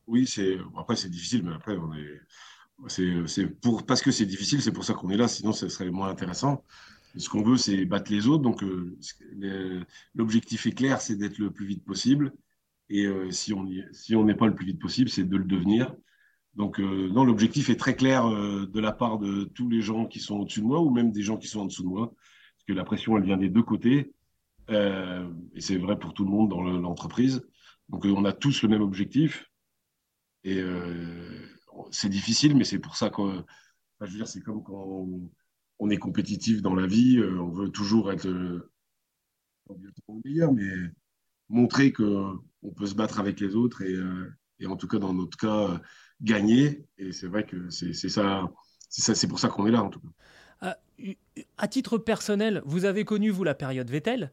Oui, 0.07 0.27
c'est 0.27 0.57
après 0.77 0.95
c'est 0.95 1.09
difficile, 1.09 1.43
mais 1.43 1.53
après 1.53 1.75
on 1.77 1.93
est 1.95 2.21
c'est 2.88 3.47
pour 3.61 3.85
parce 3.85 4.01
que 4.01 4.11
c'est 4.11 4.25
difficile, 4.25 4.61
c'est 4.61 4.71
pour 4.71 4.83
ça 4.83 4.93
qu'on 4.93 5.09
est 5.09 5.17
là. 5.17 5.27
Sinon, 5.27 5.53
ce 5.53 5.69
serait 5.69 5.89
moins 5.89 6.09
intéressant. 6.09 6.63
ce 7.17 7.29
qu'on 7.29 7.43
veut, 7.43 7.57
c'est 7.57 7.85
battre 7.85 8.11
les 8.11 8.27
autres. 8.27 8.43
Donc, 8.43 8.63
euh, 8.63 9.85
l'objectif 10.13 10.65
est 10.65 10.73
clair, 10.73 11.01
c'est 11.01 11.15
d'être 11.15 11.38
le 11.38 11.51
plus 11.51 11.65
vite 11.65 11.83
possible. 11.85 12.33
Et 12.89 13.05
euh, 13.05 13.31
si 13.31 13.53
on 13.53 13.67
si 13.91 14.15
on 14.15 14.25
n'est 14.25 14.35
pas 14.35 14.47
le 14.47 14.55
plus 14.55 14.65
vite 14.65 14.79
possible, 14.79 15.09
c'est 15.09 15.23
de 15.23 15.37
le 15.37 15.45
devenir. 15.45 15.95
Donc, 16.55 16.79
euh, 16.79 17.09
non, 17.09 17.25
l'objectif 17.25 17.69
est 17.69 17.75
très 17.75 17.95
clair 17.95 18.25
euh, 18.27 18.65
de 18.67 18.79
la 18.79 18.91
part 18.93 19.19
de 19.19 19.45
tous 19.45 19.69
les 19.69 19.81
gens 19.81 20.05
qui 20.05 20.19
sont 20.19 20.35
au-dessus 20.35 20.61
de 20.61 20.65
moi 20.65 20.79
ou 20.81 20.89
même 20.89 21.11
des 21.11 21.21
gens 21.21 21.37
qui 21.37 21.47
sont 21.47 21.61
en 21.61 21.65
dessous 21.65 21.83
de 21.83 21.87
moi, 21.87 22.07
parce 22.07 22.63
que 22.67 22.73
la 22.73 22.85
pression, 22.85 23.17
elle 23.17 23.25
vient 23.25 23.37
des 23.37 23.49
deux 23.49 23.63
côtés. 23.63 24.13
et 24.69 25.61
c'est 25.61 25.77
vrai 25.77 25.97
pour 25.99 26.13
tout 26.13 26.23
le 26.25 26.31
monde 26.31 26.49
dans 26.49 26.61
l'entreprise. 26.61 27.41
Donc, 27.89 28.05
on 28.05 28.25
a 28.25 28.33
tous 28.33 28.63
le 28.63 28.69
même 28.69 28.81
objectif. 28.81 29.49
Et 30.43 30.61
c'est 31.91 32.09
difficile, 32.09 32.55
mais 32.55 32.63
c'est 32.63 32.79
pour 32.79 32.95
ça 32.95 33.09
que, 33.09 33.21
je 34.01 34.05
veux 34.05 34.17
dire, 34.17 34.27
c'est 34.27 34.41
comme 34.41 34.63
quand 34.63 35.07
on, 35.79 35.89
est 35.89 35.97
compétitif 35.97 36.61
dans 36.61 36.75
la 36.75 36.87
vie, 36.87 37.21
on 37.21 37.49
veut 37.49 37.69
toujours 37.69 38.11
être 38.11 38.27
le 38.27 38.71
meilleur, 40.23 40.53
mais 40.53 40.71
montrer 41.49 41.91
qu'on 41.91 42.39
peut 42.75 42.86
se 42.86 42.95
battre 42.95 43.19
avec 43.19 43.39
les 43.39 43.55
autres 43.55 43.81
et, 43.81 43.93
euh, 43.93 44.34
et, 44.60 44.67
en 44.67 44.75
tout 44.75 44.88
cas, 44.88 44.97
dans 44.97 45.13
notre 45.13 45.38
cas, 45.38 45.69
euh, 45.69 45.77
gagner. 46.21 46.86
Et 46.97 47.12
c'est 47.12 47.27
vrai 47.27 47.45
que 47.45 47.69
c'est 47.69 47.93
ça, 47.93 48.49
c'est 48.89 49.27
pour 49.27 49.39
ça 49.39 49.49
qu'on 49.49 49.67
est 49.67 49.71
là, 49.71 49.84
en 49.84 49.89
tout 49.89 49.99
cas. 49.99 50.08
Euh, 50.63 51.13
à 51.58 51.67
titre 51.67 51.97
personnel, 51.97 52.62
vous 52.65 52.86
avez 52.86 53.05
connu, 53.05 53.29
vous, 53.29 53.43
la 53.43 53.55
période 53.55 53.89
Vettel. 53.89 54.31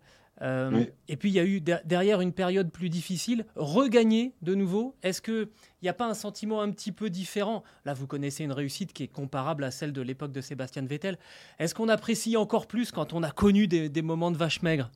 Et 1.07 1.16
puis 1.16 1.29
il 1.29 1.35
y 1.35 1.38
a 1.38 1.44
eu 1.44 1.61
derrière 1.61 2.20
une 2.20 2.33
période 2.33 2.72
plus 2.72 2.88
difficile, 2.88 3.46
regagner 3.55 4.35
de 4.42 4.57
nouveau. 4.57 4.96
Est-ce 5.05 5.22
qu'il 5.22 5.48
n'y 5.85 5.88
a 5.88 5.92
pas 5.92 6.07
un 6.07 6.14
sentiment 6.14 6.62
un 6.62 6.72
petit 6.72 6.90
peu 6.90 7.11
différent? 7.11 7.62
Là, 7.85 7.94
vous 7.94 8.09
connaissez 8.09 8.42
une 8.42 8.51
réussite 8.51 8.92
qui 8.92 9.05
est 9.05 9.09
comparable 9.09 9.62
à 9.62 9.70
celle 9.70 9.92
de 9.92 10.03
l'époque 10.03 10.33
de 10.33 10.40
Sébastien 10.40 10.83
Vettel. 10.83 11.16
Est-ce 11.61 11.77
qu'on 11.77 11.88
apprécie 11.88 12.37
encore 12.37 12.66
plus 12.66 12.90
quand 12.90 13.12
on 13.12 13.22
a 13.22 13.31
connu 13.31 13.68
des, 13.68 13.88
des 13.88 14.03
moments 14.03 14.33
de 14.33 14.37
vache 14.37 14.62
maigre? 14.62 14.90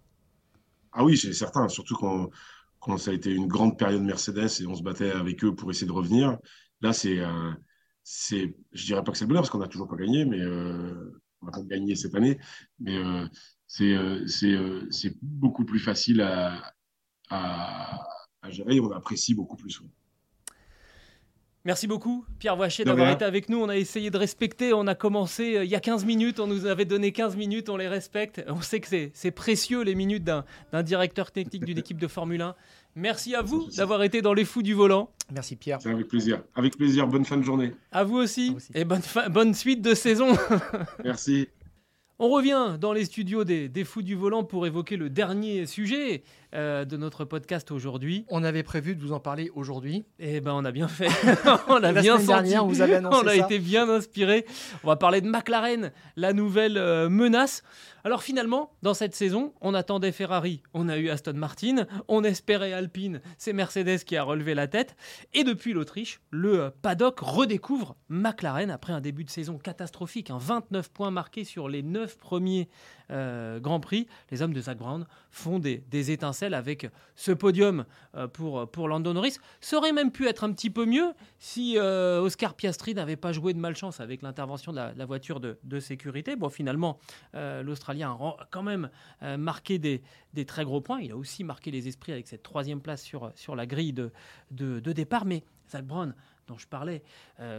Ah 0.97 1.05
oui, 1.05 1.17
c'est 1.17 1.33
certain, 1.33 1.69
surtout 1.69 1.95
quand, 2.81 2.99
ça 2.99 3.11
a 3.11 3.15
été 3.15 3.33
une 3.33 3.49
grande 3.49 3.79
période 3.79 4.03
Mercedes 4.03 4.61
et 4.61 4.67
on 4.67 4.75
se 4.75 4.83
battait 4.83 5.11
avec 5.11 5.45
eux 5.45 5.55
pour 5.55 5.71
essayer 5.71 5.87
de 5.87 5.93
revenir. 5.93 6.39
Là, 6.81 6.93
c'est, 6.93 7.19
euh, 7.19 7.53
je 8.03 8.87
dirais 8.87 9.03
pas 9.05 9.13
que 9.13 9.19
c'est 9.19 9.27
le 9.27 9.35
parce 9.35 9.51
qu'on 9.51 9.59
n'a 9.59 9.69
toujours 9.69 9.89
pas 9.89 9.97
gagné, 9.97 10.25
mais 10.25 10.41
euh, 10.41 11.21
on 11.43 11.47
va 11.47 11.63
gagner 11.63 11.95
cette 11.97 12.15
année. 12.15 12.39
Mais 12.79 12.97
euh, 12.97 13.27
c'est, 13.67 13.95
euh, 13.95 14.25
euh, 14.45 14.87
c'est 14.91 15.17
beaucoup 15.21 15.65
plus 15.65 15.81
facile 15.81 16.21
à, 16.21 16.73
gérer. 18.49 18.81
On 18.81 18.91
apprécie 18.93 19.35
beaucoup 19.35 19.57
plus. 19.57 19.81
Merci 21.67 21.89
beaucoup, 21.89 22.25
Pierre 22.39 22.55
Voiché, 22.55 22.85
d'avoir 22.85 23.11
été 23.11 23.25
avec 23.25 23.49
nous. 23.49 23.59
On 23.59 23.69
a 23.69 23.77
essayé 23.77 24.09
de 24.09 24.17
respecter. 24.17 24.73
On 24.73 24.87
a 24.87 24.95
commencé 24.95 25.57
euh, 25.57 25.65
il 25.65 25.71
y 25.71 25.75
a 25.75 25.81
15 25.81 26.05
minutes. 26.05 26.39
On 26.39 26.47
nous 26.47 26.65
avait 26.67 26.85
donné 26.85 27.11
15 27.11 27.35
minutes. 27.35 27.69
On 27.69 27.77
les 27.77 27.89
respecte. 27.89 28.41
On 28.47 28.61
sait 28.61 28.79
que 28.79 28.87
c'est 29.13 29.31
précieux, 29.33 29.83
les 29.83 29.97
minutes 29.97 30.23
d'un 30.23 30.45
directeur 30.85 31.33
technique 31.33 31.65
d'une 31.65 31.79
équipe 31.79 31.99
de 31.99 32.07
Formule 32.07 32.41
1. 32.41 32.55
Merci 32.95 33.35
à 33.35 33.43
vous 33.43 33.67
d'avoir 33.77 34.05
été 34.05 34.23
dans 34.23 34.33
les 34.33 34.45
fous 34.45 34.63
du 34.63 34.75
volant. 34.75 35.11
Merci, 35.33 35.57
Pierre. 35.57 35.81
Avec 35.85 36.07
plaisir. 36.07 36.41
Avec 36.55 36.77
plaisir. 36.77 37.09
Bonne 37.09 37.25
fin 37.25 37.37
de 37.37 37.43
journée. 37.43 37.73
À 37.91 38.05
vous 38.05 38.19
aussi. 38.19 38.57
Et 38.73 38.85
bonne, 38.85 39.03
bonne 39.33 39.53
suite 39.53 39.83
de 39.83 39.95
saison. 39.95 40.29
Merci. 41.05 41.49
On 42.19 42.31
revient 42.31 42.79
dans 42.81 42.95
les 42.95 43.05
studios 43.05 43.45
des, 43.45 43.85
Fous 43.85 44.01
du 44.01 44.15
Volant 44.15 44.43
pour 44.43 44.67
évoquer 44.67 44.97
le 44.97 45.11
dernier 45.11 45.67
sujet 45.67 46.23
euh, 46.55 46.87
de 46.87 46.97
notre 46.97 47.27
podcast 47.27 47.71
aujourd'hui. 47.71 48.25
On 48.31 48.43
avait 48.43 48.63
prévu 48.63 48.97
de 48.97 49.03
vous 49.03 49.13
en 49.13 49.21
parler 49.21 49.51
aujourd'hui. 49.55 50.07
Eh 50.19 50.41
ben, 50.41 50.53
on 50.55 50.65
a 50.65 50.73
bien 50.73 50.89
fait. 50.89 51.11
on 51.69 51.83
a 51.83 51.93
bien 51.93 52.19
senti. 52.19 52.55
vous 52.57 52.81
avez 52.81 52.95
annoncé 52.95 53.19
On 53.23 53.27
a 53.27 53.37
été 53.37 53.59
bien 53.59 53.91
inspiré. 53.91 54.47
On 54.83 54.87
va 54.87 54.97
parler 54.97 55.21
de 55.21 55.29
McLaren, 55.29 55.93
la 56.17 56.33
nouvelle 56.33 56.79
euh, 56.79 57.11
menace. 57.11 57.63
Alors 58.07 58.23
finalement, 58.23 58.71
dans 58.83 58.95
cette 58.95 59.15
saison, 59.17 59.53
on 59.61 59.75
attendait 59.75 60.13
Ferrari, 60.13 60.63
on 60.75 60.89
a 60.89 60.97
eu 60.97 61.11
Aston 61.11 61.33
Martin, 61.35 61.87
on 62.07 62.23
espérait 62.23 62.73
Alpine, 62.73 63.21
c'est 63.37 63.53
Mercedes 63.53 64.05
qui 64.07 64.17
a 64.17 64.23
relevé 64.23 64.55
la 64.55 64.69
tête. 64.69 64.95
Et 65.35 65.43
depuis 65.43 65.73
l'Autriche, 65.73 66.21
le 66.31 66.71
paddock 66.83 67.19
redécouvre 67.19 67.97
McLaren 68.09 68.71
après 68.71 68.93
un 68.93 69.01
début 69.01 69.25
de 69.25 69.31
saison 69.31 69.59
catastrophique. 69.59 70.31
29 70.31 70.91
points 70.91 71.11
marqués 71.11 71.45
sur 71.45 71.69
les 71.69 71.83
9 71.83 72.19
premiers 72.19 72.69
euh, 73.11 73.61
Grand 73.61 73.81
Prix. 73.81 74.07
Les 74.31 74.43
hommes 74.43 74.53
de 74.53 74.61
Zach 74.61 74.79
Brown 74.79 75.07
font 75.31 75.59
des, 75.59 75.83
étincelles 76.11 76.55
avec 76.55 76.89
ce 77.15 77.33
podium 77.33 77.85
euh, 78.15 78.27
pour, 78.27 78.69
pour 78.71 78.89
Lando 78.89 79.13
Norris. 79.13 79.37
Ça 79.61 79.77
aurait 79.77 79.93
même 79.93 80.11
pu 80.11 80.27
être 80.27 80.45
un 80.45 80.53
petit 80.53 80.71
peu 80.71 80.87
mieux 80.87 81.13
si 81.39 81.79
euh, 81.79 82.21
Oscar 82.21 82.55
Piastri 82.55 82.95
n'avait 82.95 83.17
pas 83.17 83.33
joué 83.33 83.55
de 83.55 83.59
malchance 83.59 84.01
avec 84.01 84.23
l'intervention 84.23 84.73
de 84.73 84.79
la, 84.79 85.07
voiture 85.07 85.41
de, 85.41 85.81
sécurité. 85.81 86.37
Bon, 86.37 86.49
finalement, 86.49 86.99
l'Australien 87.35 88.11
a 88.11 88.47
quand 88.51 88.63
même 88.63 88.91
marqué 89.39 89.79
des, 89.79 90.03
très 90.47 90.65
gros 90.65 90.81
points. 90.81 91.01
Il 91.01 91.13
a 91.13 91.17
aussi 91.17 91.45
marqué 91.45 91.71
les 91.71 91.89
esprits 91.89 92.13
avec 92.13 92.27
cette 92.27 92.43
troisième 92.43 92.81
place 92.81 93.03
sur, 93.03 93.31
sur 93.35 93.55
la 93.57 93.67
grille 93.67 93.93
de, 93.93 94.11
de, 94.51 94.93
départ. 94.93 95.27
Mais 95.27 95.45
Zach 95.71 95.85
Brown 95.85 96.15
dont 96.49 96.59
je 96.59 96.69
parlais, 96.69 97.03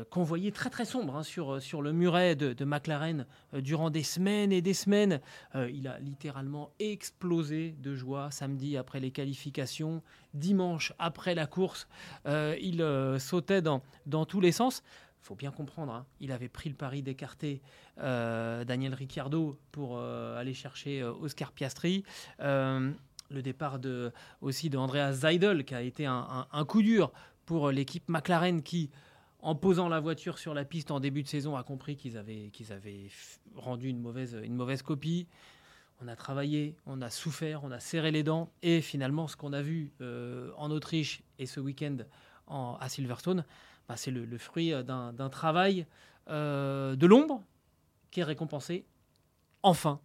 qu'on 0.10 0.24
voyait 0.24 0.52
très 0.52 0.70
très 0.70 0.86
sombre 0.86 1.18
hein, 1.18 1.24
sur, 1.24 1.62
sur 1.62 1.82
le 1.82 1.92
muret 1.92 2.38
de, 2.38 2.66
McLaren 2.66 3.26
durant 3.54 3.90
des 3.90 4.04
semaines 4.04 4.54
et 4.54 4.62
des 4.62 4.74
semaines. 4.74 5.20
Il 5.56 5.88
a 5.88 6.00
littéralement 6.00 6.72
explosé 6.80 7.76
de 7.80 7.96
joie 7.96 8.32
samedi 8.32 8.78
après 8.78 9.00
les 9.00 9.12
qualifications, 9.12 10.02
dimanche 10.34 10.94
après 11.00 11.36
la 11.36 11.48
course. 11.48 11.88
il 12.26 12.84
sautait 13.20 13.62
dans, 13.62 13.82
dans 14.06 14.26
tous 14.26 14.42
les 14.42 14.52
sens. 14.52 14.84
Faut 15.22 15.36
bien 15.36 15.52
comprendre, 15.52 15.94
hein, 15.94 16.06
il 16.22 16.32
avait 16.32 16.48
pris 16.48 16.70
le 16.70 16.76
pari 16.76 17.02
d'écarter 17.02 17.62
Daniel 17.98 18.94
Ricciardo 18.94 19.60
pour 19.72 20.00
aller 20.00 20.54
chercher 20.54 21.04
Oscar 21.04 21.52
Piastri 21.52 22.04
le 23.30 23.42
départ 23.42 23.80
de, 23.80 24.12
aussi 24.42 24.70
de 24.70 24.78
Andreas 24.78 25.14
Seidel, 25.14 25.66
qui 25.66 25.76
a 25.76 25.82
été 25.82 26.06
un 26.06 26.66
coup 26.68 26.82
dur 26.82 27.12
pour 27.46 27.72
l'équipe 27.72 28.08
McLaren 28.10 28.62
qui, 28.62 28.90
en 29.40 29.56
posant 29.56 29.88
la 29.90 30.00
voiture 30.00 30.38
sur 30.38 30.54
la 30.54 30.66
piste 30.66 30.92
en 30.92 31.00
début 31.00 31.24
de 31.24 31.28
saison, 31.28 31.56
a 31.56 31.64
compris 31.64 31.96
qu'ils 31.96 32.18
avaient, 32.18 32.50
qu'ils 32.52 32.74
avaient 32.74 33.10
rendu 33.56 33.90
une 33.90 34.00
mauvaise, 34.00 34.38
une 34.44 34.56
mauvaise 34.56 34.82
copie. 34.82 35.28
On 36.02 36.08
a 36.08 36.16
travaillé, 36.16 36.76
on 36.86 37.02
a 37.02 37.10
souffert, 37.10 37.64
on 37.64 37.72
a 37.72 37.80
serré 37.80 38.12
les 38.12 38.24
dents. 38.24 38.52
Et 38.62 38.82
finalement, 38.82 39.28
ce 39.28 39.36
qu'on 39.36 39.54
a 39.54 39.62
vu 39.62 39.92
euh, 40.02 40.52
en 40.58 40.70
Autriche 40.70 41.24
et 41.40 41.46
ce 41.46 41.60
week-end 41.60 41.98
à 42.48 42.88
Silverstone, 42.88 43.44
bah, 43.88 43.96
c'est 43.98 44.12
le, 44.12 44.38
fruit 44.38 44.72
d'un 44.84 45.30
travail 45.30 45.86
euh, 46.30 46.96
de 46.96 47.06
l'ombre 47.08 47.44
qui 48.12 48.22
est 48.22 48.24
récompensé 48.24 48.86
enfin. 49.64 50.00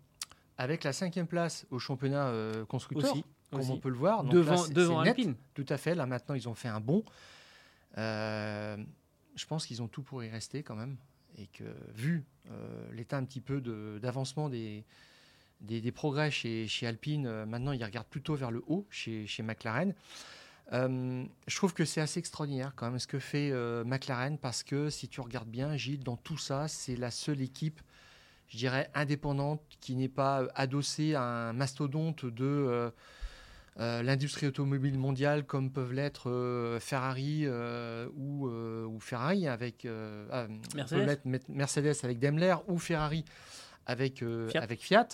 Avec 0.58 0.84
la 0.84 0.92
cinquième 0.92 1.26
place 1.26 1.66
au 1.70 1.78
championnat 1.78 2.28
euh, 2.28 2.64
constructeur, 2.66 3.14
comme 3.50 3.70
on 3.70 3.78
peut 3.78 3.88
le 3.88 3.96
voir. 3.96 4.24
devant, 4.24 4.68
devant 4.68 5.00
Alpine. 5.00 5.34
Tout 5.54 5.66
à 5.68 5.76
fait. 5.76 5.94
Là, 5.94 6.06
maintenant, 6.06 6.34
ils 6.34 6.48
ont 6.48 6.54
fait 6.54 6.68
un 6.68 6.80
bond. 6.80 7.04
Euh, 9.32 9.36
je 9.36 9.46
pense 9.46 9.66
qu'ils 9.66 9.82
ont 9.82 9.88
tout 9.88 10.02
pour 10.02 10.22
y 10.22 10.28
rester 10.28 10.62
quand 10.62 10.76
même. 10.76 10.96
Et 11.38 11.46
que, 11.46 11.64
vu 11.94 12.24
euh, 12.50 12.92
l'état 12.92 13.16
un 13.16 13.24
petit 13.24 13.40
peu 13.40 13.60
d'avancement 14.00 14.48
des, 14.50 14.84
des, 15.60 15.92
progrès 15.92 16.30
chez, 16.30 16.68
chez 16.68 16.86
Alpine, 16.86 17.26
euh, 17.26 17.46
maintenant, 17.46 17.72
ils 17.72 17.84
regardent 17.84 18.08
plutôt 18.08 18.34
vers 18.34 18.50
le 18.50 18.62
haut 18.66 18.86
chez, 18.90 19.26
chez 19.26 19.42
McLaren. 19.42 19.94
je 20.70 21.56
trouve 21.56 21.72
que 21.72 21.84
c'est 21.84 22.00
assez 22.00 22.18
extraordinaire 22.18 22.72
quand 22.76 22.90
même 22.90 22.98
ce 22.98 23.06
que 23.06 23.18
fait 23.18 23.50
McLaren 23.84 24.38
parce 24.38 24.62
que 24.62 24.90
si 24.90 25.08
tu 25.08 25.20
regardes 25.20 25.48
bien, 25.48 25.76
Gilles, 25.76 26.04
dans 26.04 26.16
tout 26.16 26.38
ça, 26.38 26.68
c'est 26.68 26.96
la 26.96 27.10
seule 27.10 27.40
équipe 27.40 27.80
je 28.52 28.58
dirais, 28.58 28.90
indépendante, 28.94 29.62
qui 29.80 29.96
n'est 29.96 30.10
pas 30.10 30.46
adossée 30.54 31.14
à 31.14 31.22
un 31.22 31.52
mastodonte 31.54 32.26
de, 32.26 32.44
euh, 32.44 32.90
l'industrie 33.76 34.46
automobile 34.46 34.98
mondiale 34.98 35.44
comme 35.44 35.70
peuvent 35.70 35.92
l'être 35.92 36.30
euh, 36.30 36.78
Ferrari 36.78 37.42
euh, 37.44 38.08
ou, 38.16 38.46
ou, 38.48 39.00
Ferrari 39.00 39.48
avec 39.48 39.86
ah, 40.30 40.46
Mercedes. 40.74 41.20
Mercedes. 41.48 41.96
avec 42.04 42.18
Daimler 42.18 42.56
ou 42.68 42.78
Ferrari 42.78 43.24
avec 43.86 44.24
Fiat. 44.48 44.62
Avec 44.62 44.80
Fiat. 44.80 45.08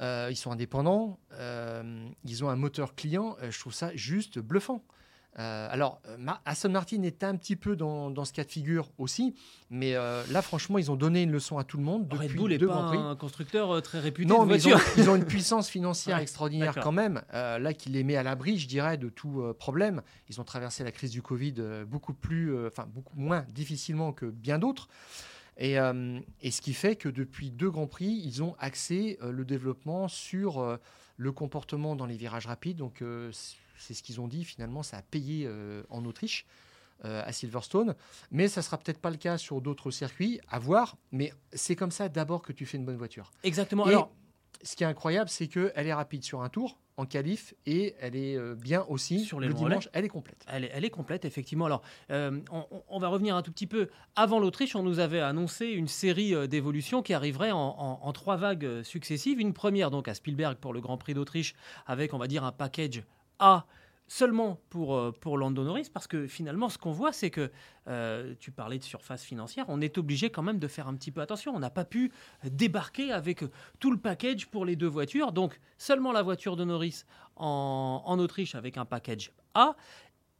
ils 0.00 0.36
sont 0.36 0.50
indépendants, 0.50 1.18
ils 2.24 2.44
ont 2.44 2.50
un 2.50 2.56
moteur 2.56 2.94
client, 2.94 3.36
je 3.48 3.58
trouve 3.58 3.72
ça 3.72 3.90
juste 3.94 4.38
bluffant. 4.38 4.84
Euh, 5.38 5.68
alors, 5.70 6.00
euh, 6.06 6.16
Aston 6.44 6.70
Martin 6.70 7.02
est 7.02 7.24
un 7.24 7.36
petit 7.36 7.56
peu 7.56 7.74
dans, 7.74 8.24
ce 8.24 8.32
cas 8.32 8.44
de 8.44 8.50
figure 8.50 8.90
aussi, 8.98 9.34
mais 9.68 9.94
euh, 9.94 10.22
là, 10.30 10.42
franchement, 10.42 10.78
ils 10.78 10.90
ont 10.90 10.96
donné 10.96 11.22
une 11.22 11.32
leçon 11.32 11.58
à 11.58 11.64
tout 11.64 11.76
le 11.76 11.82
monde. 11.82 12.08
Depuis 12.08 12.28
Red 12.28 12.36
Bull 12.36 12.50
n'est 12.50 12.58
pas 12.58 12.74
un 12.74 13.16
constructeur 13.16 13.82
très 13.82 13.98
réputé. 13.98 14.28
Non, 14.28 14.46
mais 14.46 14.60
ils 14.96 15.10
ont, 15.10 15.16
une 15.16 15.24
puissance 15.26 15.68
financière 15.68 16.18
extraordinaire 16.18 16.74
quand 16.80 16.92
même. 16.92 17.22
là, 17.32 17.74
qui 17.74 17.88
les 17.88 18.04
met 18.04 18.16
à 18.16 18.22
l'abri, 18.22 18.58
je 18.58 18.68
dirais, 18.68 18.96
de 18.96 19.08
tout 19.08 19.52
problème. 19.58 20.02
Ils 20.28 20.40
ont 20.40 20.44
traversé 20.44 20.84
la 20.84 20.92
crise 20.92 21.10
du 21.10 21.22
Covid 21.22 21.54
beaucoup 21.86 22.14
plus, 22.14 22.66
enfin 22.66 22.86
beaucoup 22.86 23.18
moins 23.18 23.44
difficilement 23.52 24.12
que 24.12 24.26
bien 24.26 24.58
d'autres. 24.58 24.88
Et, 25.56 25.76
et, 26.42 26.50
ce 26.50 26.60
qui 26.60 26.74
fait 26.74 26.96
que 26.96 27.08
depuis 27.08 27.50
deux 27.50 27.70
grands 27.70 27.86
prix, 27.86 28.22
ils 28.24 28.42
ont 28.42 28.54
axé 28.58 29.18
le 29.22 29.44
développement 29.44 30.08
sur 30.08 30.78
le 31.16 31.32
comportement 31.32 31.96
dans 31.96 32.06
les 32.06 32.16
virages 32.16 32.46
rapides. 32.46 32.76
Donc 32.76 33.02
c'est 33.78 33.94
ce 33.94 34.02
qu'ils 34.02 34.20
ont 34.20 34.28
dit. 34.28 34.44
Finalement, 34.44 34.82
ça 34.82 34.98
a 34.98 35.02
payé 35.02 35.46
euh, 35.46 35.82
en 35.90 36.04
Autriche. 36.04 36.46
Euh, 37.04 37.22
à 37.26 37.32
Silverstone, 37.32 37.96
mais 38.30 38.46
ça 38.46 38.62
sera 38.62 38.78
peut-être 38.78 39.00
pas 39.00 39.10
le 39.10 39.16
cas 39.16 39.36
sur 39.36 39.60
d'autres 39.60 39.90
circuits, 39.90 40.40
à 40.48 40.58
voir. 40.58 40.96
Mais 41.10 41.34
c'est 41.52 41.74
comme 41.74 41.90
ça 41.90 42.08
d'abord 42.08 42.40
que 42.40 42.52
tu 42.52 42.64
fais 42.66 42.78
une 42.78 42.84
bonne 42.86 42.96
voiture. 42.96 43.32
Exactement. 43.42 43.84
Alors, 43.84 44.10
ce 44.62 44.74
qui 44.76 44.84
est 44.84 44.86
incroyable, 44.86 45.28
c'est 45.28 45.48
qu'elle 45.48 45.86
est 45.86 45.92
rapide 45.92 46.22
sur 46.22 46.42
un 46.42 46.48
tour 46.48 46.78
en 46.96 47.04
qualif 47.04 47.52
et 47.66 47.94
elle 48.00 48.14
est 48.16 48.36
euh, 48.36 48.54
bien 48.54 48.86
aussi 48.88 49.24
sur 49.24 49.38
les 49.40 49.48
le 49.48 49.54
dimanche. 49.54 49.88
Elle 49.92 50.04
est 50.04 50.08
complète. 50.08 50.46
Elle 50.46 50.64
est, 50.64 50.70
elle 50.72 50.84
est 50.84 50.90
complète, 50.90 51.24
effectivement. 51.26 51.66
Alors, 51.66 51.82
on, 52.08 52.98
va 52.98 53.08
revenir 53.08 53.36
un 53.36 53.42
tout 53.42 53.52
petit 53.52 53.66
peu. 53.66 53.90
Avant 54.14 54.38
l'Autriche, 54.38 54.74
on 54.74 54.84
nous 54.84 55.00
avait 55.00 55.20
annoncé 55.20 55.66
une 55.66 55.88
série 55.88 56.48
d'évolutions 56.48 57.02
qui 57.02 57.12
arriverait 57.12 57.50
en, 57.50 57.58
en, 58.00 58.12
trois 58.12 58.36
vagues 58.36 58.82
successives. 58.82 59.40
Une 59.40 59.52
première, 59.52 59.90
donc, 59.90 60.06
à 60.08 60.14
Spielberg 60.14 60.56
pour 60.56 60.72
le 60.72 60.80
Grand 60.80 60.96
Prix 60.96 61.12
d'Autriche, 61.12 61.54
avec, 61.86 62.14
on 62.14 62.18
va 62.18 62.28
dire, 62.28 62.44
un 62.44 62.52
package 62.52 63.02
a 63.38 63.66
seulement 64.06 64.60
pour, 64.68 64.94
euh, 64.94 65.12
pour 65.12 65.38
Norris, 65.38 65.88
parce 65.92 66.06
que 66.06 66.26
finalement, 66.26 66.68
ce 66.68 66.78
qu'on 66.78 66.92
voit, 66.92 67.12
c'est 67.12 67.30
que 67.30 67.50
euh, 67.88 68.34
tu 68.38 68.50
parlais 68.50 68.78
de 68.78 68.84
surface 68.84 69.24
financière, 69.24 69.64
on 69.68 69.80
est 69.80 69.98
obligé 69.98 70.30
quand 70.30 70.42
même 70.42 70.58
de 70.58 70.68
faire 70.68 70.88
un 70.88 70.94
petit 70.94 71.10
peu 71.10 71.20
attention. 71.20 71.54
On 71.54 71.58
n'a 71.58 71.70
pas 71.70 71.84
pu 71.84 72.12
débarquer 72.44 73.12
avec 73.12 73.44
tout 73.80 73.90
le 73.90 73.98
package 73.98 74.46
pour 74.46 74.64
les 74.64 74.76
deux 74.76 74.88
voitures, 74.88 75.32
donc 75.32 75.58
seulement 75.78 76.12
la 76.12 76.22
voiture 76.22 76.56
de 76.56 76.64
Norris 76.64 77.04
en, 77.36 78.02
en 78.04 78.18
Autriche 78.18 78.54
avec 78.54 78.76
un 78.76 78.84
package 78.84 79.32
A. 79.54 79.74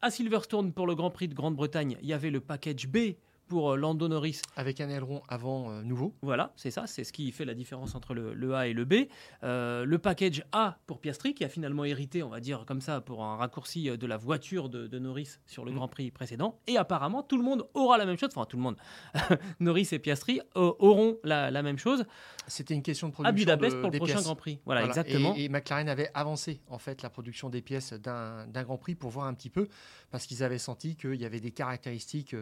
À 0.02 0.10
Silverstone, 0.10 0.72
pour 0.74 0.86
le 0.86 0.94
Grand 0.94 1.10
Prix 1.10 1.28
de 1.28 1.34
Grande-Bretagne, 1.34 1.96
il 2.02 2.08
y 2.08 2.12
avait 2.12 2.30
le 2.30 2.40
package 2.40 2.86
B 2.88 3.14
pour 3.48 3.72
euh, 3.72 3.76
Lando 3.76 4.08
Norris. 4.08 4.40
Avec 4.56 4.80
un 4.80 4.88
aileron 4.88 5.22
avant 5.28 5.70
euh, 5.70 5.82
nouveau. 5.82 6.14
Voilà, 6.22 6.52
c'est 6.56 6.70
ça, 6.70 6.86
c'est 6.86 7.04
ce 7.04 7.12
qui 7.12 7.30
fait 7.32 7.44
la 7.44 7.54
différence 7.54 7.94
entre 7.94 8.14
le, 8.14 8.54
A 8.54 8.66
et 8.66 8.72
le 8.72 8.84
B. 8.84 8.94
Euh, 9.42 9.84
le 9.84 9.98
package 9.98 10.44
A 10.52 10.78
pour 10.86 11.00
Piastri, 11.00 11.34
qui 11.34 11.44
a 11.44 11.48
finalement 11.48 11.84
hérité, 11.84 12.22
on 12.22 12.28
va 12.28 12.40
dire 12.40 12.64
comme 12.66 12.80
ça, 12.80 13.00
pour 13.00 13.24
un 13.24 13.36
raccourci 13.36 13.84
de 13.96 14.06
la 14.06 14.16
voiture 14.16 14.68
de, 14.68 14.98
Norris 14.98 15.38
sur 15.46 15.64
le 15.64 15.72
mm. 15.72 15.74
Grand 15.74 15.88
Prix 15.88 16.10
précédent. 16.10 16.60
Et 16.66 16.76
apparemment, 16.76 17.22
tout 17.22 17.36
le 17.36 17.42
monde 17.42 17.66
aura 17.74 17.98
la 17.98 18.06
même 18.06 18.16
chose. 18.16 18.30
Enfin, 18.34 18.46
tout 18.46 18.56
le 18.56 18.62
monde. 18.62 18.76
Norris 19.60 19.88
et 19.92 19.98
Piastri 19.98 20.40
auront 20.54 21.18
la, 21.24 21.50
même 21.62 21.78
chose. 21.78 22.04
C'était 22.46 22.74
une 22.74 22.82
question 22.82 23.08
de 23.08 23.12
production. 23.12 23.34
À 23.34 23.56
Budapest 23.56 23.80
pour 23.80 23.90
le 23.90 23.98
prochain 23.98 24.22
Grand 24.22 24.36
Prix. 24.36 24.60
Voilà, 24.64 24.84
exactement. 24.84 25.34
Et, 25.36 25.44
et, 25.44 25.48
McLaren 25.48 25.88
avait 25.88 26.10
avancé, 26.14 26.60
en 26.68 26.78
fait, 26.78 27.02
la 27.02 27.10
production 27.10 27.50
des 27.50 27.62
pièces 27.62 27.92
d'un 27.92 28.62
Grand 28.62 28.78
Prix 28.78 28.94
pour 28.94 29.10
voir 29.10 29.26
un 29.26 29.34
petit 29.34 29.50
peu, 29.50 29.68
parce 30.10 30.26
qu'ils 30.26 30.42
avaient 30.42 30.58
senti 30.58 30.96
qu'il 30.96 31.16
y 31.16 31.24
avait 31.24 31.40
des 31.40 31.50
caractéristiques 31.50 32.34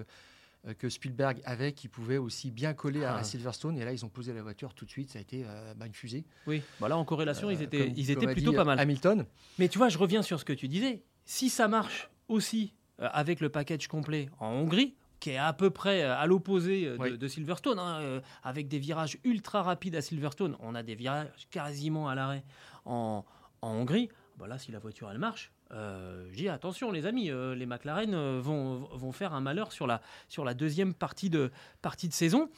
que 0.79 0.89
Spielberg 0.89 1.41
avait 1.45 1.73
qui 1.73 1.89
pouvait 1.89 2.19
aussi 2.19 2.51
bien 2.51 2.73
coller 2.75 3.05
à, 3.05 3.17
ah. 3.17 3.25
Silverstone. 3.25 3.77
Et 3.79 3.85
là, 3.85 3.93
ils 3.93 4.05
ont 4.05 4.09
posé 4.09 4.33
la 4.33 4.43
voiture 4.43 4.75
tout 4.75 4.85
de 4.85 4.91
suite. 4.91 5.11
Ça 5.11 5.19
a 5.19 5.23
été 5.23 5.45
euh, 5.45 5.75
bah, 5.75 5.87
une 5.87 5.95
fusée. 5.95 6.25
Oui, 6.47 6.63
voilà, 6.79 6.97
en 6.97 7.05
corrélation, 7.05 7.51
ils 7.51 7.61
euh, 7.61 7.65
étaient, 7.65 7.93
ils 7.97 8.11
étaient 8.11 8.33
plutôt 8.33 8.53
pas 8.53 8.65
mal. 8.65 8.79
Hamilton. 8.79 9.27
Mais 9.59 9.69
tu 9.69 9.79
vois, 9.79 9.89
je 9.89 9.99
reviens 9.99 10.23
sur 10.23 10.39
ce 10.39 10.45
que 10.45 10.53
tu 10.53 10.69
disais. 10.69 11.03
Si 11.25 11.49
ça 11.49 11.69
marche 11.69 12.11
aussi 12.29 12.75
avec 12.99 13.41
le 13.41 13.49
package 13.49 13.89
complet 13.89 14.29
en 14.39 14.49
Hongrie, 14.49 14.95
qui 15.19 15.31
est 15.31 15.37
à 15.37 15.53
peu 15.53 15.71
près 15.71 16.03
à 16.03 16.27
l'opposé 16.27 16.97
de, 16.97 17.29
Silverstone, 17.29 17.79
hein, 17.79 18.21
avec 18.43 18.69
des 18.69 18.79
virages 18.79 19.19
ultra 19.25 19.63
rapides 19.63 19.95
à 19.95 20.03
Silverstone, 20.03 20.57
on 20.61 20.75
a 20.75 20.83
des 20.83 20.95
virages 20.95 21.29
quasiment 21.51 22.09
à 22.09 22.15
l'arrêt 22.15 22.45
en, 22.85 23.25
en 23.61 23.69
Hongrie. 23.69 24.09
Bah 24.39 24.49
là, 24.49 24.59
si 24.59 24.73
la 24.73 24.81
voiture 24.81 25.11
elle 25.11 25.19
marche, 25.19 25.53
euh, 25.73 26.27
je 26.31 26.37
dis 26.37 26.49
attention 26.49 26.91
les 26.91 27.07
amis, 27.07 27.31
euh, 27.31 27.55
les 27.55 27.67
McLaren 27.67 28.15
euh, 28.15 28.41
vont, 28.43 28.89
vont 28.95 29.13
faire 29.13 29.33
un 29.33 29.41
malheur 29.41 29.73
sur 29.73 29.87
la, 29.87 30.03
sur 30.29 30.45
la 30.45 30.55
deuxième 30.55 30.93
partie 30.93 31.31
de, 31.31 31.51
partie 31.81 32.09
de 32.09 32.13
saison. 32.13 32.51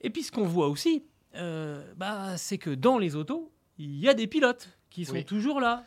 Et 0.00 0.10
puis 0.10 0.22
ce 0.22 0.32
qu'on 0.32 0.44
voit 0.44 0.68
aussi, 0.68 1.04
bah, 1.34 2.36
c'est 2.36 2.58
que 2.58 2.70
dans 2.70 2.98
les 2.98 3.14
autos, 3.14 3.52
il 3.78 3.96
y 3.98 4.08
a 4.08 4.14
des 4.14 4.26
pilotes 4.26 4.76
qui 4.90 5.04
sont 5.04 5.22
toujours 5.22 5.60
là, 5.60 5.84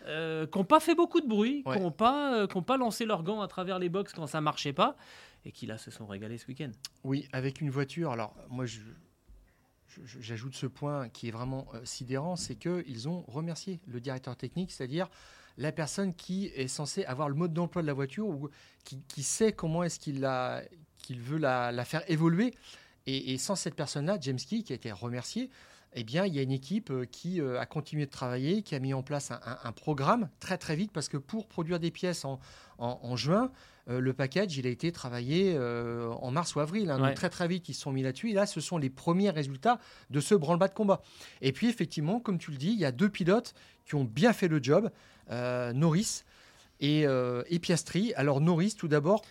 qui 0.52 0.58
n'ont 0.58 0.64
pas 0.64 0.80
fait 0.80 0.96
beaucoup 0.96 1.22
de 1.22 1.28
bruit, 1.28 1.64
qui 1.64 1.80
n'ont 1.80 1.92
pas, 1.92 2.48
pas 2.48 2.78
lancé 2.78 3.06
leurs 3.06 3.24
gants 3.24 3.42
à 3.42 3.48
travers 3.48 3.80
les 3.80 3.90
box 3.90 4.14
quand 4.14 4.28
ça 4.28 4.40
marchait 4.42 4.74
pas, 4.74 4.96
et 5.46 5.52
qui 5.52 5.66
là 5.66 5.78
se 5.78 5.92
sont 5.92 6.06
régalés 6.06 6.38
ce 6.38 6.48
week-end. 6.48 6.72
Oui, 7.04 7.28
avec 7.34 7.62
une 7.62 7.70
voiture. 7.70 8.12
Alors 8.12 8.34
moi, 8.50 8.66
je, 8.66 8.80
j'ajoute 10.06 10.56
ce 10.56 10.68
point 10.68 11.10
qui 11.10 11.28
est 11.28 11.32
vraiment 11.32 11.68
sidérant, 11.84 12.36
c'est 12.36 12.56
qu'ils 12.56 13.10
ont 13.10 13.24
remercié 13.28 13.82
le 13.88 14.00
directeur 14.00 14.36
technique, 14.36 14.72
c'est-à-dire 14.72 15.10
la 15.58 15.72
personne 15.72 16.14
qui 16.14 16.48
est 16.48 16.68
censée 16.68 17.04
avoir 17.06 17.30
le 17.30 17.36
mode 17.36 17.54
d'emploi 17.54 17.82
de 17.82 17.88
la 17.88 17.94
voiture 17.94 18.28
ou 18.28 18.50
qui, 18.84 19.24
sait 19.24 19.52
comment 19.52 19.84
est-ce 19.84 20.00
qu'il 20.00 20.20
veut 21.20 21.38
la, 21.38 21.86
faire 21.86 22.10
évoluer. 22.10 22.54
Et, 23.08 23.38
sans 23.38 23.56
cette 23.56 23.76
personne-là, 23.76 24.18
James 24.22 24.38
Key, 24.38 24.62
qui 24.64 24.74
a 24.74 24.76
été 24.76 24.92
remercié, 24.92 25.50
eh 25.94 26.04
bien, 26.04 26.26
il 26.26 26.34
y 26.34 26.40
a 26.40 26.42
une 26.42 26.52
équipe 26.52 26.90
euh, 26.90 27.06
qui 27.06 27.42
euh, 27.42 27.60
a 27.60 27.66
continué 27.66 28.06
de 28.06 28.12
travailler, 28.12 28.62
qui 28.62 28.76
a 28.76 28.80
mis 28.80 28.94
en 28.94 29.04
place 29.04 29.32
un, 29.32 29.72
programme 29.74 30.30
très 30.40 30.58
très 30.58 30.76
vite, 30.76 30.92
parce 30.94 31.10
que 31.10 31.18
pour 31.18 31.48
produire 31.48 31.80
des 31.80 31.92
pièces 31.92 32.26
en, 32.26 33.16
juin, 33.18 33.52
euh, 33.90 34.00
le 34.00 34.14
package, 34.14 34.58
il 34.58 34.68
a 34.68 34.70
été 34.70 34.92
travaillé 34.92 35.58
en 35.58 36.32
mars 36.32 36.56
ou 36.56 36.60
avril. 36.60 36.90
Hein. 36.90 37.00
donc 37.00 37.16
très 37.16 37.30
très 37.30 37.48
vite, 37.48 37.70
ils 37.70 37.74
se 37.74 37.82
sont 37.82 37.92
mis 37.92 38.04
là-dessus. 38.04 38.32
Et 38.32 38.34
là, 38.34 38.46
ce 38.46 38.62
sont 38.62 38.78
les 38.78 38.90
premiers 38.90 39.30
résultats 39.30 39.80
de 40.10 40.20
ce 40.20 40.36
branle-bas 40.36 40.68
de 40.68 40.74
combat. 40.74 41.02
Et 41.42 41.52
puis, 41.52 41.68
effectivement, 41.68 42.20
comme 42.20 42.38
tu 42.38 42.52
le 42.52 42.58
dis, 42.58 42.72
il 42.72 42.80
y 42.80 42.86
a 42.86 42.92
deux 42.92 43.10
pilotes 43.10 43.54
qui 43.86 43.96
ont 43.96 44.04
bien 44.04 44.34
fait 44.34 44.48
le 44.48 44.62
job. 44.62 44.90
Euh, 45.32 45.72
Norris 45.74 46.24
et, 46.80 47.06
euh, 47.06 47.44
et, 47.48 47.60
Piastri. 47.60 48.14
Alors 48.16 48.42
Norris, 48.42 48.76
tout 48.78 48.88
d'abord. 48.88 49.24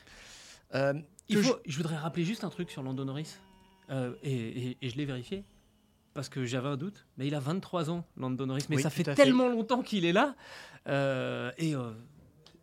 Euh, 0.74 0.94
je... 1.28 1.76
voudrais 1.76 1.96
rappeler 1.96 2.24
juste 2.24 2.44
un 2.44 2.48
truc 2.48 2.70
sur 2.70 2.82
Lando 2.82 3.04
Norris, 3.04 3.36
et, 4.22 4.76
je 4.82 4.96
l'ai 4.96 5.04
vérifié 5.04 5.44
parce 6.14 6.28
que 6.28 6.44
j'avais 6.44 6.68
un 6.68 6.76
doute, 6.76 7.06
mais 7.16 7.28
il 7.28 7.34
a 7.34 7.40
23 7.40 7.90
ans, 7.90 8.04
Lando 8.16 8.44
Norris, 8.46 8.66
mais 8.68 8.78
ça 8.78 8.90
fait 8.90 9.14
tellement 9.14 9.48
longtemps 9.48 9.82
qu'il 9.82 10.04
est 10.04 10.12
là, 10.12 10.34
et 11.58 11.74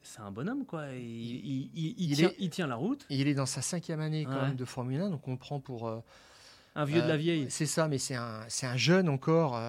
c'est 0.07 0.21
un 0.21 0.31
bonhomme, 0.31 0.65
quoi. 0.65 0.87
Il, 0.93 1.69
il, 1.75 2.49
tient, 2.49 2.67
la 2.67 2.75
route. 2.75 3.05
il 3.09 3.27
est 3.27 3.33
dans 3.33 3.45
sa 3.45 3.61
cinquième 3.61 3.99
année 3.99 4.25
quand 4.25 4.41
même 4.41 4.55
de 4.55 4.65
Formule 4.65 5.01
1, 5.01 5.09
donc 5.09 5.27
on 5.27 5.31
le 5.31 5.37
prend 5.37 5.59
pour... 5.59 5.91
un 6.75 6.85
vieux 6.85 7.01
de 7.01 7.07
la 7.07 7.17
vieille. 7.17 7.47
C'est 7.49 7.65
ça, 7.65 7.87
mais 7.87 7.97
c'est 7.97 8.15
un, 8.15 8.41
un, 8.63 8.77
jeune 8.77 9.09
encore 9.09 9.59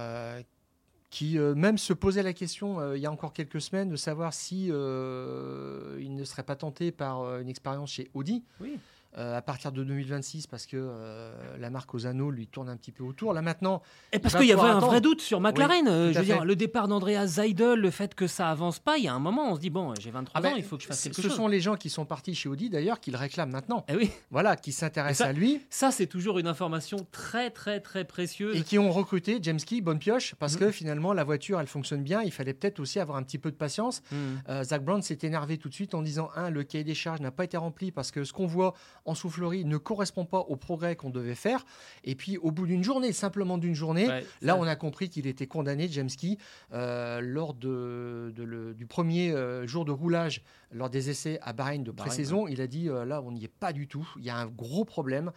qui 1.11 1.39
euh, 1.39 1.55
même 1.55 1.79
se 1.79 1.93
posait 1.93 2.23
la 2.23 2.33
question 2.33 2.81
euh, 2.81 2.97
il 2.97 3.03
y 3.03 3.07
a 3.07 3.13
encore 3.13 3.33
quelques 3.33 3.61
semaines 3.61 3.89
de 3.89 3.97
savoir 3.97 4.35
si 4.35 4.69
euh, 4.71 5.99
il 6.01 6.15
ne 6.15 6.25
serait 6.25 6.43
pas 6.43 6.57
tenté 6.57 6.93
par 6.93 7.39
une 7.39 7.49
expérience 7.49 7.93
chez 7.93 8.11
Audi. 8.15 8.45
Oui. 8.61 8.79
Euh, 9.17 9.39
à 9.39 9.41
partir 9.41 9.73
de 9.73 9.83
2026 9.83 10.47
parce 10.47 10.67
que 10.67 10.77
euh, 10.77 11.33
la 11.59 11.71
marque 11.71 11.95
aux 11.95 12.07
anneaux 12.07 12.31
lui 12.31 12.47
tourne 12.47 12.69
un 12.69 12.77
petit 12.77 12.93
peu 12.93 13.03
autour. 13.03 13.33
Là 13.33 13.41
maintenant. 13.41 13.81
Et 14.13 14.19
parce 14.19 14.37
qu'il 14.37 14.45
y 14.47 14.53
avait 14.53 14.61
un 14.61 14.81
vrai 14.81 15.01
doute 15.01 15.23
sur 15.23 15.41
McLaren. 15.41 15.89
Euh, 15.89 16.13
je 16.13 16.19
veux 16.19 16.25
dire, 16.27 16.45
le 16.45 16.55
départ 16.55 16.89
d'Andrea 16.89 17.27
Seidel, 17.27 17.81
le 17.81 17.91
fait 17.91 18.15
que 18.15 18.27
ça 18.27 18.51
avance 18.51 18.79
pas, 18.79 18.99
il 18.99 19.05
y 19.05 19.09
a 19.09 19.15
un 19.15 19.19
moment, 19.19 19.51
on 19.51 19.55
se 19.57 19.61
dit 19.61 19.71
bon, 19.71 19.95
j'ai 19.99 20.11
23 20.11 20.33
ah 20.35 20.39
ans, 20.39 20.51
ben, 20.51 20.57
il 20.59 20.63
faut 20.63 20.77
que 20.77 20.83
je 20.83 20.89
fasse 20.89 21.03
quelque 21.03 21.17
ce 21.17 21.23
chose. 21.23 21.31
Ce 21.31 21.37
sont 21.39 21.49
les 21.49 21.61
gens 21.61 21.77
qui 21.77 21.89
sont 21.89 22.05
partis 22.05 22.35
chez 22.35 22.51
Audi 22.51 22.69
d'ailleurs 22.69 23.01
qui 23.01 23.11
le 23.11 23.17
réclament 23.17 23.51
maintenant. 23.51 23.87
Eh 23.89 23.97
oui. 23.97 24.11
Voilà, 24.31 24.57
qui 24.57 24.73
s'intéressent 24.73 25.27
à 25.27 25.33
lui. 25.33 25.63
Ça, 25.71 25.91
c'est 25.91 26.07
toujours 26.07 26.39
une 26.39 26.47
information 26.47 26.99
très, 27.11 27.51
très, 27.51 27.81
très 27.81 28.05
précieuse. 28.05 28.57
Et 28.57 28.63
qui 28.63 28.79
ont 28.79 28.93
recruté 28.93 29.39
James 29.41 29.61
Key, 29.61 29.81
bonne 29.81 29.99
pioche, 29.99 30.35
parce 30.35 30.57
mm. 30.57 30.59
que 30.59 30.71
finalement, 30.71 31.15
la 31.15 31.25
voiture, 31.25 31.59
elle 31.59 31.67
fonctionne 31.67 32.03
bien. 32.03 32.21
Il 32.23 32.31
fallait 32.31 32.55
peut-être 32.55 32.79
aussi 32.79 33.01
avoir 33.01 33.17
un 33.17 33.23
petit 33.23 33.39
peu 33.39 33.51
de 33.51 33.57
patience. 33.57 34.03
Mm. 34.13 34.63
Zach 34.65 34.85
Brown 34.85 35.01
s'est 35.01 35.19
énervé 35.23 35.57
tout 35.57 35.71
de 35.71 35.75
suite 35.75 35.95
en 35.95 36.03
disant 36.03 36.29
un, 36.37 36.51
le 36.51 36.63
cahier 36.63 36.85
des 36.85 36.95
charges 36.95 37.21
n'a 37.21 37.31
pas 37.31 37.45
été 37.45 37.57
rempli 37.57 37.91
parce 37.91 38.11
que 38.11 38.23
ce 38.23 38.35
qu'on 38.35 38.47
voit 38.47 38.75
en 39.05 39.15
soufflerie 39.15 39.65
ne 39.65 39.77
correspond 39.77 40.25
pas 40.25 40.41
au 40.41 40.57
progrès 40.57 40.97
qu'on 40.97 41.11
devait 41.11 41.35
faire. 41.35 41.65
Et 42.05 42.15
puis, 42.15 42.37
au 42.39 42.51
bout 42.51 42.67
d'une 42.67 42.85
journée, 42.85 43.13
simplement 43.13 43.59
d'une 43.59 43.75
journée, 43.75 44.09
là, 44.43 44.57
on 44.57 44.65
a 44.65 44.77
compris 44.77 45.09
qu'il 45.09 45.27
était 45.27 45.47
condamné, 45.47 45.89
James 45.91 46.09
Key, 46.09 46.39
euh, 46.73 47.21
lors 47.21 47.55
de, 47.55 48.33
du 48.77 48.87
premier 48.87 49.33
euh, 49.33 49.67
jour 49.67 49.85
de 49.85 49.93
roulage, 49.93 50.43
lors 50.73 50.91
des 50.91 51.11
essais 51.11 51.39
à 51.43 51.53
Bahreïn 51.53 51.83
de 51.83 51.91
pré-saison. 51.91 52.47
Il 52.49 52.61
a 52.61 52.67
dit 52.67 52.89
euh, 52.89 53.05
là, 53.05 53.23
on 53.23 53.33
n'y 53.33 53.45
est 53.45 53.49
pas 53.49 53.73
du 53.73 53.87
tout. 53.87 54.09
Il 54.19 54.25
y 54.25 54.31
a 54.31 54.37
un 54.37 54.47
gros 54.47 54.85
problème. 54.85 55.33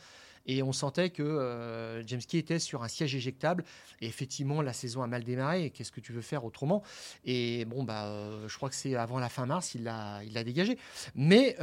Et 0.47 0.63
on 0.63 0.73
sentait 0.73 1.11
que 1.11 2.01
James 2.07 2.21
Key 2.27 2.39
était 2.39 2.57
sur 2.57 2.81
un 2.81 2.87
siège 2.87 3.13
éjectable. 3.13 3.63
Et 3.99 4.07
effectivement, 4.07 4.63
la 4.63 4.73
saison 4.73 5.03
a 5.03 5.07
mal 5.07 5.23
démarré. 5.23 5.69
Qu'est-ce 5.69 5.91
que 5.91 5.99
tu 5.99 6.13
veux 6.13 6.21
faire 6.21 6.43
autrement? 6.43 6.81
Et 7.25 7.65
bon, 7.65 7.83
bah, 7.83 8.11
je 8.47 8.57
crois 8.57 8.67
que 8.69 8.75
c'est 8.75 8.95
avant 8.95 9.19
la 9.19 9.29
fin 9.29 9.45
mars, 9.45 9.75
il 9.75 9.83
l'a 9.83 10.23
il 10.23 10.35
a 10.39 10.43
dégagé. 10.43 10.79
Mais 11.13 11.55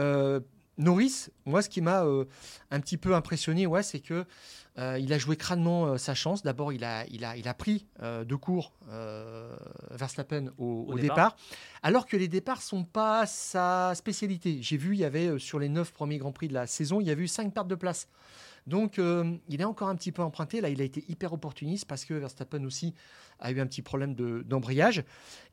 Norris, 0.78 1.26
moi, 1.44 1.60
ce 1.60 1.68
qui 1.68 1.80
m'a 1.80 2.04
un 2.70 2.80
petit 2.80 2.96
peu 2.96 3.14
impressionné, 3.14 3.66
ouais, 3.66 3.82
c'est 3.82 4.00
que 4.00 4.24
il 4.76 5.12
a 5.12 5.18
joué 5.18 5.36
crânement 5.36 5.98
sa 5.98 6.14
chance. 6.14 6.42
D'abord, 6.44 6.72
il 6.72 6.84
a, 6.84 7.04
il, 7.08 7.24
a, 7.24 7.36
il 7.36 7.48
a 7.48 7.54
pris 7.54 7.86
deux 8.00 8.36
cours 8.36 8.72
Verstappen 9.90 10.52
au, 10.56 10.86
au, 10.88 10.96
départ. 10.96 11.36
alors 11.82 12.06
que 12.06 12.16
les 12.16 12.28
départs 12.28 12.62
sont 12.62 12.84
pas 12.84 13.26
sa 13.26 13.92
spécialité. 13.96 14.58
J'ai 14.62 14.76
vu, 14.76 14.94
il 14.94 15.00
y 15.00 15.04
avait 15.04 15.36
sur 15.40 15.58
les 15.58 15.68
neuf 15.68 15.92
premiers 15.92 16.18
Grands 16.18 16.30
Prix 16.30 16.46
de 16.46 16.54
la 16.54 16.68
saison, 16.68 17.00
il 17.00 17.08
y 17.08 17.10
a 17.10 17.14
eu 17.14 17.26
cinq 17.26 17.52
pertes 17.52 17.66
de 17.66 17.74
place. 17.74 18.06
Donc, 18.68 18.98
euh, 18.98 19.34
il 19.48 19.62
est 19.62 19.64
encore 19.64 19.88
un 19.88 19.96
petit 19.96 20.12
peu 20.12 20.22
emprunté. 20.22 20.60
Là, 20.60 20.68
il 20.68 20.82
a 20.82 20.84
été 20.84 21.02
hyper 21.08 21.32
opportuniste 21.32 21.86
parce 21.86 22.04
que 22.04 22.12
Verstappen 22.12 22.62
aussi 22.64 22.94
a 23.40 23.50
eu 23.50 23.60
un 23.60 23.66
petit 23.66 23.82
problème 23.82 24.14
d'embrayage. 24.14 25.04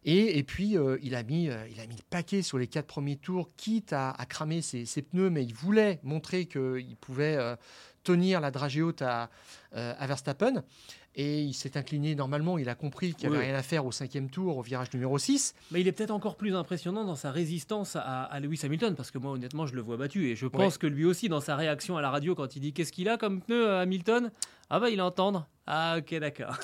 et, 0.04 0.38
et, 0.38 0.44
puis, 0.44 0.78
euh, 0.78 0.98
il, 1.02 1.16
a 1.16 1.24
mis, 1.24 1.50
euh, 1.50 1.68
il 1.70 1.80
a 1.80 1.88
mis 1.88 1.96
le 1.96 2.04
paquet 2.10 2.42
sur 2.42 2.58
les 2.58 2.68
quatre 2.68 2.88
premiers 2.88 3.18
tours, 3.18 3.50
quitte 3.58 3.94
à, 3.94 4.16
cramer 4.28 4.62
ses, 4.62 4.86
pneus, 5.02 5.30
mais 5.30 5.44
il 5.44 5.54
voulait 5.54 6.00
montrer 6.04 6.46
qu'il 6.46 6.96
pouvait 7.00 7.38
tenir 8.04 8.42
la 8.42 8.52
dragée 8.52 8.82
haute 8.82 9.02
à, 9.02 9.30
à 9.72 10.08
Verstappen 10.08 10.64
et 11.16 11.42
il 11.42 11.54
s'est 11.54 11.78
incliné 11.78 12.16
normalement. 12.16 12.58
Il 12.58 12.70
a 12.70 12.76
compris 12.76 13.14
qu'il 13.14 13.30
n'y 13.30 13.36
avait 13.36 13.46
rien 13.46 13.56
à 13.56 13.64
faire 13.64 13.86
au 13.86 13.92
cinquième 13.92 14.30
tour, 14.30 14.58
au 14.58 14.62
virage 14.62 14.94
numéro 14.94 15.18
6. 15.18 15.56
Mais 15.72 15.82
il 15.82 15.88
est 15.88 15.92
peut-être 15.92 16.12
encore 16.12 16.36
plus 16.36 16.56
impressionnant 16.56 17.06
dans 17.06 17.16
sa 17.16 17.32
résistance 17.32 17.96
à, 17.96 18.40
Lewis 18.40 18.62
Hamilton, 18.64 18.96
parce 18.96 19.12
que 19.12 19.18
moi, 19.18 19.32
honnêtement, 19.32 19.66
je 19.66 19.76
le 19.76 19.82
vois 19.82 19.98
battu. 19.98 20.30
Et 20.30 20.36
je 20.36 20.48
pense 20.48 20.78
que 20.78 20.88
lui 20.88 21.06
aussi, 21.06 21.30
dans 21.30 21.42
sa 21.42 21.56
réaction 21.56 21.98
à 21.98 22.02
la 22.02 22.10
radio, 22.10 22.36
quand 22.36 22.56
il 22.56 22.60
dit 22.60 22.74
qu'est-ce 22.74 22.92
qu'il 22.92 23.10
a 23.10 23.18
comme 23.18 23.42
pneu 23.42 23.70
Hamilton, 23.70 24.32
ah 24.70 24.80
bah 24.80 24.90
il 24.90 25.02
entendre. 25.02 25.48
Ah 25.68 25.98
ok 25.98 26.16
d'accord. 26.20 26.60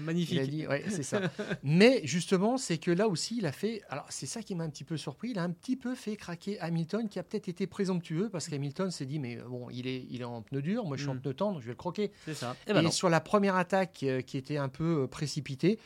Magnifique. 0.00 0.34
Il 0.42 0.66
a 0.70 0.78
dit, 0.78 0.84
c'est 0.88 1.02
ça. 1.02 1.20
Mais 1.64 2.02
justement, 2.04 2.56
c'est 2.56 2.78
que 2.78 2.90
là 2.90 3.08
aussi, 3.08 3.38
il 3.38 3.46
a 3.46 3.52
fait. 3.52 3.82
Alors 3.88 4.06
c'est 4.10 4.26
ça 4.26 4.42
qui 4.42 4.54
m'a 4.54 4.64
un 4.64 4.70
petit 4.70 4.84
peu 4.84 4.96
surpris. 4.96 5.30
Il 5.30 5.38
a 5.38 5.42
un 5.42 5.50
petit 5.50 5.76
peu 5.76 5.94
fait 5.94 6.16
craquer 6.16 6.60
Hamilton, 6.60 7.08
qui 7.08 7.18
a 7.18 7.24
peut-être 7.24 7.48
été 7.48 7.66
présomptueux 7.66 8.28
parce 8.28 8.48
qu'Hamilton 8.48 8.90
s'est 8.90 9.06
dit 9.06 9.18
mais 9.18 9.36
bon, 9.36 9.68
il 9.70 9.86
est, 9.88 10.06
il 10.08 10.20
est 10.20 10.24
en 10.24 10.42
pneu 10.42 10.62
dur, 10.62 10.84
moi 10.84 10.96
je 10.96 11.02
suis 11.02 11.10
en 11.10 11.14
mm. 11.14 11.20
pneu 11.20 11.34
tendre, 11.34 11.60
je 11.60 11.66
vais 11.66 11.72
le 11.72 11.76
croquer. 11.76 12.12
C'est 12.26 12.34
ça. 12.34 12.56
Et, 12.68 12.72
ben 12.72 12.88
sur 12.90 13.08
la 13.08 13.20
première 13.20 13.56
attaque 13.56 14.02
euh, 14.04 14.20
qui 14.20 14.36
était 14.36 14.56
un 14.56 14.68
peu 14.68 15.02
euh, 15.02 15.06
précipitée. 15.06 15.78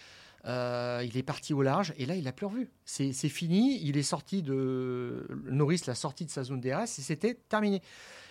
Euh, 0.45 1.03
il 1.05 1.17
est 1.17 1.23
parti 1.23 1.53
au 1.53 1.63
large 1.63 1.93
et 1.99 2.07
là 2.07 2.15
il 2.15 2.29
a 2.29 2.33
plus 2.33 2.47
revu. 2.47 2.71
C'est 2.85 3.13
fini. 3.29 3.81
Il 3.83 3.97
est 3.97 4.03
sorti 4.03 4.43
de 4.43 5.27
Norris 5.47 5.83
l'a 5.87 5.95
sorti 5.95 6.27
de 6.27 6.31
sa 6.31 6.45
zone 6.45 6.61
DRS 6.61 6.85
et 6.85 7.03
c'était 7.03 7.35
terminé. 7.35 7.83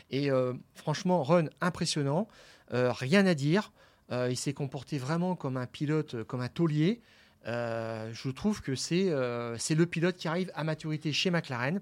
Et 0.09 0.29
franchement, 0.73 1.21
run 1.21 1.47
impressionnant. 1.59 2.29
Rien 2.71 3.25
à 3.25 3.33
dire. 3.33 3.73
Euh, 4.11 4.29
il 4.29 4.37
s'est 4.37 4.53
comporté 4.53 4.97
vraiment 4.97 5.35
comme 5.35 5.57
un 5.57 5.65
pilote, 5.65 6.15
euh, 6.15 6.23
comme 6.23 6.41
un 6.41 6.47
taulier. 6.47 7.01
je 7.45 8.29
trouve 8.29 8.61
que 8.61 8.75
c'est 8.75 9.11
c'est 9.57 9.75
le 9.75 9.85
pilote 9.85 10.17
qui 10.17 10.27
arrive 10.27 10.51
à 10.53 10.63
maturité 10.63 11.13
chez 11.13 11.31
McLaren. 11.31 11.81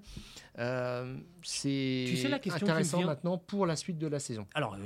c'est 1.42 2.06
intéressant 2.52 3.02
maintenant 3.02 3.38
pour 3.38 3.66
la 3.66 3.76
suite 3.76 3.98
de 3.98 4.06
la 4.06 4.18
saison. 4.20 4.46
Alors, 4.54 4.76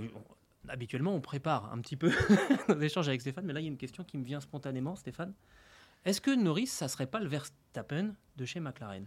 habituellement, 0.69 1.15
on 1.15 1.21
prépare 1.21 1.73
un 1.73 1.79
petit 1.81 1.97
peu 1.97 2.11
nos 2.69 2.81
échanges 2.81 3.09
avec 3.09 3.21
Stéphane, 3.21 3.45
mais 3.45 3.53
là, 3.53 3.61
il 3.61 3.65
y 3.65 3.67
a 3.67 3.71
une 3.71 3.77
question 3.77 4.05
qui 4.05 4.19
me 4.19 4.25
vient 4.25 4.41
spontanément, 4.41 4.97
Stéphane. 4.97 5.35
Est-ce 6.05 6.21
que 6.21 6.31
Norris, 6.35 6.69
ça 6.69 6.89
serait 6.89 7.07
pas 7.07 7.21
le 7.21 7.29
Verstappen 7.29 8.15
de 8.37 8.45
chez 8.47 8.61
McLaren? 8.61 9.07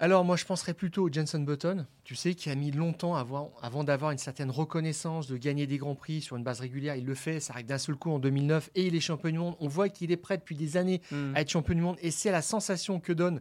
Alors 0.00 0.24
moi 0.24 0.36
je 0.36 0.46
penserais 0.46 0.72
plutôt 0.74 1.08
au 1.08 1.12
Jenson 1.12 1.40
Button, 1.40 1.86
tu 2.04 2.14
sais, 2.14 2.34
qui 2.34 2.48
a 2.48 2.54
mis 2.54 2.70
longtemps 2.70 3.14
avant, 3.14 3.52
avant 3.62 3.84
d'avoir 3.84 4.10
une 4.10 4.18
certaine 4.18 4.50
reconnaissance, 4.50 5.26
de 5.26 5.36
gagner 5.36 5.66
des 5.66 5.76
grands 5.76 5.94
prix 5.94 6.22
sur 6.22 6.36
une 6.36 6.42
base 6.42 6.60
régulière. 6.60 6.96
Il 6.96 7.04
le 7.04 7.14
fait, 7.14 7.38
ça 7.38 7.52
arrive 7.52 7.66
d'un 7.66 7.78
seul 7.78 7.96
coup 7.96 8.10
en 8.10 8.18
2009 8.18 8.70
et 8.74 8.86
il 8.86 8.96
est 8.96 9.00
champion 9.00 9.30
du 9.30 9.38
monde. 9.38 9.56
On 9.60 9.68
voit 9.68 9.90
qu'il 9.90 10.10
est 10.10 10.16
prêt 10.16 10.38
depuis 10.38 10.56
des 10.56 10.78
années 10.78 11.02
hmm. 11.12 11.36
à 11.36 11.42
être 11.42 11.50
champion 11.50 11.74
du 11.74 11.82
monde 11.82 11.96
et 12.00 12.10
c'est 12.10 12.32
la 12.32 12.42
sensation 12.42 12.98
que 12.98 13.12
donne 13.12 13.40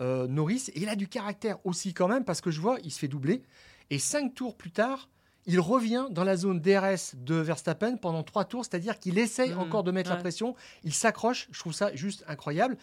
euh, 0.00 0.26
Norris. 0.26 0.70
Et 0.74 0.82
il 0.82 0.88
a 0.88 0.96
du 0.96 1.06
caractère 1.06 1.64
aussi 1.64 1.94
quand 1.94 2.08
même 2.08 2.24
parce 2.24 2.40
que 2.40 2.50
je 2.50 2.60
vois, 2.60 2.78
il 2.82 2.90
se 2.90 2.98
fait 2.98 3.08
doubler 3.08 3.42
et 3.90 3.98
cinq 3.98 4.34
tours 4.34 4.56
plus 4.56 4.72
tard, 4.72 5.08
il 5.46 5.60
revient 5.60 6.06
dans 6.10 6.24
la 6.24 6.36
zone 6.36 6.60
DRS 6.60 7.14
de 7.16 7.34
Verstappen 7.34 7.96
pendant 7.96 8.22
trois 8.22 8.44
tours, 8.44 8.64
c'est-à-dire 8.64 8.98
qu'il 9.00 9.18
essaye 9.18 9.52
mmh, 9.52 9.58
encore 9.58 9.82
de 9.82 9.90
mettre 9.90 10.10
la 10.10 10.16
pression, 10.16 10.54
il 10.84 10.94
s'accroche, 10.94 11.48
je 11.50 11.58
trouve 11.58 11.72
ça 11.72 11.94
juste 11.94 12.24
incroyable. 12.28 12.76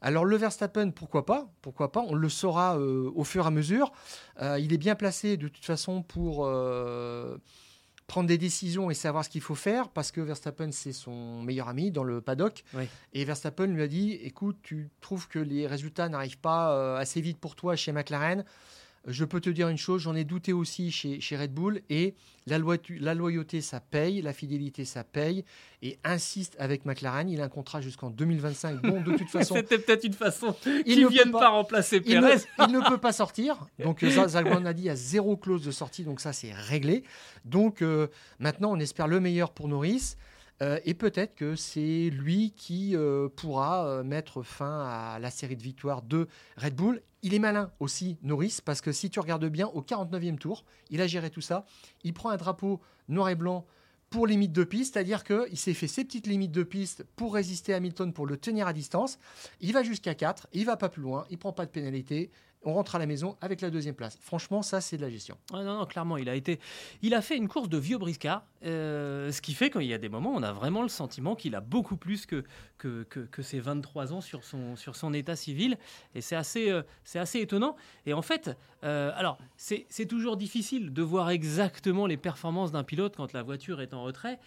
Alors 0.00 0.24
le 0.24 0.36
Verstappen, 0.36 0.90
pourquoi 0.90 1.26
pas 1.26 1.50
Pourquoi 1.60 1.90
pas 1.90 2.00
On 2.06 2.14
le 2.14 2.28
saura 2.28 2.78
euh, 2.78 3.10
au 3.14 3.24
fur 3.24 3.44
et 3.44 3.48
à 3.48 3.50
mesure. 3.50 3.92
Euh, 4.40 4.58
il 4.60 4.72
est 4.72 4.78
bien 4.78 4.94
placé 4.94 5.36
de 5.36 5.48
toute 5.48 5.64
façon 5.64 6.02
pour 6.02 6.46
euh, 6.46 7.36
prendre 8.06 8.28
des 8.28 8.38
décisions 8.38 8.90
et 8.90 8.94
savoir 8.94 9.24
ce 9.24 9.30
qu'il 9.30 9.40
faut 9.40 9.56
faire, 9.56 9.88
parce 9.88 10.12
que 10.12 10.20
Verstappen, 10.20 10.70
c'est 10.70 10.92
son 10.92 11.42
meilleur 11.42 11.68
ami 11.68 11.90
dans 11.90 12.04
le 12.04 12.20
paddock. 12.20 12.62
Et 13.12 13.24
Verstappen 13.24 13.66
lui 13.66 13.82
a 13.82 13.88
dit, 13.88 14.12
écoute, 14.22 14.58
tu 14.62 14.90
trouves 15.00 15.26
que 15.26 15.40
les 15.40 15.66
résultats 15.66 16.08
n'arrivent 16.08 16.38
pas 16.38 16.96
assez 16.96 17.20
vite 17.20 17.38
pour 17.38 17.56
toi 17.56 17.74
chez 17.74 17.90
McLaren 17.90 18.44
je 19.06 19.24
peux 19.24 19.40
te 19.40 19.50
dire 19.50 19.68
une 19.68 19.78
chose, 19.78 20.02
j'en 20.02 20.14
ai 20.14 20.24
douté 20.24 20.52
aussi 20.52 20.90
chez, 20.90 21.20
chez 21.20 21.36
Red 21.36 21.52
Bull, 21.52 21.82
et 21.90 22.14
la, 22.46 22.58
la, 23.00 23.14
loyauté, 23.14 23.60
ça 23.60 23.80
paye, 23.80 24.22
la 24.22 24.32
fidélité, 24.32 24.84
ça 24.84 25.04
paye, 25.04 25.44
et 25.82 25.98
insiste 26.04 26.56
avec 26.58 26.84
McLaren, 26.84 27.28
il 27.28 27.40
a 27.40 27.44
un 27.44 27.48
contrat 27.48 27.80
jusqu'en 27.80 28.10
2025. 28.10 28.82
Bon, 28.82 29.00
de 29.00 29.16
toute 29.16 29.28
façon... 29.30 29.54
C'était 29.56 29.78
peut-être 29.78 30.04
une 30.04 30.14
façon 30.14 30.54
qu'il 30.62 31.00
ne 31.00 31.08
vienne 31.08 31.32
pas, 31.32 31.48
remplacer 31.48 32.00
Perez. 32.00 32.42
Il 32.58 32.72
ne, 32.72 32.88
peut 32.88 32.98
pas 32.98 33.12
sortir, 33.12 33.66
donc 33.78 34.02
euh, 34.02 34.28
Zalman 34.28 34.66
a 34.66 34.72
dit, 34.72 34.82
il 34.82 34.86
y 34.86 34.90
a 34.90 34.96
zéro 34.96 35.36
clause 35.36 35.64
de 35.64 35.70
sortie, 35.70 36.04
donc 36.04 36.20
ça 36.20 36.32
c'est 36.32 36.52
réglé. 36.52 37.04
Donc 37.44 37.82
euh, 37.82 38.08
maintenant, 38.38 38.72
on 38.72 38.78
espère 38.78 39.08
le 39.08 39.20
meilleur 39.20 39.50
pour 39.50 39.68
Norris. 39.68 40.16
Euh, 40.62 40.78
et 40.84 40.94
peut-être 40.94 41.34
que 41.34 41.56
c'est 41.56 42.10
lui 42.10 42.52
qui 42.56 42.94
euh, 42.94 43.28
pourra 43.28 43.86
euh, 43.86 44.04
mettre 44.04 44.42
fin 44.42 44.86
à 44.86 45.18
la 45.18 45.30
série 45.30 45.56
de 45.56 45.62
victoires 45.62 46.02
de 46.02 46.28
Red 46.56 46.74
Bull. 46.74 47.02
Il 47.22 47.34
est 47.34 47.38
malin 47.38 47.72
aussi, 47.80 48.18
Norris, 48.22 48.58
parce 48.64 48.80
que 48.80 48.92
si 48.92 49.10
tu 49.10 49.18
regardes 49.18 49.46
bien, 49.46 49.66
au 49.68 49.82
49e 49.82 50.38
tour, 50.38 50.64
il 50.90 51.00
a 51.00 51.06
géré 51.06 51.30
tout 51.30 51.40
ça. 51.40 51.66
Il 52.04 52.12
prend 52.12 52.30
un 52.30 52.36
drapeau 52.36 52.80
noir 53.08 53.30
et 53.30 53.34
blanc 53.34 53.66
pour 54.10 54.26
limite 54.28 54.52
de 54.52 54.62
piste, 54.62 54.94
c'est-à-dire 54.94 55.24
qu'il 55.24 55.56
s'est 55.56 55.74
fait 55.74 55.88
ses 55.88 56.04
petites 56.04 56.28
limites 56.28 56.52
de 56.52 56.62
piste 56.62 57.04
pour 57.16 57.34
résister 57.34 57.74
à 57.74 57.78
Hamilton, 57.78 58.12
pour 58.12 58.26
le 58.26 58.36
tenir 58.36 58.68
à 58.68 58.72
distance. 58.72 59.18
Il 59.60 59.72
va 59.72 59.82
jusqu'à 59.82 60.14
4, 60.14 60.46
il 60.52 60.66
va 60.66 60.76
pas 60.76 60.88
plus 60.88 61.02
loin, 61.02 61.26
il 61.30 61.38
prend 61.38 61.52
pas 61.52 61.66
de 61.66 61.70
pénalité, 61.70 62.30
on 62.64 62.74
rentre 62.74 62.94
à 62.94 62.98
la 62.98 63.06
maison 63.06 63.36
avec 63.40 63.60
la 63.60 63.70
deuxième 63.70 63.94
place. 63.94 64.18
Franchement, 64.20 64.62
ça, 64.62 64.80
c'est 64.80 64.96
de 64.96 65.02
la 65.02 65.10
gestion. 65.10 65.36
non, 65.52 65.64
non, 65.64 65.86
clairement, 65.86 66.16
il 66.16 66.28
a 66.28 66.34
été, 66.34 66.60
il 67.02 67.14
a 67.14 67.22
fait 67.22 67.36
une 67.36 67.48
course 67.48 67.68
de 67.68 67.78
vieux 67.78 67.98
briscard, 67.98 68.44
euh, 68.64 69.30
ce 69.30 69.40
qui 69.40 69.54
fait 69.54 69.70
qu'il 69.70 69.82
y 69.82 69.94
a 69.94 69.98
des 69.98 70.08
moments, 70.08 70.32
on 70.34 70.42
a 70.42 70.52
vraiment 70.52 70.82
le 70.82 70.88
sentiment 70.88 71.34
qu'il 71.34 71.54
a 71.54 71.60
beaucoup 71.60 71.96
plus 71.96 72.26
que 72.26 72.44
que, 72.78 73.04
que, 73.04 73.42
ses 73.42 73.60
23 73.60 74.12
ans 74.12 74.20
sur 74.20 74.44
son, 74.44 74.76
sur 74.76 74.94
son 74.94 75.14
état 75.14 75.36
civil, 75.36 75.78
et 76.14 76.20
c'est 76.20 76.36
assez, 76.36 76.70
euh, 76.70 76.82
c'est 77.02 77.18
assez 77.18 77.40
étonnant. 77.40 77.76
Et 78.04 78.12
en 78.12 78.20
fait, 78.20 78.50
euh, 78.84 79.10
alors, 79.14 79.38
c'est 79.56 80.06
toujours 80.06 80.36
difficile 80.36 80.92
de 80.92 81.02
voir 81.02 81.30
exactement 81.30 82.06
les 82.06 82.18
performances 82.18 82.72
d'un 82.72 82.84
pilote 82.84 83.16
quand 83.16 83.32
la 83.32 83.42
voiture 83.42 83.80
est 83.80 83.94
en 83.94 84.02
retrait. 84.02 84.38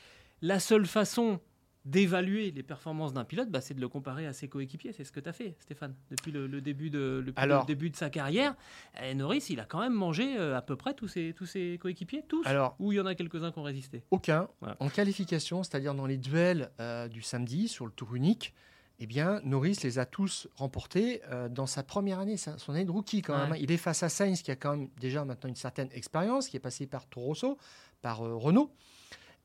La 0.43 0.59
seule 0.59 0.85
façon 0.85 1.39
d'évaluer 1.87 2.51
les 2.51 2.63
performances 2.63 3.13
d'un 3.13 3.23
pilote, 3.23 3.49
bah, 3.49 3.61
c'est 3.61 3.73
de 3.73 3.79
le 3.79 3.87
comparer 3.87 4.27
à 4.27 4.33
ses 4.33 4.49
coéquipiers. 4.49 4.91
C'est 4.91 5.05
ce 5.05 5.11
que 5.11 5.21
tu 5.21 5.29
as 5.29 5.33
fait, 5.33 5.55
Stéphane, 5.59 5.95
depuis 6.11 6.31
le, 6.31 6.47
début, 6.59 6.89
de, 6.89 7.23
le, 7.25 7.65
début 7.65 7.89
de 7.89 7.95
sa 7.95 8.09
carrière. 8.09 8.55
Et 9.01 9.15
Norris, 9.15 9.45
il 9.49 9.59
a 9.61 9.65
quand 9.65 9.79
même 9.79 9.93
mangé 9.93 10.37
euh, 10.37 10.57
à 10.57 10.61
peu 10.61 10.75
près 10.75 10.93
tous 10.93 11.07
ses, 11.07 11.33
tous 11.33 11.45
ses 11.45 11.77
coéquipiers, 11.81 12.23
tous 12.27 12.45
Alors, 12.45 12.75
Ou 12.79 12.91
il 12.91 12.97
y 12.97 12.99
en 12.99 13.05
a 13.05 13.15
quelques-uns 13.15 13.51
qui 13.51 13.59
ont 13.59 13.63
résisté? 13.63 14.03
Aucun. 14.11 14.49
En 14.79 14.89
qualification, 14.89 15.63
c'est-à-dire 15.63 15.95
dans 15.95 16.05
les 16.05 16.17
duels 16.17 16.71
euh, 16.81 17.07
du 17.07 17.21
samedi 17.21 17.69
sur 17.69 17.85
le 17.85 17.91
tour 17.91 18.15
unique, 18.15 18.53
eh 18.99 19.05
bien, 19.05 19.39
Norris 19.45 19.77
les 19.83 19.97
a 19.97 20.05
tous 20.05 20.49
remportés 20.55 21.21
euh, 21.31 21.47
dans 21.47 21.67
sa 21.67 21.83
première 21.83 22.19
année, 22.19 22.35
son 22.35 22.73
année 22.73 22.83
de 22.83 22.91
rookie 22.91 23.21
quand 23.21 23.37
même. 23.37 23.53
Hein. 23.53 23.57
Il 23.61 23.71
est 23.71 23.77
face 23.77 24.03
à 24.03 24.09
Sainz, 24.09 24.41
qui 24.41 24.51
a 24.51 24.57
quand 24.57 24.75
même 24.75 24.89
déjà 24.99 25.23
maintenant 25.23 25.49
une 25.49 25.55
certaine 25.55 25.89
expérience, 25.93 26.49
qui 26.49 26.57
est 26.57 26.61
passé 26.61 26.85
par 26.85 27.07
Toro 27.07 27.27
Rosso, 27.27 27.57
par 28.01 28.17
Renault 28.19 28.73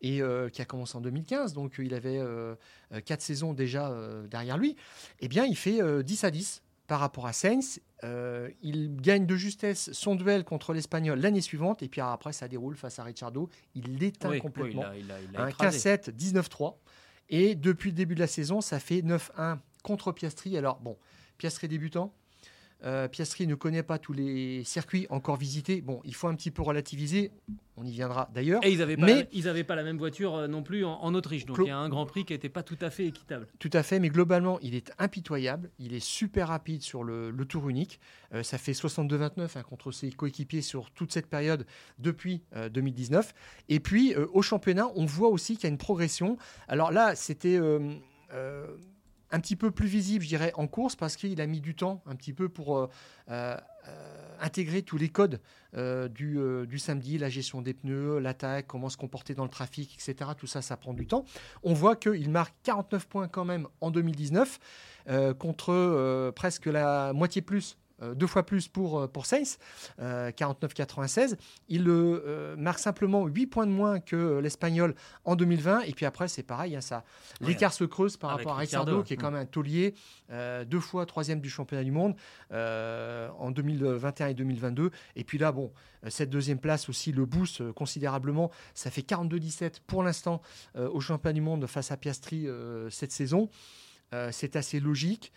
et 0.02 0.20
euh, 0.20 0.48
qui 0.48 0.60
a 0.60 0.64
commencé 0.64 0.96
en 0.96 1.00
2015, 1.00 1.52
donc 1.54 1.76
il 1.78 1.94
avait 1.94 2.18
euh, 2.18 2.54
euh, 2.92 3.00
quatre 3.00 3.22
saisons 3.22 3.54
déjà 3.54 3.92
derrière 4.28 4.58
lui, 4.58 4.76
eh 5.20 5.28
bien 5.28 5.44
il 5.46 5.56
fait 5.56 5.80
10 6.02 6.24
à 6.24 6.30
10 6.30 6.62
par 6.86 7.00
rapport 7.00 7.26
à 7.26 7.32
Sainz. 7.32 7.80
il 8.62 8.96
gagne 9.00 9.26
de 9.26 9.36
justesse 9.36 9.92
son 9.92 10.16
duel 10.16 10.44
contre 10.44 10.74
l'Espagnol 10.74 11.18
l'année 11.18 11.40
suivante, 11.40 11.82
et 11.82 11.88
puis 11.88 12.00
après 12.00 12.32
ça 12.32 12.48
déroule 12.48 12.76
face 12.76 12.98
à 12.98 13.04
Ricciardo. 13.04 13.48
Il 13.74 13.98
l'éteint 13.98 14.38
complètement. 14.38 14.84
un 14.84 15.48
15-7, 15.48 16.10
19-3. 16.10 16.74
Et 17.30 17.54
depuis 17.54 17.90
le 17.90 17.96
début 17.96 18.14
de 18.14 18.20
la 18.20 18.26
saison, 18.26 18.60
ça 18.60 18.78
fait 18.78 19.00
9-1 19.00 19.58
contre 19.82 20.12
Piastri. 20.12 20.58
Alors 20.58 20.80
bon, 20.80 20.98
Piastri 21.38 21.68
débutant, 21.68 22.12
euh, 22.84 23.08
Piastri 23.08 23.46
ne 23.46 23.54
connaît 23.54 23.82
pas 23.82 23.98
tous 23.98 24.12
les 24.12 24.64
circuits 24.64 25.06
encore 25.10 25.36
visités. 25.36 25.80
Bon, 25.80 26.00
il 26.04 26.14
faut 26.14 26.28
un 26.28 26.34
petit 26.34 26.50
peu 26.50 26.62
relativiser. 26.62 27.30
On 27.76 27.84
y 27.84 27.92
viendra 27.92 28.28
d'ailleurs. 28.34 28.64
Et 28.64 28.72
ils 28.72 28.78
n'avaient 28.78 28.96
pas, 28.96 29.06
mais... 29.06 29.28
ils 29.32 29.64
pas 29.64 29.74
la 29.74 29.82
même 29.82 29.98
voiture 29.98 30.34
euh, 30.34 30.48
non 30.48 30.62
plus 30.62 30.84
en, 30.84 31.14
Autriche. 31.14 31.46
Donc 31.46 31.58
il 31.60 31.68
y 31.68 31.70
a 31.70 31.76
un 31.76 31.88
Grand 31.88 32.06
Prix 32.06 32.24
qui 32.24 32.32
n'était 32.32 32.48
pas 32.48 32.62
tout 32.62 32.76
à 32.80 32.90
fait 32.90 33.06
équitable. 33.06 33.46
Tout 33.58 33.70
à 33.72 33.82
fait, 33.82 33.98
mais 33.98 34.08
globalement, 34.08 34.58
il 34.60 34.74
est 34.74 34.92
impitoyable. 34.98 35.70
Il 35.78 35.94
est 35.94 36.04
super 36.04 36.48
rapide 36.48 36.82
sur 36.82 37.04
le, 37.04 37.32
tour 37.48 37.68
unique. 37.68 38.00
Euh, 38.34 38.42
ça 38.42 38.58
fait 38.58 38.72
62-29 38.72 39.58
hein, 39.58 39.62
contre 39.62 39.92
ses 39.92 40.10
coéquipiers 40.10 40.62
sur 40.62 40.90
toute 40.90 41.12
cette 41.12 41.26
période 41.26 41.66
depuis 41.98 42.42
2019. 42.72 43.34
Et 43.68 43.80
puis 43.80 44.14
au 44.14 44.42
championnat, 44.42 44.88
on 44.94 45.04
voit 45.04 45.28
aussi 45.28 45.56
qu'il 45.56 45.64
y 45.64 45.66
a 45.66 45.70
une 45.70 45.78
progression. 45.78 46.36
Alors 46.68 46.92
là, 46.92 47.14
c'était 47.14 47.58
un 49.32 49.40
petit 49.40 49.56
peu 49.56 49.70
plus 49.70 49.88
visible, 49.88 50.22
je 50.22 50.28
dirais, 50.28 50.52
en 50.54 50.66
course 50.66 50.94
parce 50.94 51.16
qu'il 51.16 51.40
a 51.40 51.46
mis 51.46 51.60
du 51.60 51.74
temps 51.74 52.02
un 52.06 52.14
petit 52.14 52.32
peu 52.32 52.48
pour 52.48 52.88
intégrer 54.40 54.82
tous 54.82 54.98
les 54.98 55.08
codes 55.08 55.40
du, 55.74 56.38
du, 56.68 56.78
samedi, 56.78 57.18
la 57.18 57.28
gestion 57.28 57.62
des 57.62 57.74
pneus, 57.74 58.18
l'attaque, 58.18 58.66
comment 58.66 58.88
se 58.88 58.96
comporter 58.96 59.34
dans 59.34 59.44
le 59.44 59.50
trafic, 59.50 59.94
etc. 59.94 60.30
Tout 60.36 60.46
ça, 60.46 60.62
ça 60.62 60.76
prend 60.76 60.92
du 60.92 61.06
temps. 61.06 61.24
On 61.62 61.72
voit 61.72 61.96
qu'il 61.96 62.30
marque 62.30 62.54
49 62.62 63.06
points 63.06 63.28
quand 63.28 63.44
même 63.44 63.66
en 63.80 63.90
2019 63.90 64.58
contre 65.38 66.30
presque 66.36 66.66
la 66.66 67.12
moitié 67.12 67.42
plus 67.42 67.76
euh, 67.76 67.81
deux 68.14 68.26
fois 68.26 68.44
plus 68.44 68.68
pour, 68.68 69.00
euh, 69.00 69.06
pour 69.06 69.26
Sainz, 69.26 69.58
49-96. 70.00 71.32
Euh, 71.32 72.54
Il 72.56 72.62
marque 72.62 72.78
simplement 72.78 73.26
8 73.26 73.46
points 73.46 73.66
de 73.66 73.72
moins 73.72 74.00
que 74.00 74.38
l'Espagnol 74.38 74.94
en 75.24 75.36
2020. 75.36 75.82
Et 75.82 75.92
puis 75.92 76.06
après, 76.06 76.28
c'est 76.28 76.42
pareil, 76.42 76.76
hein, 76.76 76.80
ça, 76.80 77.04
l'écart 77.40 77.72
se 77.72 77.84
creuse 77.84 78.16
par 78.16 78.30
rapport 78.30 78.52
à 78.52 78.56
Ricciardo, 78.56 79.02
qui 79.02 79.14
est 79.14 79.16
quand 79.16 79.30
même 79.30 79.42
un 79.42 79.46
taulier, 79.46 79.94
deux 80.30 80.80
fois 80.80 81.06
troisième 81.06 81.40
du 81.40 81.50
championnat 81.50 81.84
du 81.84 81.90
monde 81.92 82.14
en 82.50 83.50
2021 83.50 84.28
et 84.28 84.34
2022. 84.34 84.90
Et 85.16 85.24
puis 85.24 85.38
là, 85.38 85.52
bon, 85.52 85.72
cette 86.08 86.30
deuxième 86.30 86.58
place 86.58 86.88
aussi 86.88 87.12
le 87.12 87.26
boost 87.26 87.72
considérablement. 87.72 88.50
Ça 88.74 88.90
fait 88.90 89.02
42-17 89.02 89.80
pour 89.86 90.02
l'instant 90.02 90.42
au 90.74 91.00
championnat 91.00 91.32
du 91.32 91.40
monde 91.40 91.66
face 91.66 91.90
à 91.92 91.96
Piastri 91.96 92.46
cette 92.90 93.12
saison. 93.12 93.48
c'est 94.30 94.56
assez 94.56 94.80
logique 94.80 95.32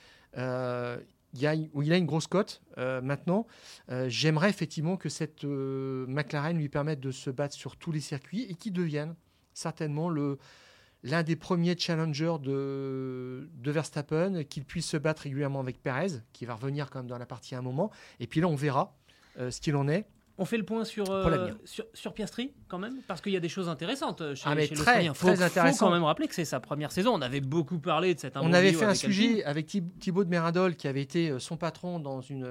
il, 1.36 1.48
a, 1.94 1.98
une 1.98 2.06
grosse 2.06 2.28
cote 2.28 2.62
euh, 2.78 3.02
maintenant. 3.02 3.46
Euh, 3.90 4.08
j'aimerais 4.10 4.50
effectivement 4.50 4.98
que 4.98 5.10
cette 5.10 5.44
euh, 5.44 6.06
McLaren 6.08 6.58
lui 6.58 6.70
permette 6.70 7.00
de 7.00 7.12
se 7.12 7.30
battre 7.30 7.56
sur 7.56 7.78
tous 7.78 7.92
les 7.92 8.00
circuits 8.00 8.46
et 8.50 8.56
qu'il 8.56 8.74
devienne 8.74 9.16
certainement 9.54 10.10
l'un 10.10 11.24
des 11.24 11.36
premiers 11.36 11.78
challengers 11.78 12.38
de, 12.42 13.50
de 13.54 13.72
Verstappen, 13.72 14.44
qu'il 14.44 14.66
puisse 14.66 14.88
se 14.88 14.98
battre 14.98 15.24
régulièrement 15.24 15.60
avec 15.60 15.82
Perez, 15.82 16.22
qui 16.34 16.46
va 16.46 16.56
revenir 16.56 16.90
quand 16.90 17.00
même 17.00 17.08
dans 17.08 17.18
la 17.18 17.26
partie 17.26 17.56
à 17.56 17.60
un 17.60 17.62
moment. 17.62 17.92
Et 18.20 18.28
puis 18.28 18.42
là, 18.42 18.48
on 18.48 18.56
verra 18.56 18.98
ce 19.38 19.60
qu'il 19.62 19.76
en 19.76 19.88
est. 19.88 20.06
On 20.38 20.44
fait 20.44 20.58
le 20.58 20.66
point 20.66 20.84
sur, 20.84 21.10
euh, 21.12 21.52
sur, 21.94 22.14
Piastri, 22.14 22.52
quand 22.68 22.78
même, 22.78 23.00
parce 23.08 23.22
qu'il 23.22 23.32
y 23.32 23.38
a 23.38 23.40
des 23.40 23.48
choses 23.48 23.70
intéressantes 23.70 24.20
euh, 24.20 24.36
chez, 24.36 24.44
ah 24.48 24.56
mais 24.56 24.68
très, 24.68 25.08
intéressant. 25.08 25.74
faut 25.74 25.86
quand 25.86 25.92
même 25.92 26.04
rappeler 26.04 26.28
que 26.28 26.36
c'est 26.36 26.44
sa 26.44 26.60
première 26.60 26.92
saison. 26.92 27.14
On 27.14 27.22
avait 27.22 27.40
beaucoup 27.40 27.80
parlé 27.80 28.14
de 28.14 28.20
cette 28.20 28.36
On 28.36 28.52
avait 28.52 28.74
fait 28.74 28.84
un 28.84 28.96
sujet 28.96 29.46
avec 29.46 29.68
Thibaut 29.68 30.26
de 30.26 30.30
Méradol, 30.30 30.76
qui 30.76 30.90
avait 30.90 31.02
été 31.02 31.30
euh, 31.30 31.40
son 31.40 31.56
patron 31.56 32.00
dans 32.00 32.20
une 32.20 32.46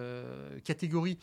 catégorie 0.65 1.19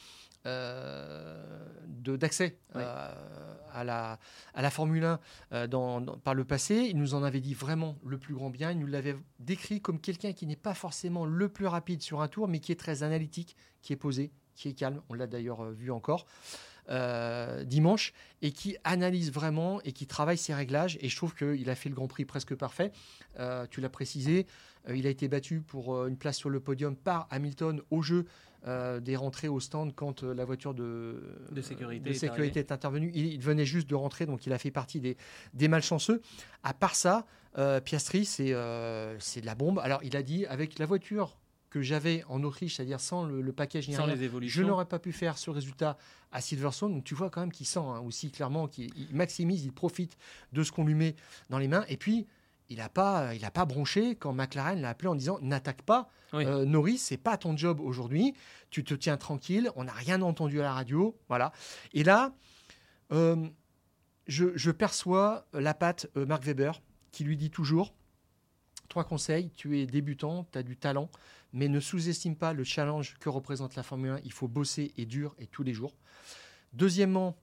d'accès 0.46 2.58
à, 2.76 3.84
la, 3.84 4.20
à 4.54 4.62
la 4.62 4.70
Formule 4.70 5.18
1 5.52 5.68
dans, 5.68 6.02
par 6.18 6.36
le 6.36 6.46
passé. 6.46 6.88
Il 6.90 6.98
nous 6.98 7.16
en 7.16 7.24
avait 7.24 7.40
dit 7.40 7.56
vraiment 7.56 7.98
le 8.06 8.20
plus 8.20 8.36
grand 8.36 8.52
bien. 8.52 8.72
Il 8.72 8.80
nous 8.80 8.88
l'avait 8.88 9.16
décrit 9.40 9.82
comme 9.82 10.00
quelqu'un 10.00 10.34
qui 10.34 10.46
n'est 10.46 10.56
pas 10.56 10.76
forcément 10.76 11.26
le 11.26 11.50
plus 11.50 11.68
rapide 11.68 12.04
sur 12.04 12.22
un 12.22 12.28
tour, 12.28 12.48
mais 12.48 12.60
qui 12.60 12.72
est 12.72 12.80
très 12.80 13.04
analytique, 13.04 13.56
qui 13.82 13.94
est 13.94 13.98
posé, 13.98 14.32
qui 14.62 14.70
est 14.70 14.74
calme, 14.74 15.02
on 15.10 15.16
l'a 15.16 15.28
d'ailleurs 15.28 15.62
euh, 15.62 15.72
vu 15.72 15.92
encore. 15.92 16.26
Euh, 16.90 17.64
dimanche 17.64 18.12
et 18.42 18.52
qui 18.52 18.76
analyse 18.84 19.32
vraiment 19.32 19.82
et 19.84 19.92
qui 19.92 20.08
travaille 20.08 20.38
ses 20.38 20.54
réglages. 20.54 20.98
Et 21.02 21.10
je 21.10 21.16
trouve 21.16 21.36
qu'il 21.36 21.70
a 21.70 21.76
fait 21.76 21.90
le 21.90 21.96
Grand 21.96 22.08
Prix 22.08 22.26
presque 22.26 22.56
parfait. 22.56 22.92
Euh, 23.40 23.66
tu 23.70 23.82
l'as 23.82 23.90
précisé, 23.90 24.48
il 24.92 25.06
a 25.06 25.10
été 25.10 25.28
battu 25.28 25.62
pour 25.62 26.06
une 26.08 26.18
place 26.18 26.38
sur 26.38 26.50
le 26.50 26.60
podium 26.60 26.96
par 26.96 27.28
Hamilton 27.30 27.82
au 27.92 28.02
jeu 28.02 28.26
des 28.66 29.16
rentrées 29.16 29.48
au 29.48 29.60
stand 29.60 29.96
quand 29.96 30.22
la 30.22 30.46
voiture 30.46 30.74
de, 30.74 31.24
de 31.52 31.62
sécurité, 31.62 32.10
de 32.10 32.14
sécurité 32.14 32.60
est, 32.60 32.72
intervenue. 32.72 33.12
Il, 33.14 33.42
venait 33.42 33.66
juste 33.66 33.90
de 33.90 33.96
rentrer, 33.96 34.26
donc 34.28 34.46
il 34.46 34.54
a 34.54 34.60
fait 34.60 34.70
partie 34.70 35.00
des, 35.00 35.18
des 35.54 35.68
malchanceux. 35.68 36.22
À 36.64 36.74
part 36.74 36.96
ça, 36.96 37.26
Piastri, 37.86 38.26
c'est 38.26 38.52
de 38.52 39.46
la 39.46 39.56
bombe. 39.56 39.80
Alors 39.80 40.04
il 40.04 40.16
a 40.18 40.24
dit, 40.24 40.46
avec 40.48 40.78
la 40.78 40.86
voiture 40.86 41.38
que 41.72 41.82
j'avais 41.82 42.24
en 42.28 42.44
Autriche, 42.44 42.76
c'est-à-dire 42.76 43.00
sans 43.00 43.26
le, 43.26 43.42
le 43.42 43.54
package 43.54 43.90
sans 43.90 44.06
les 44.06 44.22
évolutions. 44.24 44.62
je 44.62 44.68
n'aurais 44.68 44.86
pas 44.86 45.00
pu 45.00 45.12
faire 45.12 45.38
ce 45.38 45.50
résultat 45.50 45.98
à 46.32 46.42
Silverstone. 46.42 46.94
Donc 46.94 47.04
tu 47.04 47.16
vois 47.16 47.30
quand 47.30 47.42
même 47.42 47.52
qu'il 47.52 47.66
sent 47.66 47.80
hein, 47.80 48.02
aussi 48.02 48.30
clairement 48.30 48.68
qu'il 48.68 48.92
maximise, 49.12 49.66
il 49.66 49.72
profite 49.72 50.18
de 50.54 50.64
ce 50.64 50.72
qu'on 50.72 50.86
lui 50.86 50.94
met 50.94 51.16
dans 51.50 51.58
les 51.58 51.68
mains. 51.68 51.86
Et 51.88 51.98
puis 51.98 52.28
il 52.70 52.78
n'a 52.78 52.90
pas, 52.90 53.34
il 53.34 53.44
a 53.46 53.52
pas 53.52 53.66
bronché 53.66 54.16
quand 54.16 54.34
McLaren 54.34 54.80
l'a 54.82 54.90
appelé 54.90 55.08
en 55.08 55.16
disant 55.16 55.40
n'attaque 55.42 55.82
pas 55.82 56.10
euh, 56.34 56.66
Norris, 56.66 56.98
c'est 56.98 57.18
pas 57.18 57.38
ton 57.38 57.56
job 57.58 57.80
aujourd'hui. 57.80 58.34
Tu 58.70 58.84
te 58.84 58.94
tiens 58.94 59.18
tranquille. 59.18 59.72
On 59.76 59.86
n'a 59.86 59.94
rien 59.94 60.22
entendu 60.22 60.60
à 60.60 60.64
la 60.64 60.74
radio, 60.74 61.18
voilà. 61.28 61.52
Et 61.94 62.04
là, 62.04 62.34
euh, 63.12 63.48
je, 64.28 64.72
perçois 64.72 65.46
la 65.54 65.74
patte 65.74 66.08
euh, 66.16 66.26
Mark 66.26 66.44
Webber 66.44 66.72
qui 67.12 67.24
lui 67.24 67.36
dit 67.36 67.50
toujours 67.50 67.94
trois 68.92 69.06
conseils. 69.06 69.50
Tu 69.56 69.80
es 69.80 69.88
débutant, 69.88 70.46
tu 70.52 70.60
as 70.60 70.64
du 70.64 70.78
talent 70.78 71.10
mais 71.54 71.68
ne 71.68 71.80
sous-estime 71.80 72.36
pas 72.36 72.54
le 72.54 72.64
challenge 72.64 73.16
que 73.20 73.30
représente 73.30 73.76
la 73.76 73.84
Formule 73.84 74.12
1. 74.12 74.20
Il 74.24 74.32
faut 74.32 74.48
bosser 74.48 74.94
et 74.98 75.06
dur 75.06 75.36
et 75.40 75.48
tous 75.48 75.64
les 75.64 75.74
jours. 75.74 75.94
Deuxièmement, 76.74 77.36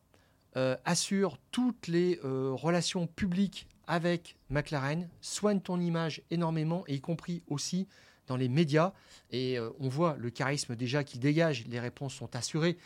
euh, 0.57 0.77
assure 0.85 1.39
toutes 1.51 1.89
les 1.89 2.19
euh, 2.25 2.53
relations 2.53 3.07
publiques 3.07 3.67
avec 3.87 4.37
McLaren, 4.51 5.09
soigne 5.21 5.61
ton 5.61 5.81
image 5.81 6.23
énormément, 6.31 6.85
et 6.89 6.95
y 6.95 7.01
compris 7.01 7.43
aussi 7.49 7.87
dans 8.29 8.37
les 8.37 8.49
médias. 8.49 8.93
Et 9.31 9.59
euh, 9.59 9.71
on 9.79 9.89
voit 9.89 10.17
le 10.19 10.31
charisme 10.31 10.75
déjà 10.77 11.05
qu'il 11.05 11.21
dégage, 11.21 11.65
les 11.69 11.81
réponses 11.81 12.15
sont 12.15 12.35
assurées. 12.35 12.79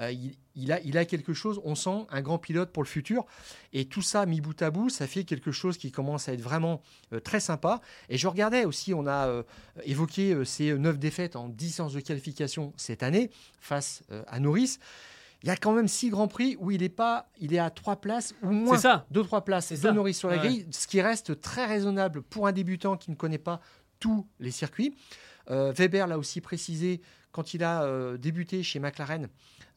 Euh, 0.00 0.12
il, 0.54 0.72
a, 0.72 0.80
il 0.82 0.96
a 0.98 1.04
quelque 1.04 1.32
chose, 1.32 1.60
on 1.64 1.74
sent 1.74 2.06
un 2.10 2.20
grand 2.20 2.38
pilote 2.38 2.70
pour 2.70 2.82
le 2.82 2.88
futur. 2.88 3.24
Et 3.72 3.86
tout 3.86 4.02
ça 4.02 4.26
mis 4.26 4.40
bout 4.40 4.60
à 4.62 4.70
bout, 4.70 4.90
ça 4.90 5.06
fait 5.06 5.24
quelque 5.24 5.50
chose 5.50 5.76
qui 5.76 5.90
commence 5.90 6.28
à 6.28 6.34
être 6.34 6.40
vraiment 6.40 6.82
euh, 7.12 7.20
très 7.20 7.40
sympa. 7.40 7.80
Et 8.08 8.18
je 8.18 8.28
regardais 8.28 8.64
aussi, 8.64 8.94
on 8.94 9.06
a 9.06 9.42
évoqué 9.84 10.44
ces 10.44 10.74
neuf 10.74 10.98
défaites 10.98 11.36
en 11.36 11.48
10 11.48 11.70
séances 11.70 11.92
de 11.92 12.00
qualification 12.00 12.72
cette 12.76 13.02
année 13.02 13.30
face 13.60 14.02
à 14.26 14.40
Norris 14.40 14.78
il 15.42 15.48
y 15.48 15.50
a 15.50 15.56
quand 15.56 15.72
même 15.72 15.88
six 15.88 16.10
grands 16.10 16.26
prix 16.26 16.56
où 16.58 16.70
il 16.70 16.82
est 16.82 16.88
pas, 16.88 17.28
il 17.38 17.54
est 17.54 17.58
à 17.58 17.70
trois 17.70 17.96
places 17.96 18.34
ou 18.42 18.50
moins, 18.50 18.76
ça. 18.76 19.06
deux 19.10 19.22
trois 19.22 19.44
places 19.44 19.72
de 19.72 19.90
Norris 19.90 20.14
sur 20.14 20.28
la 20.28 20.38
grille, 20.38 20.66
ce 20.70 20.86
qui 20.86 21.00
reste 21.00 21.40
très 21.40 21.64
raisonnable 21.66 22.22
pour 22.22 22.46
un 22.46 22.52
débutant 22.52 22.96
qui 22.96 23.10
ne 23.10 23.16
connaît 23.16 23.38
pas 23.38 23.60
tous 23.98 24.26
les 24.40 24.50
circuits. 24.50 24.94
Euh, 25.50 25.72
Weber 25.72 26.06
l'a 26.06 26.18
aussi 26.18 26.40
précisé 26.40 27.00
quand 27.32 27.54
il 27.54 27.62
a 27.62 27.84
euh, 27.84 28.16
débuté 28.16 28.62
chez 28.62 28.78
McLaren. 28.78 29.28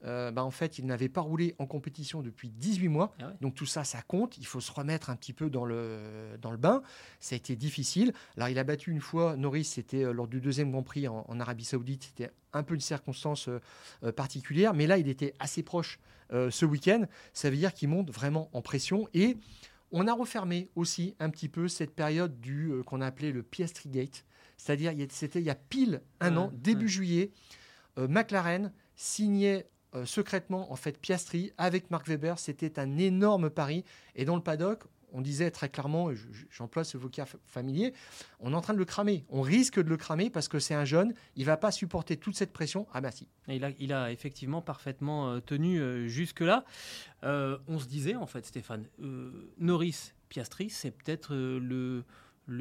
Euh, 0.03 0.31
bah, 0.31 0.43
en 0.43 0.51
fait, 0.51 0.79
il 0.79 0.85
n'avait 0.85 1.09
pas 1.09 1.21
roulé 1.21 1.53
en 1.59 1.67
compétition 1.67 2.21
depuis 2.21 2.49
18 2.49 2.87
mois. 2.87 3.13
Ah 3.21 3.33
Donc 3.41 3.55
tout 3.55 3.65
ça, 3.65 3.83
ça 3.83 4.01
compte. 4.01 4.37
Il 4.37 4.47
faut 4.47 4.61
se 4.61 4.71
remettre 4.71 5.09
un 5.09 5.15
petit 5.15 5.33
peu 5.33 5.49
dans 5.49 5.65
le, 5.65 6.37
dans 6.41 6.51
le 6.51 6.57
bain. 6.57 6.81
Ça 7.19 7.35
a 7.35 7.37
été 7.37 7.55
difficile. 7.55 8.13
Alors, 8.35 8.49
il 8.49 8.57
a 8.57 8.63
battu 8.63 8.91
une 8.91 9.01
fois 9.01 9.35
Norris, 9.35 9.65
c'était 9.65 10.11
lors 10.11 10.27
du 10.27 10.41
deuxième 10.41 10.71
Grand 10.71 10.83
Prix 10.83 11.07
en, 11.07 11.39
Arabie 11.39 11.65
Saoudite. 11.65 12.05
C'était 12.05 12.31
un 12.53 12.63
peu 12.63 12.73
une 12.73 12.81
circonstance 12.81 13.47
particulière. 14.15 14.73
Mais 14.73 14.87
là, 14.87 14.97
il 14.97 15.07
était 15.07 15.35
assez 15.39 15.61
proche 15.61 15.99
ce 16.31 16.65
week-end. 16.65 17.05
Ça 17.33 17.51
veut 17.51 17.57
dire 17.57 17.73
qu'il 17.73 17.89
monte 17.89 18.09
vraiment 18.09 18.49
en 18.53 18.61
pression. 18.61 19.07
Et 19.13 19.37
on 19.91 20.07
a 20.07 20.13
refermé 20.13 20.69
aussi 20.75 21.15
un 21.19 21.29
petit 21.29 21.49
peu 21.49 21.67
cette 21.67 21.93
période 21.95 22.39
du 22.39 22.71
euh, 22.71 22.83
qu'on 22.83 23.01
a 23.01 23.07
appelé 23.07 23.31
le 23.31 23.43
Piastri 23.43 23.89
Gate, 23.89 24.25
c'est-à-dire 24.57 24.93
c'était 25.09 25.39
il 25.39 25.45
y 25.45 25.49
a 25.49 25.55
pile 25.55 26.01
un 26.19 26.37
an, 26.37 26.51
début 26.53 26.89
juillet, 26.89 27.31
euh, 27.97 28.07
McLaren 28.07 28.71
signait 28.95 29.67
euh, 29.93 30.05
secrètement 30.05 30.71
en 30.71 30.75
fait 30.75 30.97
Piastri 30.97 31.51
avec 31.57 31.91
Mark 31.91 32.07
Webber. 32.07 32.35
C'était 32.37 32.79
un 32.79 32.97
énorme 32.97 33.49
pari. 33.49 33.83
Et 34.15 34.23
dans 34.23 34.35
le 34.35 34.41
paddock, 34.41 34.83
on 35.11 35.21
disait 35.21 35.51
très 35.51 35.69
clairement, 35.69 36.09
j'emploie 36.49 36.83
ce 36.83 36.97
vocabulaire 36.97 37.35
familier, 37.45 37.93
on 38.39 38.53
est 38.53 38.55
en 38.55 38.61
train 38.61 38.73
de 38.73 38.79
le 38.79 38.85
cramer. 38.85 39.25
On 39.29 39.41
risque 39.41 39.81
de 39.81 39.89
le 39.89 39.97
cramer 39.97 40.29
parce 40.29 40.47
que 40.47 40.59
c'est 40.59 40.73
un 40.73 40.85
jeune, 40.85 41.13
il 41.35 41.45
va 41.45 41.57
pas 41.57 41.71
supporter 41.71 42.17
toute 42.17 42.35
cette 42.35 42.53
pression. 42.53 42.87
Ah 42.93 43.01
bah 43.01 43.11
si. 43.11 43.27
il, 43.47 43.63
a, 43.63 43.71
il 43.79 43.93
a 43.93 44.11
effectivement 44.11 44.61
parfaitement 44.61 45.31
euh, 45.31 45.39
tenu 45.39 45.79
euh, 45.79 46.07
jusque-là. 46.07 46.63
Euh, 47.23 47.57
on 47.67 47.79
se 47.79 47.87
disait 47.87 48.15
en 48.15 48.25
fait, 48.25 48.45
Stéphane, 48.45 48.87
Norris, 49.57 50.13
Piastri, 50.29 50.69
c'est 50.69 50.91
peut-être 50.91 51.35
le 51.35 52.03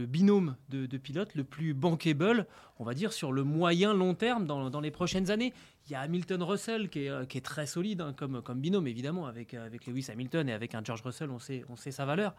binôme 0.06 0.56
de, 0.68 0.86
pilotes 0.98 1.34
le 1.34 1.44
plus 1.44 1.74
bankable, 1.74 2.46
on 2.78 2.84
va 2.84 2.94
dire, 2.94 3.12
sur 3.12 3.32
le 3.32 3.44
moyen 3.44 3.94
long 3.94 4.14
terme 4.14 4.46
dans, 4.46 4.80
les 4.80 4.90
prochaines 4.90 5.30
années. 5.30 5.52
Il 5.86 5.92
y 5.92 5.94
a 5.94 6.00
Hamilton 6.00 6.42
Russell 6.42 6.88
qui 6.88 7.06
est, 7.06 7.10
euh, 7.10 7.24
très 7.42 7.66
solide 7.66 8.00
hein, 8.00 8.12
comme, 8.12 8.42
binôme, 8.56 8.86
évidemment, 8.86 9.26
avec, 9.26 9.54
euh, 9.54 9.66
avec 9.66 9.86
Lewis 9.86 10.06
Hamilton 10.10 10.48
et 10.48 10.52
avec 10.52 10.74
un 10.74 10.84
George 10.84 11.02
Russell, 11.02 11.30
on 11.30 11.38
sait, 11.38 11.90
sa 11.90 12.04
valeur. 12.04 12.34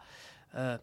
Euh, 0.54 0.78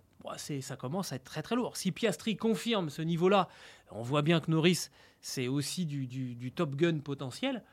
ça 0.61 0.75
commence 0.75 1.13
à 1.13 1.15
être 1.15 1.23
très 1.23 1.41
très 1.41 1.55
lourd. 1.55 1.77
Si 1.77 1.91
Piastri 1.91 2.37
confirme 2.37 2.89
ce 2.89 3.01
niveau-là, 3.01 3.47
on 3.91 4.01
voit 4.01 4.21
bien 4.21 4.39
que 4.39 4.51
Norris, 4.51 4.89
c'est 5.21 5.47
aussi 5.47 5.85
du, 5.85 6.51
top 6.51 6.75
gun 6.75 6.99
potentiel. 6.99 7.63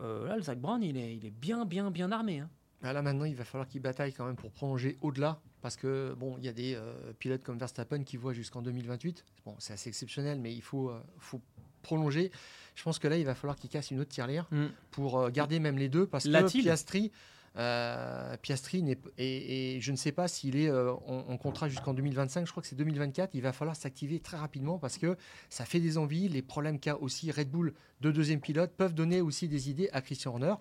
là, 0.00 0.36
le 0.36 0.42
Zach 0.42 0.58
Brown, 0.58 0.82
il 0.82 0.96
est, 0.96 1.30
bien, 1.30 1.64
bien, 1.64 1.90
bien 1.90 2.12
armé. 2.12 2.40
Hein. 2.40 2.50
Ah, 2.82 2.92
là 2.92 3.02
maintenant, 3.02 3.24
il 3.24 3.34
va 3.34 3.44
falloir 3.44 3.66
qu'il 3.66 3.80
bataille 3.80 4.12
quand 4.12 4.26
même 4.26 4.36
pour 4.36 4.52
prolonger 4.52 4.96
au-delà, 5.00 5.40
parce 5.60 5.76
que 5.76 6.14
bon, 6.18 6.36
il 6.38 6.44
y 6.44 6.48
a 6.48 6.52
des 6.52 6.74
euh, 6.74 7.12
pilotes 7.18 7.42
comme 7.42 7.58
Verstappen 7.58 8.04
qui 8.04 8.16
voient 8.16 8.32
jusqu'en 8.32 8.62
2028. 8.62 9.24
Bon, 9.44 9.56
c'est 9.58 9.72
assez 9.72 9.88
exceptionnel, 9.88 10.38
mais 10.40 10.52
il 10.52 10.62
euh, 10.74 11.00
faut 11.18 11.40
prolonger. 11.86 12.30
Je 12.74 12.82
pense 12.82 12.98
que 12.98 13.08
là, 13.08 13.16
il 13.16 13.24
va 13.24 13.34
falloir 13.34 13.56
qu'il 13.56 13.70
casse 13.70 13.90
une 13.90 14.00
autre 14.00 14.10
tirelire 14.10 14.46
mm. 14.50 14.66
pour 14.90 15.18
euh, 15.18 15.30
garder 15.30 15.60
même 15.60 15.78
les 15.78 15.88
deux, 15.88 16.06
parce 16.06 16.24
que 16.24 16.60
Piastri, 16.62 17.10
Euh, 17.58 18.36
Piastri 18.42 18.82
n'est 18.82 18.98
et, 19.16 19.76
et, 19.76 19.80
je 19.80 19.90
ne 19.90 19.96
sais 19.96 20.12
pas 20.12 20.28
s'il 20.28 20.56
est 20.56 20.68
euh, 20.68 20.92
en, 20.92 21.38
contrat 21.38 21.70
jusqu'en 21.70 21.94
2025. 21.94 22.44
Je 22.44 22.50
crois 22.50 22.62
que 22.62 22.68
c'est 22.68 22.76
2024. 22.76 23.30
Il 23.32 23.40
va 23.40 23.54
falloir 23.54 23.74
s'activer 23.74 24.20
très 24.20 24.36
rapidement 24.36 24.78
parce 24.78 24.98
que 24.98 25.16
ça 25.48 25.64
fait 25.64 25.80
des 25.80 25.96
envies. 25.96 26.28
Les 26.28 26.42
problèmes 26.42 26.78
qu'a 26.78 26.96
aussi 26.96 27.30
Red 27.30 27.50
Bull 27.50 27.72
de 28.02 28.10
deuxième 28.10 28.40
pilote 28.40 28.72
peuvent 28.76 28.92
donner 28.92 29.22
aussi 29.22 29.48
des 29.48 29.70
idées 29.70 29.88
à 29.94 30.02
Christian 30.02 30.32
Horner. 30.32 30.54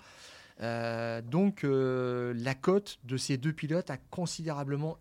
Euh, 0.62 1.22
donc 1.22 1.66
la 1.66 2.56
cote 2.56 3.00
de 3.04 3.18
ces 3.18 3.36
deux 3.36 3.52
pilotes 3.52 3.90
a 3.90 3.98
considérablement 3.98 4.98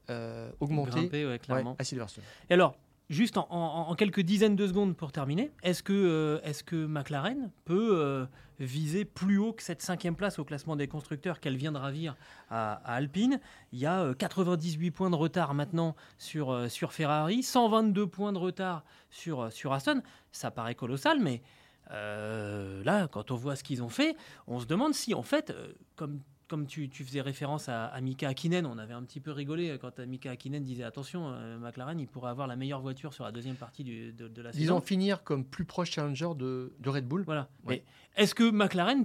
augmenté 0.59 1.39
clairement. 1.39 1.77
à 1.79 1.85
Silverstone. 1.85 2.25
Et 2.51 2.55
alors, 2.55 2.77
Juste 3.11 3.37
en, 3.37 3.95
quelques 3.97 4.21
dizaines 4.21 4.57
de 4.57 4.67
secondes 4.67 4.97
pour 4.97 5.13
terminer, 5.13 5.53
est-ce 5.63 5.83
que, 5.83 5.93
euh, 5.93 6.53
que 6.65 6.87
McLaren 6.87 7.51
peut 7.67 7.91
euh, 7.93 8.25
viser 8.59 9.05
plus 9.05 9.37
haut 9.37 9.53
que 9.53 9.63
cette 9.63 9.83
cinquième 9.83 10.17
place 10.17 10.39
au 10.39 10.45
classement 10.45 10.75
des 10.75 10.89
constructeurs 10.89 11.39
qu'elle 11.39 11.59
vient 11.59 11.73
de 11.73 11.77
ravir 11.77 12.17
à, 12.49 12.73
Alpine? 12.87 13.41
Il 13.73 13.79
y 13.79 13.85
a 13.85 14.15
98 14.15 14.89
euh, 14.89 14.91
points 14.91 15.11
de 15.11 15.17
retard 15.17 15.53
maintenant 15.53 15.95
sur, 16.17 16.71
sur 16.71 16.95
Ferrari, 16.95 17.43
122 17.43 18.07
points 18.07 18.33
de 18.33 18.39
retard 18.39 18.85
sur, 19.11 19.53
sur 19.53 19.75
Aston. 19.75 20.01
Ça 20.33 20.51
paraît 20.51 20.75
colossal, 20.75 21.21
mais 21.21 21.43
là, 21.91 23.07
quand 23.09 23.31
on 23.31 23.37
voit 23.37 23.55
ce 23.55 23.65
qu'ils 23.65 23.83
ont 23.83 23.91
fait, 23.91 24.17
on 24.47 24.61
se 24.61 24.67
demande 24.67 24.95
si 24.95 25.13
en 25.13 25.23
fait, 25.23 25.55
comme 25.95 26.21
comme 26.49 26.67
tu, 26.67 26.89
faisais 26.89 27.21
référence 27.21 27.69
à, 27.69 27.99
Mika 28.01 28.29
Hakkinen, 28.29 28.67
on 28.67 28.79
avait 28.79 28.95
un 28.95 29.03
petit 29.03 29.21
peu 29.21 29.31
rigolé 29.31 29.79
quand 29.81 29.99
Mika 30.01 30.31
Hakkinen 30.33 30.63
disait 30.63 30.85
attention, 30.85 31.33
euh, 31.33 31.59
McLaren, 31.59 31.99
il 31.99 32.07
pourrait 32.07 32.31
avoir 32.31 32.47
la 32.47 32.57
meilleure 32.57 32.81
voiture 32.81 33.13
sur 33.15 33.25
la 33.25 33.33
deuxième 33.33 33.57
partie 33.57 33.85
de, 33.85 34.43
la 34.43 34.53
saison. 34.53 34.63
Disons 34.63 34.81
finir 34.81 35.23
comme 35.25 35.45
plus 35.45 35.65
proche 35.65 35.91
challenger 35.91 36.31
de, 36.37 36.73
Red 36.85 37.07
Bull. 37.07 37.23
Voilà. 37.25 37.49
Mais 37.67 37.83
est-ce 38.17 38.35
que 38.35 38.51
McLaren 38.51 39.05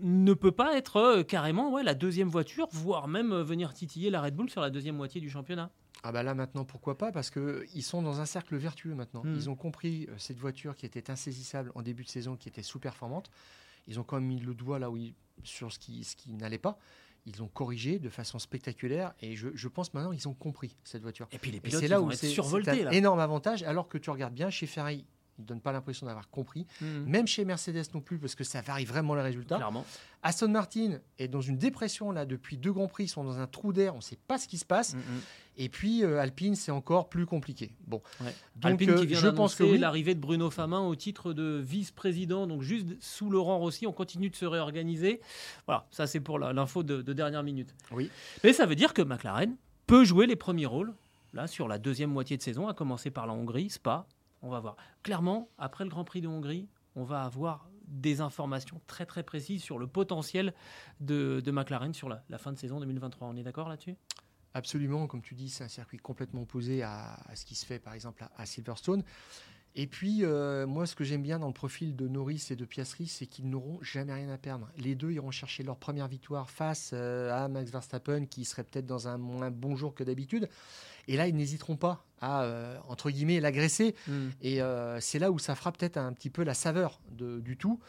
ne 0.00 0.34
peut 0.34 0.52
pas 0.52 0.76
être 0.76 0.96
euh, 0.96 1.22
carrément 1.22 1.72
ouais, 1.72 1.84
la 1.84 1.94
deuxième 1.94 2.28
voiture, 2.28 2.68
voire 2.72 3.06
même 3.06 3.32
euh, 3.32 3.44
venir 3.44 3.72
titiller 3.72 4.10
la 4.10 4.20
Red 4.20 4.34
Bull 4.34 4.50
sur 4.50 4.60
la 4.60 4.70
deuxième 4.70 4.96
moitié 4.96 5.20
du 5.20 5.30
championnat? 5.30 5.70
Ah 6.02 6.12
bah 6.12 6.22
là 6.22 6.34
maintenant 6.34 6.64
pourquoi 6.64 6.98
pas? 6.98 7.12
Parce 7.12 7.30
que 7.30 7.64
ils 7.74 7.82
sont 7.82 8.02
dans 8.02 8.20
un 8.20 8.26
cercle 8.26 8.56
vertueux 8.56 8.94
maintenant. 8.94 9.22
Hmm. 9.24 9.34
Ils 9.36 9.48
ont 9.48 9.54
compris 9.54 10.06
cette 10.18 10.36
voiture 10.36 10.74
qui 10.74 10.84
était 10.84 11.10
insaisissable 11.10 11.70
en 11.74 11.80
début 11.80 12.04
de 12.04 12.10
saison, 12.10 12.36
qui 12.36 12.48
était 12.48 12.62
sous-performante. 12.62 13.30
Ils 13.86 14.00
ont 14.00 14.04
quand 14.04 14.16
même 14.16 14.26
mis 14.26 14.40
le 14.40 14.54
doigt 14.54 14.78
là 14.78 14.90
où 14.90 14.96
ils, 14.96 15.14
sur 15.42 15.72
ce 15.72 15.78
qui, 15.78 16.04
ce 16.04 16.16
qui 16.16 16.32
n'allait 16.32 16.58
pas. 16.58 16.78
Ils 17.26 17.42
ont 17.42 17.48
corrigé 17.48 17.98
de 17.98 18.10
façon 18.10 18.38
spectaculaire 18.38 19.14
et 19.20 19.34
je, 19.34 19.48
je 19.54 19.68
pense 19.68 19.94
maintenant 19.94 20.12
ils 20.12 20.28
ont 20.28 20.34
compris 20.34 20.76
cette 20.84 21.00
voiture. 21.00 21.26
Et 21.32 21.38
puis 21.38 21.50
les 21.50 21.60
pilotes, 21.60 21.80
c'est 21.80 21.88
là 21.88 22.02
où 22.02 22.10
c'est 22.12 22.38
un 22.38 22.90
énorme 22.90 23.20
avantage. 23.20 23.62
Alors 23.62 23.88
que 23.88 23.96
tu 23.96 24.10
regardes 24.10 24.34
bien 24.34 24.50
chez 24.50 24.66
Ferrari, 24.66 25.06
ne 25.38 25.44
donnent 25.44 25.60
pas 25.60 25.72
l'impression 25.72 26.06
d'avoir 26.06 26.28
compris. 26.30 26.66
Mhm. 26.80 27.04
Même 27.06 27.26
chez 27.26 27.44
Mercedes 27.44 27.84
non 27.94 28.00
plus, 28.00 28.18
parce 28.18 28.34
que 28.34 28.44
ça 28.44 28.60
varie 28.60 28.84
vraiment 28.84 29.14
les 29.14 29.22
résultats. 29.22 29.56
Clairement. 29.56 29.84
Aston 30.22 30.48
Martin 30.48 30.98
est 31.18 31.28
dans 31.28 31.40
une 31.40 31.58
dépression 31.58 32.10
là 32.10 32.24
depuis 32.24 32.56
deux 32.56 32.72
grands 32.72 32.88
prix. 32.88 33.04
Ils 33.04 33.08
sont 33.08 33.24
dans 33.24 33.38
un 33.38 33.46
trou 33.46 33.72
d'air. 33.72 33.94
On 33.94 33.98
ne 33.98 34.02
sait 34.02 34.18
pas 34.26 34.38
ce 34.38 34.48
qui 34.48 34.58
se 34.58 34.64
passe. 34.64 34.94
Mhm. 34.94 35.02
Et 35.56 35.68
puis 35.68 36.02
euh, 36.02 36.18
Alpine, 36.18 36.56
c'est 36.56 36.72
encore 36.72 37.08
plus 37.08 37.26
compliqué. 37.26 37.74
Bon, 37.86 38.02
donc 38.56 38.72
Alpine 38.72 38.94
qui 38.94 39.02
euh, 39.02 39.04
vient 39.04 39.20
je 39.20 39.28
pense 39.28 39.54
que 39.54 39.62
l'arrivée 39.62 40.14
de 40.14 40.20
Bruno 40.20 40.50
Famin 40.50 40.80
au 40.80 40.94
titre 40.96 41.32
de 41.32 41.60
vice-président, 41.64 42.46
donc 42.46 42.62
juste 42.62 42.88
sous 43.00 43.30
Laurent 43.30 43.58
Rossi, 43.58 43.86
on 43.86 43.92
continue 43.92 44.30
de 44.30 44.36
se 44.36 44.46
réorganiser. 44.46 45.20
Voilà, 45.66 45.86
ça 45.90 46.06
c'est 46.06 46.20
pour 46.20 46.38
l'info 46.38 46.82
de, 46.82 47.02
de, 47.02 47.12
dernière 47.12 47.44
minute. 47.44 47.72
Oui. 47.92 48.10
Mais 48.42 48.52
ça 48.52 48.66
veut 48.66 48.74
dire 48.74 48.94
que 48.94 49.02
McLaren 49.02 49.54
peut 49.86 50.04
jouer 50.04 50.26
les 50.26 50.36
premiers 50.36 50.66
rôles 50.66 50.92
là 51.34 51.46
sur 51.46 51.68
la 51.68 51.78
deuxième 51.78 52.10
moitié 52.10 52.36
de 52.36 52.42
saison, 52.42 52.68
à 52.68 52.74
commencer 52.74 53.10
par 53.10 53.26
la 53.26 53.32
Hongrie, 53.32 53.70
Spa. 53.70 54.06
On 54.44 54.50
va 54.50 54.60
voir. 54.60 54.76
Clairement, 55.02 55.48
après 55.56 55.84
le 55.84 55.90
Grand 55.90 56.04
Prix 56.04 56.20
de 56.20 56.28
Hongrie, 56.28 56.68
on 56.96 57.02
va 57.02 57.22
avoir 57.22 57.66
des 57.86 58.20
informations 58.20 58.78
très 58.86 59.06
précises 59.22 59.62
sur 59.62 59.78
le 59.78 59.86
potentiel 59.86 60.52
de, 61.00 61.42
McLaren 61.50 61.94
sur 61.94 62.10
la, 62.10 62.38
fin 62.38 62.52
de 62.52 62.58
saison 62.58 62.78
2023. 62.78 63.26
On 63.26 63.36
est 63.36 63.42
d'accord 63.42 63.70
là-dessus? 63.70 63.96
Absolument, 64.52 65.06
comme 65.06 65.22
tu 65.22 65.34
dis, 65.34 65.48
c'est 65.48 65.64
un 65.64 65.68
circuit 65.68 65.96
complètement 65.96 66.42
opposé 66.42 66.82
à, 66.82 67.18
ce 67.34 67.46
qui 67.46 67.54
se 67.54 67.64
fait 67.64 67.78
par 67.78 67.94
exemple 67.94 68.22
à, 68.36 68.44
Silverstone. 68.44 69.02
Et 69.76 69.88
puis, 69.88 70.20
euh, 70.22 70.68
moi, 70.68 70.86
ce 70.86 70.94
que 70.94 71.02
j'aime 71.02 71.22
bien 71.22 71.40
dans 71.40 71.48
le 71.48 71.52
profil 71.52 71.96
de 71.96 72.06
Norris 72.06 72.46
et 72.50 72.56
de 72.56 72.64
Piastri, 72.64 73.08
c'est 73.08 73.26
qu'ils 73.26 73.48
n'auront 73.48 73.80
jamais 73.82 74.12
rien 74.12 74.28
à 74.28 74.38
perdre. 74.38 74.68
Les 74.78 74.94
deux 74.94 75.10
iront 75.10 75.32
chercher 75.32 75.64
leur 75.64 75.76
première 75.76 76.06
victoire 76.06 76.48
face 76.48 76.92
euh, 76.92 77.32
à 77.32 77.48
Max 77.48 77.72
Verstappen, 77.72 78.26
qui 78.26 78.44
serait 78.44 78.62
peut-être 78.62 78.86
dans 78.86 79.08
un 79.08 79.18
moins 79.18 79.50
bon 79.50 79.74
jour 79.74 79.92
que 79.92 80.04
d'habitude. 80.04 80.48
Et 81.08 81.16
là, 81.16 81.26
ils 81.26 81.34
n'hésiteront 81.34 81.76
pas 81.76 82.04
à, 82.20 82.44
euh, 82.44 82.78
entre 82.88 83.10
guillemets, 83.10 83.40
l'agresser. 83.40 83.96
Hmm. 84.06 84.28
Et 84.42 84.60
c'est 85.00 85.18
là 85.18 85.32
où 85.32 85.40
ça 85.40 85.56
fera 85.56 85.72
peut-être 85.72 85.96
un 85.96 86.12
petit 86.12 86.30
peu 86.30 86.44
la 86.44 86.54
saveur 86.54 87.00
du 87.10 87.56
tout, 87.56 87.80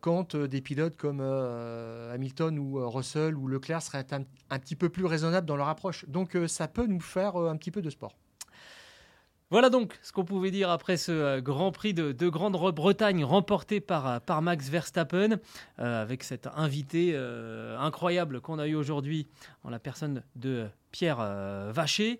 quand 0.00 0.36
des 0.36 0.60
pilotes 0.60 0.96
comme 0.96 1.20
Hamilton 1.20 2.58
ou 2.58 2.88
Russell 2.88 3.34
ou 3.34 3.48
Leclerc 3.48 3.82
seraient 3.82 4.06
un, 4.12 4.24
un, 4.50 4.58
petit 4.58 4.76
peu 4.76 4.88
plus 4.90 5.06
raisonnables 5.06 5.46
dans 5.46 5.56
leur 5.56 5.68
approche. 5.68 6.04
Donc 6.06 6.36
ça 6.46 6.68
peut 6.68 6.86
nous 6.86 7.00
faire 7.00 7.36
un 7.36 7.56
petit 7.56 7.70
peu 7.70 7.82
de 7.82 7.90
sport. 7.90 8.14
Voilà 9.50 9.68
donc 9.68 9.98
ce 10.02 10.10
qu'on 10.10 10.24
pouvait 10.24 10.50
dire 10.50 10.70
après 10.70 10.96
ce 10.96 11.12
euh, 11.12 11.40
Grand 11.40 11.70
Prix 11.70 11.92
de, 11.92 12.28
Grande-Bretagne 12.28 13.24
remporté 13.24 13.80
par, 13.80 14.08
euh, 14.08 14.18
par 14.18 14.40
Max 14.40 14.68
Verstappen, 14.68 15.38
euh, 15.78 16.02
avec 16.02 16.24
cet 16.24 16.48
invité 16.56 17.16
incroyable 17.78 18.40
qu'on 18.40 18.58
a 18.58 18.66
eu 18.66 18.74
aujourd'hui 18.74 19.28
en 19.62 19.70
la 19.70 19.78
personne 19.78 20.22
de 20.36 20.66
Pierre 20.90 21.18
Vacher. 21.72 22.18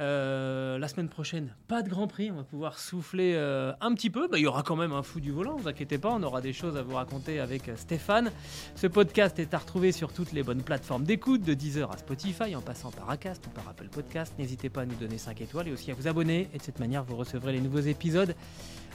Euh, 0.00 0.76
la 0.76 0.88
semaine 0.88 1.08
prochaine, 1.08 1.54
pas 1.68 1.82
de 1.82 1.88
Grand 1.88 2.08
Prix, 2.08 2.32
on 2.32 2.34
va 2.34 2.42
pouvoir 2.42 2.80
souffler 2.80 3.34
euh, 3.36 3.72
un 3.80 3.94
petit 3.94 4.10
peu. 4.10 4.26
Bah, 4.26 4.38
il 4.38 4.42
y 4.42 4.46
aura 4.46 4.64
quand 4.64 4.74
même 4.74 4.92
un 4.92 5.04
fou 5.04 5.20
du 5.20 5.30
volant, 5.30 5.56
ne 5.56 5.62
vous 5.62 5.68
inquiétez 5.68 5.98
pas, 5.98 6.10
on 6.10 6.22
aura 6.24 6.40
des 6.40 6.52
choses 6.52 6.76
à 6.76 6.82
vous 6.82 6.96
raconter 6.96 7.38
avec 7.38 7.68
euh, 7.68 7.76
Stéphane. 7.76 8.32
Ce 8.74 8.88
podcast 8.88 9.38
est 9.38 9.54
à 9.54 9.58
retrouver 9.58 9.92
sur 9.92 10.12
toutes 10.12 10.32
les 10.32 10.42
bonnes 10.42 10.62
plateformes 10.62 11.04
d'écoute, 11.04 11.42
de 11.42 11.54
Deezer 11.54 11.92
à 11.92 11.96
Spotify, 11.96 12.56
en 12.56 12.60
passant 12.60 12.90
par 12.90 13.08
Acast 13.08 13.46
ou 13.46 13.50
par 13.50 13.68
Apple 13.68 13.88
Podcast. 13.88 14.34
N'hésitez 14.36 14.68
pas 14.68 14.80
à 14.80 14.86
nous 14.86 14.96
donner 14.96 15.16
5 15.16 15.40
étoiles 15.40 15.68
et 15.68 15.72
aussi 15.72 15.92
à 15.92 15.94
vous 15.94 16.08
abonner. 16.08 16.48
Et 16.52 16.58
de 16.58 16.62
cette 16.62 16.80
manière, 16.80 17.04
vous 17.04 17.16
recevrez 17.16 17.52
les 17.52 17.60
nouveaux 17.60 17.78
épisodes 17.78 18.34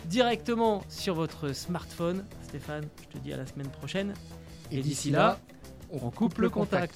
directement 0.05 0.83
sur 0.89 1.15
votre 1.15 1.53
smartphone. 1.53 2.25
Stéphane, 2.43 2.85
je 3.03 3.17
te 3.17 3.23
dis 3.23 3.31
à 3.31 3.37
la 3.37 3.45
semaine 3.45 3.69
prochaine. 3.69 4.13
Et, 4.69 4.81
d'ici 4.81 5.11
là, 5.11 5.39
on 5.91 6.11
coupe 6.11 6.39
le 6.39 6.49
contact. 6.49 6.95